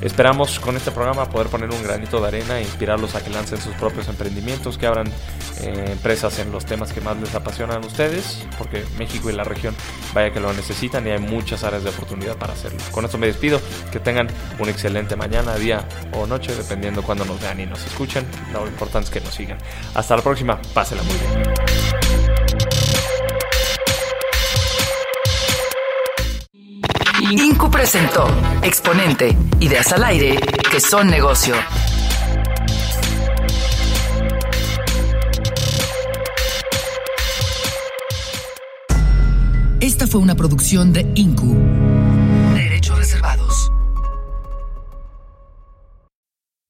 Esperamos 0.00 0.60
con 0.60 0.76
este 0.76 0.90
programa 0.90 1.28
poder 1.30 1.48
poner 1.48 1.70
un 1.70 1.82
granito 1.82 2.20
de 2.20 2.28
arena 2.28 2.58
e 2.58 2.62
inspirarlos 2.62 3.14
a 3.14 3.24
que 3.24 3.30
lancen 3.30 3.60
sus 3.60 3.74
propios 3.74 4.08
emprendimientos, 4.08 4.76
que 4.76 4.86
abran 4.86 5.06
eh, 5.60 5.84
empresas 5.92 6.38
en 6.38 6.52
los 6.52 6.66
temas 6.66 6.92
que 6.92 7.00
más 7.00 7.16
les 7.18 7.34
apasionan 7.34 7.82
a 7.82 7.86
ustedes, 7.86 8.46
porque 8.58 8.84
México 8.98 9.30
y 9.30 9.32
la 9.32 9.44
región 9.44 9.74
vaya 10.12 10.32
que 10.32 10.40
lo 10.40 10.52
necesitan 10.52 11.06
y 11.06 11.10
hay 11.10 11.18
muchas 11.18 11.64
áreas 11.64 11.84
de 11.84 11.90
oportunidad 11.90 12.36
para 12.36 12.52
hacerlo. 12.52 12.78
Con 12.90 13.04
esto 13.04 13.18
me 13.18 13.26
despido, 13.26 13.60
que 13.92 14.00
tengan 14.00 14.28
un 14.58 14.68
excelente 14.68 15.16
mañana, 15.16 15.54
día 15.56 15.86
o 16.12 16.26
noche, 16.26 16.54
dependiendo 16.54 17.02
cuando 17.02 17.24
nos 17.24 17.40
vean 17.40 17.60
y 17.60 17.66
nos 17.66 17.84
escuchen. 17.86 18.26
Lo 18.52 18.66
importante 18.66 19.06
es 19.06 19.10
que 19.10 19.20
nos 19.20 19.34
sigan. 19.34 19.58
Hasta 19.94 20.16
la 20.16 20.22
próxima, 20.22 20.60
pásela 20.74 21.02
muy 21.02 21.14
bien. 21.14 22.13
Incu 27.30 27.70
presentó 27.70 28.26
Exponente, 28.62 29.36
Ideas 29.60 29.92
al 29.92 30.04
Aire, 30.04 30.38
que 30.70 30.78
son 30.78 31.08
negocio. 31.08 31.54
Esta 39.80 40.06
fue 40.06 40.20
una 40.20 40.34
producción 40.34 40.92
de 40.92 41.10
Incu. 41.14 41.56
Derechos 42.54 42.98
reservados. 42.98 43.43